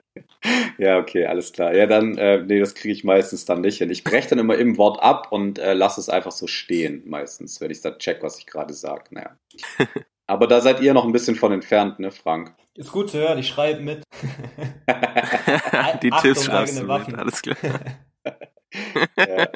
[0.78, 1.74] ja, okay, alles klar.
[1.74, 3.90] Ja, dann, äh, nee, das kriege ich meistens dann nicht hin.
[3.90, 7.62] Ich breche dann immer im Wort ab und äh, lasse es einfach so stehen, meistens,
[7.62, 9.06] wenn ich da check, was ich gerade sage.
[9.12, 9.38] Naja.
[10.28, 12.54] Aber da seid ihr noch ein bisschen von entfernt, ne, Frank?
[12.74, 14.04] Ist gut zu hören, ich schreibe mit.
[16.04, 17.58] Die Tipps schreibst du mit, alles klar.
[19.18, 19.48] Ja.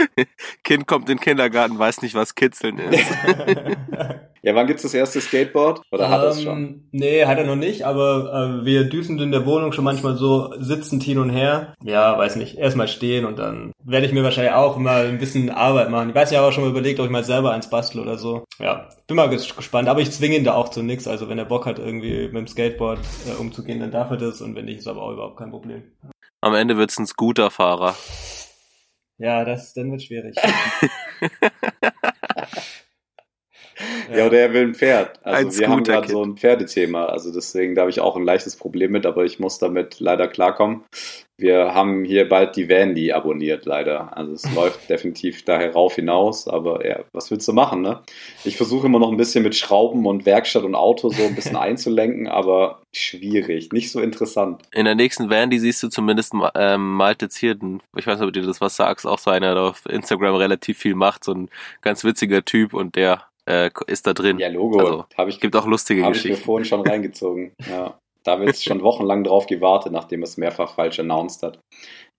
[0.64, 3.04] Kind kommt in den Kindergarten, weiß nicht, was Kitzeln ist.
[4.42, 5.82] ja, wann gibt's das erste Skateboard?
[5.90, 6.58] Oder hat er es schon?
[6.58, 10.16] Ähm, nee, hat er noch nicht, aber äh, wir düsen in der Wohnung schon manchmal
[10.16, 11.74] so sitzend hin und her.
[11.82, 15.50] Ja, weiß nicht, erstmal stehen und dann werde ich mir wahrscheinlich auch mal ein bisschen
[15.50, 16.10] Arbeit machen.
[16.10, 18.44] Ich weiß ja aber schon mal überlegt, ob ich mal selber eins bastel oder so.
[18.58, 21.06] Ja, bin mal gespannt, aber ich zwinge ihn da auch zu nichts.
[21.06, 24.40] Also wenn er Bock hat, irgendwie mit dem Skateboard äh, umzugehen, dann darf er das
[24.40, 25.82] und wenn nicht, ist aber auch überhaupt kein Problem.
[26.40, 27.94] Am Ende wird's ein Scooterfahrer.
[29.22, 30.34] Ja, das dann wird schwierig.
[34.16, 35.18] ja, oder er will ein Pferd.
[35.22, 37.06] Also ein wir haben gerade so ein Pferdethema.
[37.06, 40.28] Also deswegen da habe ich auch ein leichtes Problem mit, aber ich muss damit leider
[40.28, 40.84] klarkommen.
[41.42, 44.16] Wir haben hier bald die Vandy abonniert, leider.
[44.16, 48.00] Also es läuft definitiv daher rauf hinaus, aber ja, was willst du machen, ne?
[48.44, 51.56] Ich versuche immer noch ein bisschen mit Schrauben und Werkstatt und Auto so ein bisschen
[51.68, 54.62] einzulenken, aber schwierig, nicht so interessant.
[54.72, 57.82] In der nächsten Vandy siehst du zumindest ähm, Malte Zierden.
[57.96, 60.36] Ich weiß nicht, ob du dir das was sagst, auch so einer, der auf Instagram
[60.36, 61.48] relativ viel macht, so ein
[61.80, 64.38] ganz witziger Typ und der äh, ist da drin.
[64.38, 64.78] Ja, Logo.
[64.78, 66.30] Also, hab ich, gibt auch lustige hab Geschichten.
[66.30, 67.52] Habe ich mir vorhin schon reingezogen.
[67.68, 67.98] Ja.
[68.24, 71.58] Da wird es schon wochenlang drauf gewartet, nachdem es mehrfach falsch announced hat.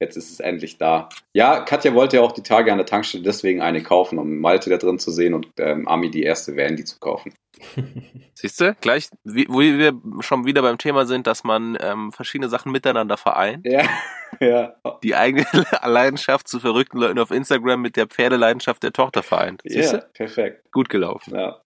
[0.03, 1.07] Jetzt ist es endlich da.
[1.31, 4.69] Ja, Katja wollte ja auch die Tage an der Tankstelle deswegen eine kaufen, um Malte
[4.69, 7.33] da drin zu sehen und ähm, Ami die erste Vandy zu kaufen.
[8.33, 12.49] Siehst du, gleich, wie, wo wir schon wieder beim Thema sind, dass man ähm, verschiedene
[12.49, 13.65] Sachen miteinander vereint.
[13.65, 13.83] Ja,
[14.41, 14.75] ja.
[15.03, 15.45] Die eigene
[15.85, 19.61] Leidenschaft zu verrückten Leuten auf Instagram mit der Pferdeleidenschaft der Tochter vereint.
[19.65, 20.05] Siehst ja, du?
[20.13, 20.71] perfekt.
[20.71, 21.35] Gut gelaufen.
[21.35, 21.59] Ja.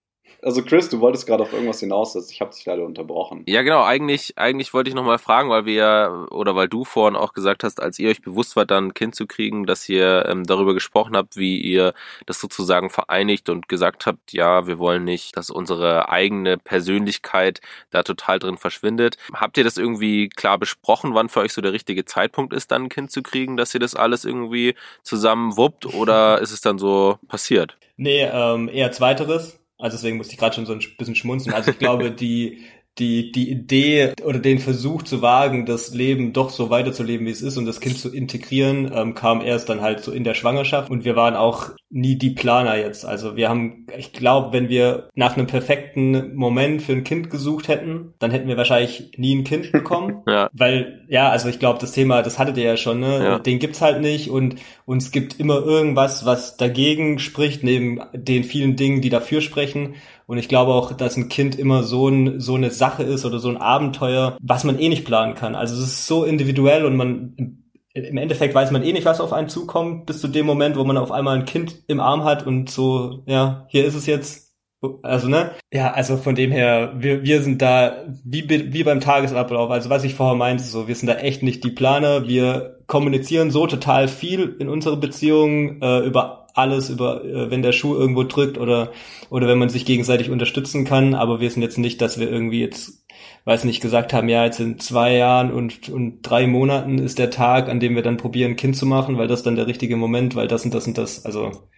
[0.48, 3.44] Also Chris, du wolltest gerade auf irgendwas hinaus, also ich habe dich leider unterbrochen.
[3.48, 7.34] Ja, genau, eigentlich, eigentlich wollte ich nochmal fragen, weil wir oder weil du vorhin auch
[7.34, 10.46] gesagt hast, als ihr euch bewusst wart, dann ein Kind zu kriegen, dass ihr ähm,
[10.46, 11.94] darüber gesprochen habt, wie ihr
[12.28, 18.04] das sozusagen vereinigt und gesagt habt, ja, wir wollen nicht, dass unsere eigene Persönlichkeit da
[18.04, 19.18] total drin verschwindet.
[19.34, 22.84] Habt ihr das irgendwie klar besprochen, wann für euch so der richtige Zeitpunkt ist, dann
[22.84, 26.78] ein Kind zu kriegen, dass ihr das alles irgendwie zusammen wuppt oder ist es dann
[26.78, 27.76] so passiert?
[27.98, 31.56] Nee, ähm, eher zweiteres Also deswegen musste ich gerade schon so ein bisschen schmunzeln.
[31.56, 32.66] Also ich glaube, die,
[33.00, 37.42] die, die Idee oder den Versuch zu wagen, das Leben doch so weiterzuleben, wie es
[37.42, 40.90] ist und das Kind zu integrieren, ähm, kam erst dann halt so in der Schwangerschaft
[40.90, 43.06] und wir waren auch nie die Planer jetzt.
[43.06, 47.68] Also wir haben, ich glaube, wenn wir nach einem perfekten Moment für ein Kind gesucht
[47.68, 50.24] hätten, dann hätten wir wahrscheinlich nie ein Kind bekommen.
[50.28, 50.50] Ja.
[50.52, 53.24] Weil, ja, also ich glaube, das Thema, das hattet ihr ja schon, ne?
[53.24, 53.40] Ja.
[53.40, 54.56] Den gibt's halt nicht und,
[54.86, 59.96] und es gibt immer irgendwas, was dagegen spricht, neben den vielen Dingen, die dafür sprechen.
[60.28, 63.40] Und ich glaube auch, dass ein Kind immer so, ein, so eine Sache ist oder
[63.40, 65.56] so ein Abenteuer, was man eh nicht planen kann.
[65.56, 67.64] Also es ist so individuell und man
[67.94, 70.84] im Endeffekt weiß man eh nicht, was auf einen zukommt, bis zu dem Moment, wo
[70.84, 74.54] man auf einmal ein Kind im Arm hat und so, ja, hier ist es jetzt.
[75.02, 75.52] Also, ne?
[75.74, 79.72] Ja, also von dem her, wir, wir sind da wie, wie beim Tagesablauf.
[79.72, 82.28] Also was ich vorher meinte, so, wir sind da echt nicht die Planer.
[82.28, 87.74] Wir kommunizieren so total viel in unserer Beziehung äh, über alles, über äh, wenn der
[87.74, 88.92] Schuh irgendwo drückt oder
[89.30, 91.14] oder wenn man sich gegenseitig unterstützen kann.
[91.14, 93.06] Aber wir sind jetzt nicht, dass wir irgendwie jetzt
[93.48, 97.32] weiß nicht, gesagt haben, ja, jetzt in zwei Jahren und, und drei Monaten ist der
[97.32, 100.36] Tag, an dem wir dann probieren, Kind zu machen, weil das dann der richtige Moment,
[100.36, 101.70] weil das und das und das, also,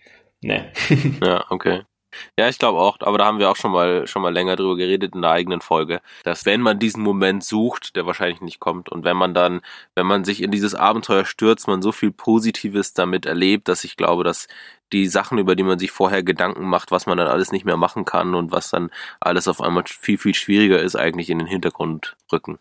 [0.41, 0.71] ne.
[1.23, 1.83] Ja, okay.
[2.37, 4.75] Ja, ich glaube auch, aber da haben wir auch schon mal schon mal länger drüber
[4.77, 8.89] geredet in der eigenen Folge, dass wenn man diesen Moment sucht, der wahrscheinlich nicht kommt
[8.89, 9.61] und wenn man dann,
[9.95, 13.95] wenn man sich in dieses Abenteuer stürzt, man so viel Positives damit erlebt, dass ich
[13.95, 14.47] glaube, dass
[14.91, 17.77] die Sachen, über die man sich vorher Gedanken macht, was man dann alles nicht mehr
[17.77, 21.47] machen kann und was dann alles auf einmal viel viel schwieriger ist, eigentlich in den
[21.47, 22.59] Hintergrund rücken.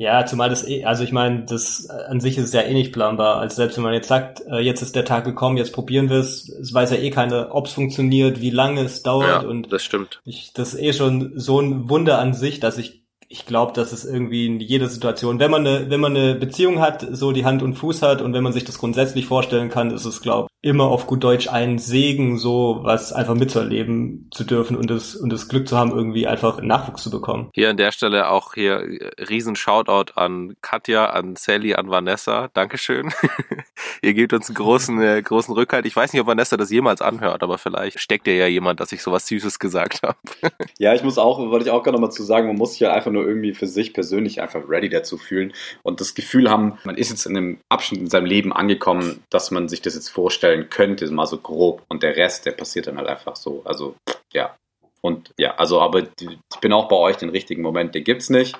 [0.00, 3.38] Ja, zumal das eh, also ich meine, das an sich ist ja eh nicht planbar.
[3.38, 6.18] Also selbst wenn man jetzt sagt, äh, jetzt ist der Tag gekommen, jetzt probieren wir
[6.18, 9.72] es, es weiß ja eh keiner, ob es funktioniert, wie lange es dauert ja, und
[9.72, 10.20] das stimmt.
[10.24, 13.92] Ich, das ist eh schon so ein Wunder an sich, dass ich ich glaube, dass
[13.92, 17.44] es irgendwie in jeder Situation, wenn man eine, wenn man eine Beziehung hat, so die
[17.44, 20.47] Hand und Fuß hat und wenn man sich das grundsätzlich vorstellen kann, ist es, glaube
[20.60, 25.32] immer auf gut Deutsch ein Segen, so was einfach mitzuerleben zu dürfen und das, und
[25.32, 27.50] das Glück zu haben, irgendwie einfach Nachwuchs zu bekommen.
[27.54, 28.82] Hier an der Stelle auch hier
[29.30, 32.48] riesen Shoutout an Katja, an Sally, an Vanessa.
[32.54, 33.12] Dankeschön.
[34.02, 35.86] ihr gebt uns einen großen, äh, großen Rückhalt.
[35.86, 38.90] Ich weiß nicht, ob Vanessa das jemals anhört, aber vielleicht steckt ihr ja jemand, dass
[38.90, 40.18] ich sowas Süßes gesagt habe.
[40.78, 42.92] ja, ich muss auch, wollte ich auch gerade nochmal zu sagen, man muss sich ja
[42.92, 45.52] einfach nur irgendwie für sich persönlich einfach ready dazu fühlen
[45.84, 49.52] und das Gefühl haben, man ist jetzt in einem Abschnitt in seinem Leben angekommen, dass
[49.52, 51.84] man sich das jetzt vorstellt vorstellen könnte, mal so grob.
[51.88, 53.62] Und der Rest, der passiert dann halt einfach so.
[53.64, 53.96] Also,
[54.32, 54.56] ja.
[55.00, 58.58] Und ja, also, aber ich bin auch bei euch, den richtigen Moment, den gibt's nicht.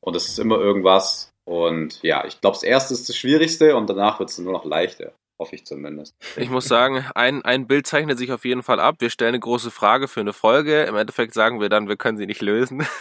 [0.00, 1.30] Und es ist immer irgendwas.
[1.44, 4.64] Und ja, ich glaube, das erste ist das Schwierigste und danach wird es nur noch
[4.64, 5.12] leichter.
[5.38, 6.16] Hoffe ich zumindest.
[6.36, 8.96] Ich muss sagen, ein, ein Bild zeichnet sich auf jeden Fall ab.
[9.00, 10.84] Wir stellen eine große Frage für eine Folge.
[10.84, 12.86] Im Endeffekt sagen wir dann, wir können sie nicht lösen.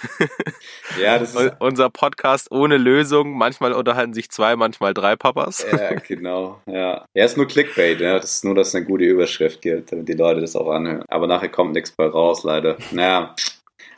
[1.00, 1.54] Ja, das ist.
[1.60, 3.38] Unser Podcast ohne Lösung.
[3.38, 5.66] Manchmal unterhalten sich zwei, manchmal drei Papas.
[5.72, 6.62] Ja, genau.
[6.66, 7.06] Ja.
[7.14, 8.16] Er ist nur Clickbait, ja.
[8.16, 11.04] Das ist nur, dass es eine gute Überschrift gibt, damit die Leute das auch anhören.
[11.08, 12.78] Aber nachher kommt nichts bei raus, leider.
[12.92, 13.36] Naja.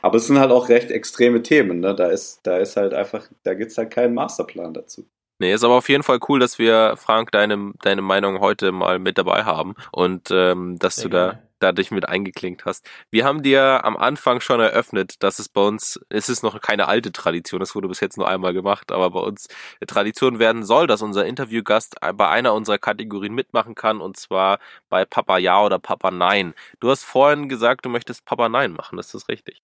[0.02, 1.94] Aber es sind halt auch recht extreme Themen, ne?
[1.94, 5.06] Da ist, da ist halt einfach, da gibt's halt keinen Masterplan dazu.
[5.40, 8.98] Nee, ist aber auf jeden Fall cool, dass wir, Frank, deine, deine Meinung heute mal
[8.98, 12.84] mit dabei haben und ähm, dass Sehr du da, da dich mit eingeklinkt hast.
[13.12, 16.88] Wir haben dir am Anfang schon eröffnet, dass es bei uns, es ist noch keine
[16.88, 19.46] alte Tradition, das wurde bis jetzt nur einmal gemacht, aber bei uns
[19.86, 24.58] Tradition werden soll, dass unser Interviewgast bei einer unserer Kategorien mitmachen kann und zwar
[24.88, 26.52] bei Papa Ja oder Papa Nein.
[26.80, 29.62] Du hast vorhin gesagt, du möchtest Papa Nein machen, ist das richtig?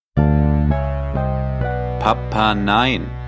[1.99, 3.24] Papa Nein.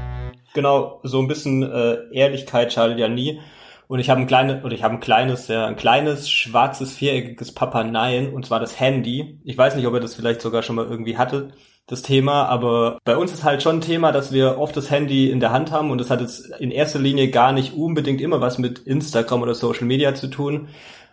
[0.58, 3.40] Genau, so ein bisschen äh, Ehrlichkeit schadet ja nie.
[3.88, 7.52] Und ich habe ein kleines, oder ich habe ein kleines, ja, ein kleines schwarzes viereckiges
[7.52, 9.40] Papa Nein, und zwar das Handy.
[9.44, 11.54] Ich weiß nicht, ob ihr das vielleicht sogar schon mal irgendwie hattet,
[11.86, 15.30] das Thema, aber bei uns ist halt schon ein Thema, dass wir oft das Handy
[15.30, 18.42] in der Hand haben und das hat jetzt in erster Linie gar nicht unbedingt immer
[18.42, 20.70] was mit Instagram oder Social Media zu tun.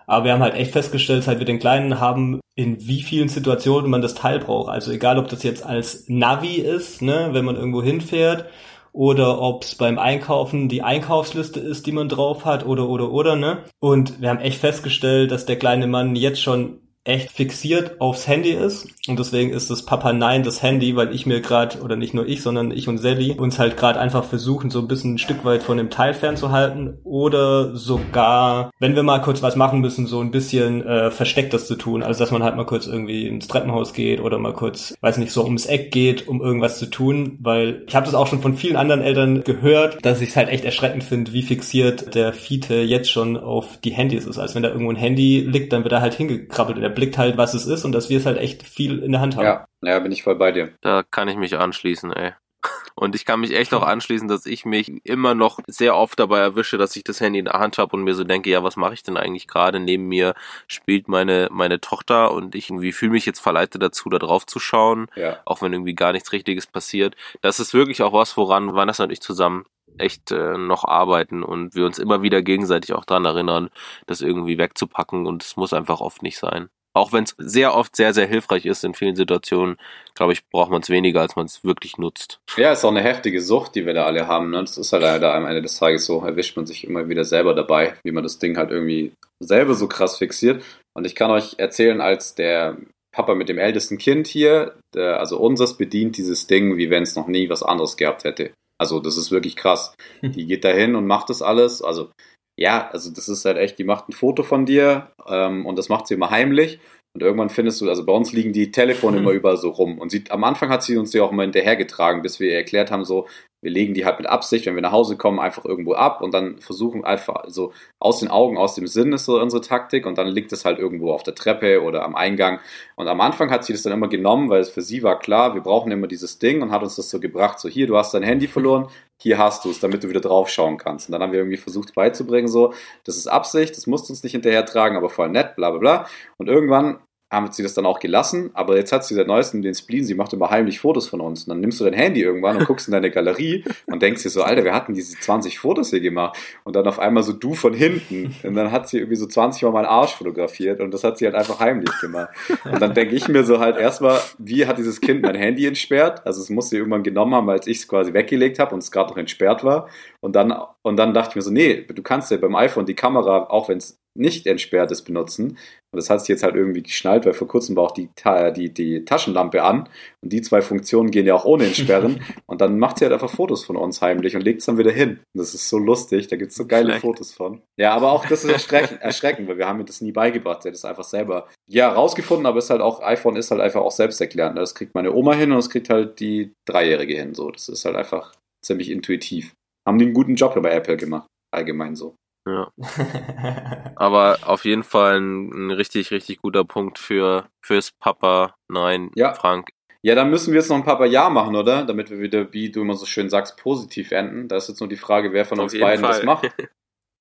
[0.06, 3.90] Aber wir haben halt echt festgestellt, seit wir den Kleinen haben, in wie vielen Situationen
[3.90, 4.70] man das Teil braucht.
[4.70, 8.46] Also egal, ob das jetzt als Navi ist, ne, wenn man irgendwo hinfährt,
[8.94, 13.34] oder ob es beim Einkaufen die Einkaufsliste ist, die man drauf hat, oder oder oder,
[13.34, 13.64] ne?
[13.80, 18.50] Und wir haben echt festgestellt, dass der kleine Mann jetzt schon echt fixiert aufs Handy
[18.50, 18.88] ist.
[19.06, 22.26] Und deswegen ist das Papa Nein das Handy, weil ich mir gerade oder nicht nur
[22.26, 25.44] ich, sondern ich und Sally uns halt gerade einfach versuchen so ein bisschen ein Stück
[25.44, 26.98] weit von dem Teil fernzuhalten.
[27.04, 31.66] Oder sogar, wenn wir mal kurz was machen müssen, so ein bisschen äh, versteckt das
[31.66, 34.94] zu tun, also dass man halt mal kurz irgendwie ins Treppenhaus geht oder mal kurz,
[35.00, 38.26] weiß nicht, so ums Eck geht, um irgendwas zu tun, weil ich habe das auch
[38.26, 42.14] schon von vielen anderen Eltern gehört, dass ich es halt echt erschreckend finde, wie fixiert
[42.14, 45.72] der Fiete jetzt schon auf die Handys ist, als wenn da irgendwo ein Handy liegt,
[45.72, 48.18] dann wird er halt hingekrabbelt und er blickt halt, was es ist und dass wir
[48.18, 49.44] es halt echt viel in der Hand haben.
[49.44, 50.72] Ja, ja, bin ich voll bei dir.
[50.80, 52.32] Da kann ich mich anschließen, ey.
[52.94, 56.38] Und ich kann mich echt auch anschließen, dass ich mich immer noch sehr oft dabei
[56.38, 58.76] erwische, dass ich das Handy in der Hand habe und mir so denke, ja, was
[58.76, 59.80] mache ich denn eigentlich gerade?
[59.80, 60.34] Neben mir
[60.68, 64.60] spielt meine, meine Tochter und ich irgendwie fühle mich jetzt verleitet dazu, da drauf zu
[64.60, 65.40] schauen, Ja.
[65.44, 67.16] auch wenn irgendwie gar nichts Richtiges passiert.
[67.42, 69.64] Das ist wirklich auch was, woran Vanessa und ich zusammen
[69.98, 73.70] echt äh, noch arbeiten und wir uns immer wieder gegenseitig auch daran erinnern,
[74.06, 76.68] das irgendwie wegzupacken und es muss einfach oft nicht sein.
[76.94, 79.76] Auch wenn es sehr oft sehr, sehr hilfreich ist in vielen Situationen,
[80.14, 82.38] glaube ich, braucht man es weniger, als man es wirklich nutzt.
[82.56, 84.50] Ja, ist auch eine heftige Sucht, die wir da alle haben.
[84.50, 84.60] Ne?
[84.60, 86.20] Das ist halt leider am Ende des Tages so.
[86.20, 89.88] Erwischt man sich immer wieder selber dabei, wie man das Ding halt irgendwie selber so
[89.88, 90.62] krass fixiert.
[90.96, 92.76] Und ich kann euch erzählen, als der
[93.12, 97.16] Papa mit dem ältesten Kind hier, der, also unseres, bedient dieses Ding, wie wenn es
[97.16, 98.52] noch nie was anderes gehabt hätte.
[98.78, 99.94] Also das ist wirklich krass.
[100.22, 101.82] Die geht da hin und macht das alles.
[101.82, 102.10] Also
[102.56, 105.88] ja, also das ist halt echt, die macht ein Foto von dir ähm, und das
[105.88, 106.80] macht sie immer heimlich.
[107.14, 109.98] Und irgendwann findest du, also bei uns liegen die Telefone immer überall so rum.
[109.98, 112.90] Und sie, am Anfang hat sie uns die auch immer hinterhergetragen, bis wir ihr erklärt
[112.90, 113.28] haben, so,
[113.64, 116.34] wir legen die halt mit Absicht, wenn wir nach Hause kommen, einfach irgendwo ab und
[116.34, 120.18] dann versuchen einfach so aus den Augen, aus dem Sinn ist so unsere Taktik und
[120.18, 122.60] dann liegt es halt irgendwo auf der Treppe oder am Eingang.
[122.96, 125.54] Und am Anfang hat sie das dann immer genommen, weil es für sie war klar,
[125.54, 128.12] wir brauchen immer dieses Ding und hat uns das so gebracht, so hier, du hast
[128.12, 128.88] dein Handy verloren,
[129.20, 131.08] hier hast du es, damit du wieder drauf schauen kannst.
[131.08, 132.74] Und dann haben wir irgendwie versucht beizubringen, so,
[133.04, 135.78] das ist Absicht, das musst du uns nicht hinterher tragen, aber voll nett, bla bla
[135.78, 136.06] bla.
[136.36, 136.98] Und irgendwann
[137.34, 140.14] haben sie das dann auch gelassen, aber jetzt hat sie seit neuestem den Spleen, sie
[140.14, 141.44] macht immer heimlich Fotos von uns.
[141.44, 144.30] Und dann nimmst du dein Handy irgendwann und guckst in deine Galerie und denkst dir
[144.30, 146.38] so, Alter, wir hatten diese 20 Fotos hier gemacht.
[146.64, 148.34] Und dann auf einmal so du von hinten.
[148.42, 151.26] Und dann hat sie irgendwie so 20 Mal meinen Arsch fotografiert und das hat sie
[151.26, 152.30] halt einfach heimlich gemacht.
[152.64, 156.26] Und dann denke ich mir so halt erstmal, wie hat dieses Kind mein Handy entsperrt?
[156.26, 158.90] Also es muss sie irgendwann genommen haben, als ich es quasi weggelegt habe und es
[158.90, 159.88] gerade noch entsperrt war.
[160.24, 162.94] Und dann, und dann dachte ich mir so, nee, du kannst ja beim iPhone die
[162.94, 165.50] Kamera, auch wenn es nicht entsperrt ist, benutzen.
[165.50, 168.08] Und das hat sich jetzt halt irgendwie geschnallt, weil vor kurzem war auch die,
[168.56, 169.86] die, die Taschenlampe an.
[170.22, 172.24] Und die zwei Funktionen gehen ja auch ohne Entsperren.
[172.46, 174.92] und dann macht sie halt einfach Fotos von uns heimlich und legt es dann wieder
[174.92, 175.20] hin.
[175.34, 177.02] Und das ist so lustig, da gibt es so geile Schlecht.
[177.02, 177.60] Fotos von.
[177.78, 180.64] Ja, aber auch das ist erschreckend, erschreckend weil wir haben mir das nie beigebracht.
[180.64, 183.82] Der hat das einfach selber, ja, rausgefunden, aber ist halt auch, iPhone ist halt einfach
[183.82, 184.56] auch selbsterklärend.
[184.56, 187.34] Das kriegt meine Oma hin und das kriegt halt die Dreijährige hin.
[187.34, 188.32] So, das ist halt einfach
[188.64, 189.52] ziemlich intuitiv.
[189.86, 191.28] Haben die einen guten Job bei Apple gemacht.
[191.52, 192.16] Allgemein so.
[192.48, 192.70] Ja.
[193.96, 198.54] Aber auf jeden Fall ein, ein richtig, richtig guter Punkt für fürs Papa.
[198.70, 199.34] Nein, Ja.
[199.34, 199.70] Frank.
[200.02, 201.84] Ja, dann müssen wir jetzt noch ein paar Jahr machen, oder?
[201.84, 204.48] Damit wir wieder, wie du immer so schön sagst, positiv enden.
[204.48, 206.26] Da ist jetzt nur die Frage, wer von Auf uns beiden das Fall.
[206.26, 206.50] macht.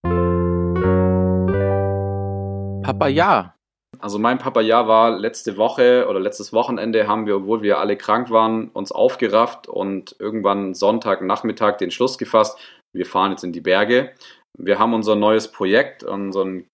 [2.84, 3.56] Papa, ja.
[4.03, 8.30] Also mein Papa-Jahr war letzte Woche oder letztes Wochenende haben wir, obwohl wir alle krank
[8.31, 12.59] waren, uns aufgerafft und irgendwann Sonntagnachmittag den Schluss gefasst.
[12.91, 14.11] Wir fahren jetzt in die Berge.
[14.57, 16.67] Wir haben unser neues Projekt, unseren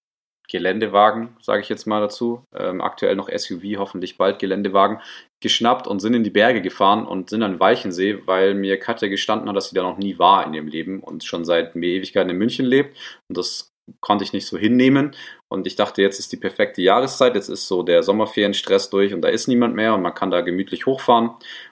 [0.49, 4.99] Geländewagen, sage ich jetzt mal dazu, ähm, aktuell noch SUV, hoffentlich bald Geländewagen,
[5.39, 9.47] geschnappt und sind in die Berge gefahren und sind an Weichensee, weil mir Katja gestanden
[9.47, 12.31] hat, dass sie da noch nie war in ihrem Leben und schon seit mehr Ewigkeiten
[12.31, 12.97] in München lebt.
[13.27, 13.69] Und das
[14.01, 15.15] konnte ich nicht so hinnehmen.
[15.49, 19.21] Und ich dachte, jetzt ist die perfekte Jahreszeit, jetzt ist so der Sommerferienstress durch und
[19.21, 21.31] da ist niemand mehr und man kann da gemütlich hochfahren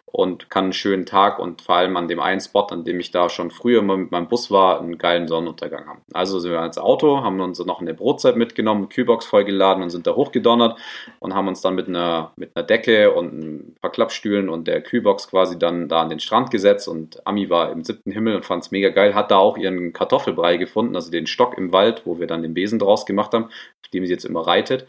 [0.10, 3.12] und kann einen schönen Tag und vor allem an dem einen Spot, an dem ich
[3.12, 6.02] da schon früher immer mit meinem Bus war, einen geilen Sonnenuntergang haben.
[6.14, 10.08] Also sind wir ins Auto, haben uns noch eine Brotzeit mitgenommen, Kühlbox vollgeladen und sind
[10.08, 10.80] da hochgedonnert
[11.20, 14.82] und haben uns dann mit einer, mit einer Decke und ein paar Klappstühlen und der
[14.82, 18.46] Kühlbox quasi dann da an den Strand gesetzt und Ami war im siebten Himmel und
[18.46, 22.04] fand es mega geil, hat da auch ihren Kartoffelbrei gefunden, also den Stock im Wald,
[22.06, 24.88] wo wir dann den Besen draus gemacht haben, auf dem sie jetzt immer reitet.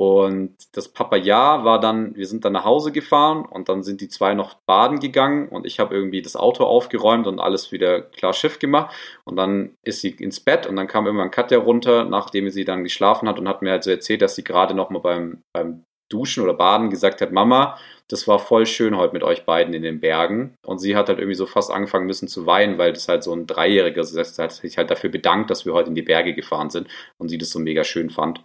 [0.00, 4.08] Und das Papaya war dann, wir sind dann nach Hause gefahren und dann sind die
[4.08, 8.32] zwei noch baden gegangen und ich habe irgendwie das Auto aufgeräumt und alles wieder klar
[8.32, 8.94] Schiff gemacht.
[9.24, 12.84] Und dann ist sie ins Bett und dann kam irgendwann Katja runter, nachdem sie dann
[12.84, 15.82] geschlafen hat und hat mir halt so erzählt, dass sie gerade noch mal beim, beim
[16.08, 17.76] Duschen oder Baden gesagt hat, Mama,
[18.08, 20.54] das war voll schön heute mit euch beiden in den Bergen.
[20.64, 23.34] Und sie hat halt irgendwie so fast angefangen müssen zu weinen, weil das halt so
[23.34, 24.16] ein Dreijähriger ist.
[24.16, 26.88] Das hat sich halt dafür bedankt, dass wir heute in die Berge gefahren sind
[27.18, 28.42] und sie das so mega schön fand.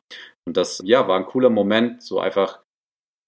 [0.47, 2.59] Und das, ja, war ein cooler Moment, so einfach,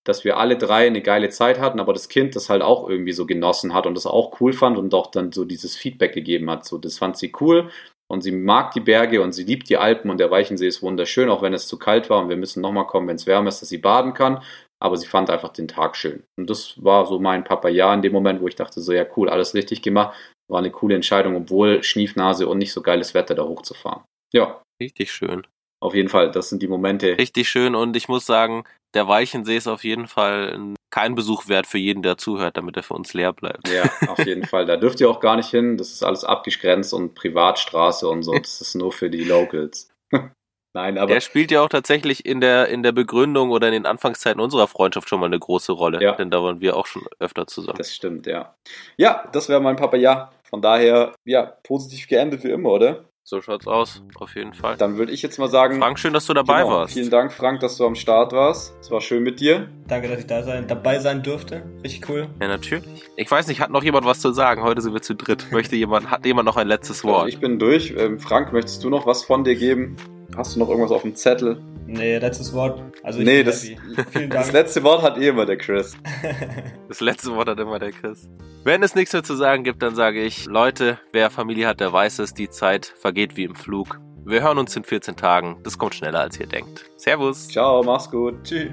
[0.06, 3.14] dass wir alle drei eine geile Zeit hatten, aber das Kind das halt auch irgendwie
[3.14, 6.50] so genossen hat und das auch cool fand und auch dann so dieses Feedback gegeben
[6.50, 6.66] hat.
[6.66, 7.72] So, das fand sie cool
[8.08, 11.30] und sie mag die Berge und sie liebt die Alpen und der Weichensee ist wunderschön,
[11.30, 13.62] auch wenn es zu kalt war und wir müssen nochmal kommen, wenn es wärmer ist,
[13.62, 14.44] dass sie baden kann.
[14.80, 16.24] Aber sie fand einfach den Tag schön.
[16.38, 19.30] Und das war so mein Papa-Ja in dem Moment, wo ich dachte, so ja cool,
[19.30, 20.16] alles richtig gemacht.
[20.52, 24.04] War eine coole Entscheidung, obwohl Schniefnase und nicht so geiles Wetter da hochzufahren.
[24.34, 25.48] Ja, Richtig schön.
[25.86, 27.18] Auf jeden Fall, das sind die Momente.
[27.18, 28.64] Richtig schön und ich muss sagen,
[28.94, 32.78] der Weichensee ist auf jeden Fall ein- kein Besuch wert für jeden, der zuhört, damit
[32.78, 33.68] er für uns leer bleibt.
[33.68, 34.66] Ja, auf jeden Fall.
[34.66, 35.78] Da dürft ihr auch gar nicht hin.
[35.78, 38.32] Das ist alles abgegrenzt und Privatstraße und so.
[38.40, 39.90] Das ist nur für die Locals.
[40.74, 43.86] Nein, aber Der spielt ja auch tatsächlich in der, in der Begründung oder in den
[43.86, 46.02] Anfangszeiten unserer Freundschaft schon mal eine große Rolle.
[46.02, 46.14] Ja.
[46.14, 47.78] Denn da waren wir auch schon öfter zusammen.
[47.78, 48.56] das stimmt, ja.
[48.98, 50.32] Ja, das wäre mein Papa, ja.
[50.44, 53.06] Von daher, ja, positiv geendet wie immer, oder?
[53.28, 54.78] So schaut's aus, auf jeden Fall.
[54.78, 56.94] Dann würde ich jetzt mal sagen, Frank, schön, dass du dabei genau, warst.
[56.94, 58.76] Vielen Dank, Frank, dass du am Start warst.
[58.80, 59.68] Es war schön mit dir.
[59.88, 61.64] Danke, dass ich da sein, dabei sein durfte.
[61.84, 62.28] Richtig cool.
[62.40, 63.04] Ja, natürlich.
[63.16, 64.62] Ich weiß nicht, hat noch jemand was zu sagen?
[64.62, 65.48] Heute sind wir zu dritt.
[65.52, 67.30] Möchte jemand, hat jemand noch ein letztes Also Wort?
[67.30, 67.96] ich bin durch.
[67.98, 69.96] Ähm, Frank, möchtest du noch was von dir geben?
[70.38, 71.58] Hast du noch irgendwas auf dem Zettel?
[71.88, 72.82] Nee, letztes Wort.
[73.04, 73.62] Also ich Nee, bin das-.
[74.12, 74.54] Vielen Das Dank.
[74.54, 75.96] letzte Wort hat eh immer der Chris.
[76.88, 78.30] Das letzte Wort hat immer der Chris.
[78.64, 81.92] Wenn es nichts mehr zu sagen gibt, dann sage ich, Leute, wer Familie hat, der
[81.92, 84.00] weiß es, die Zeit vergeht wie im Flug.
[84.26, 85.58] Wir hören uns in 14 Tagen.
[85.64, 86.86] Das kommt schneller, als ihr denkt.
[86.96, 87.48] Servus.
[87.48, 88.44] Ciao, mach's gut.
[88.44, 88.72] Tschüss.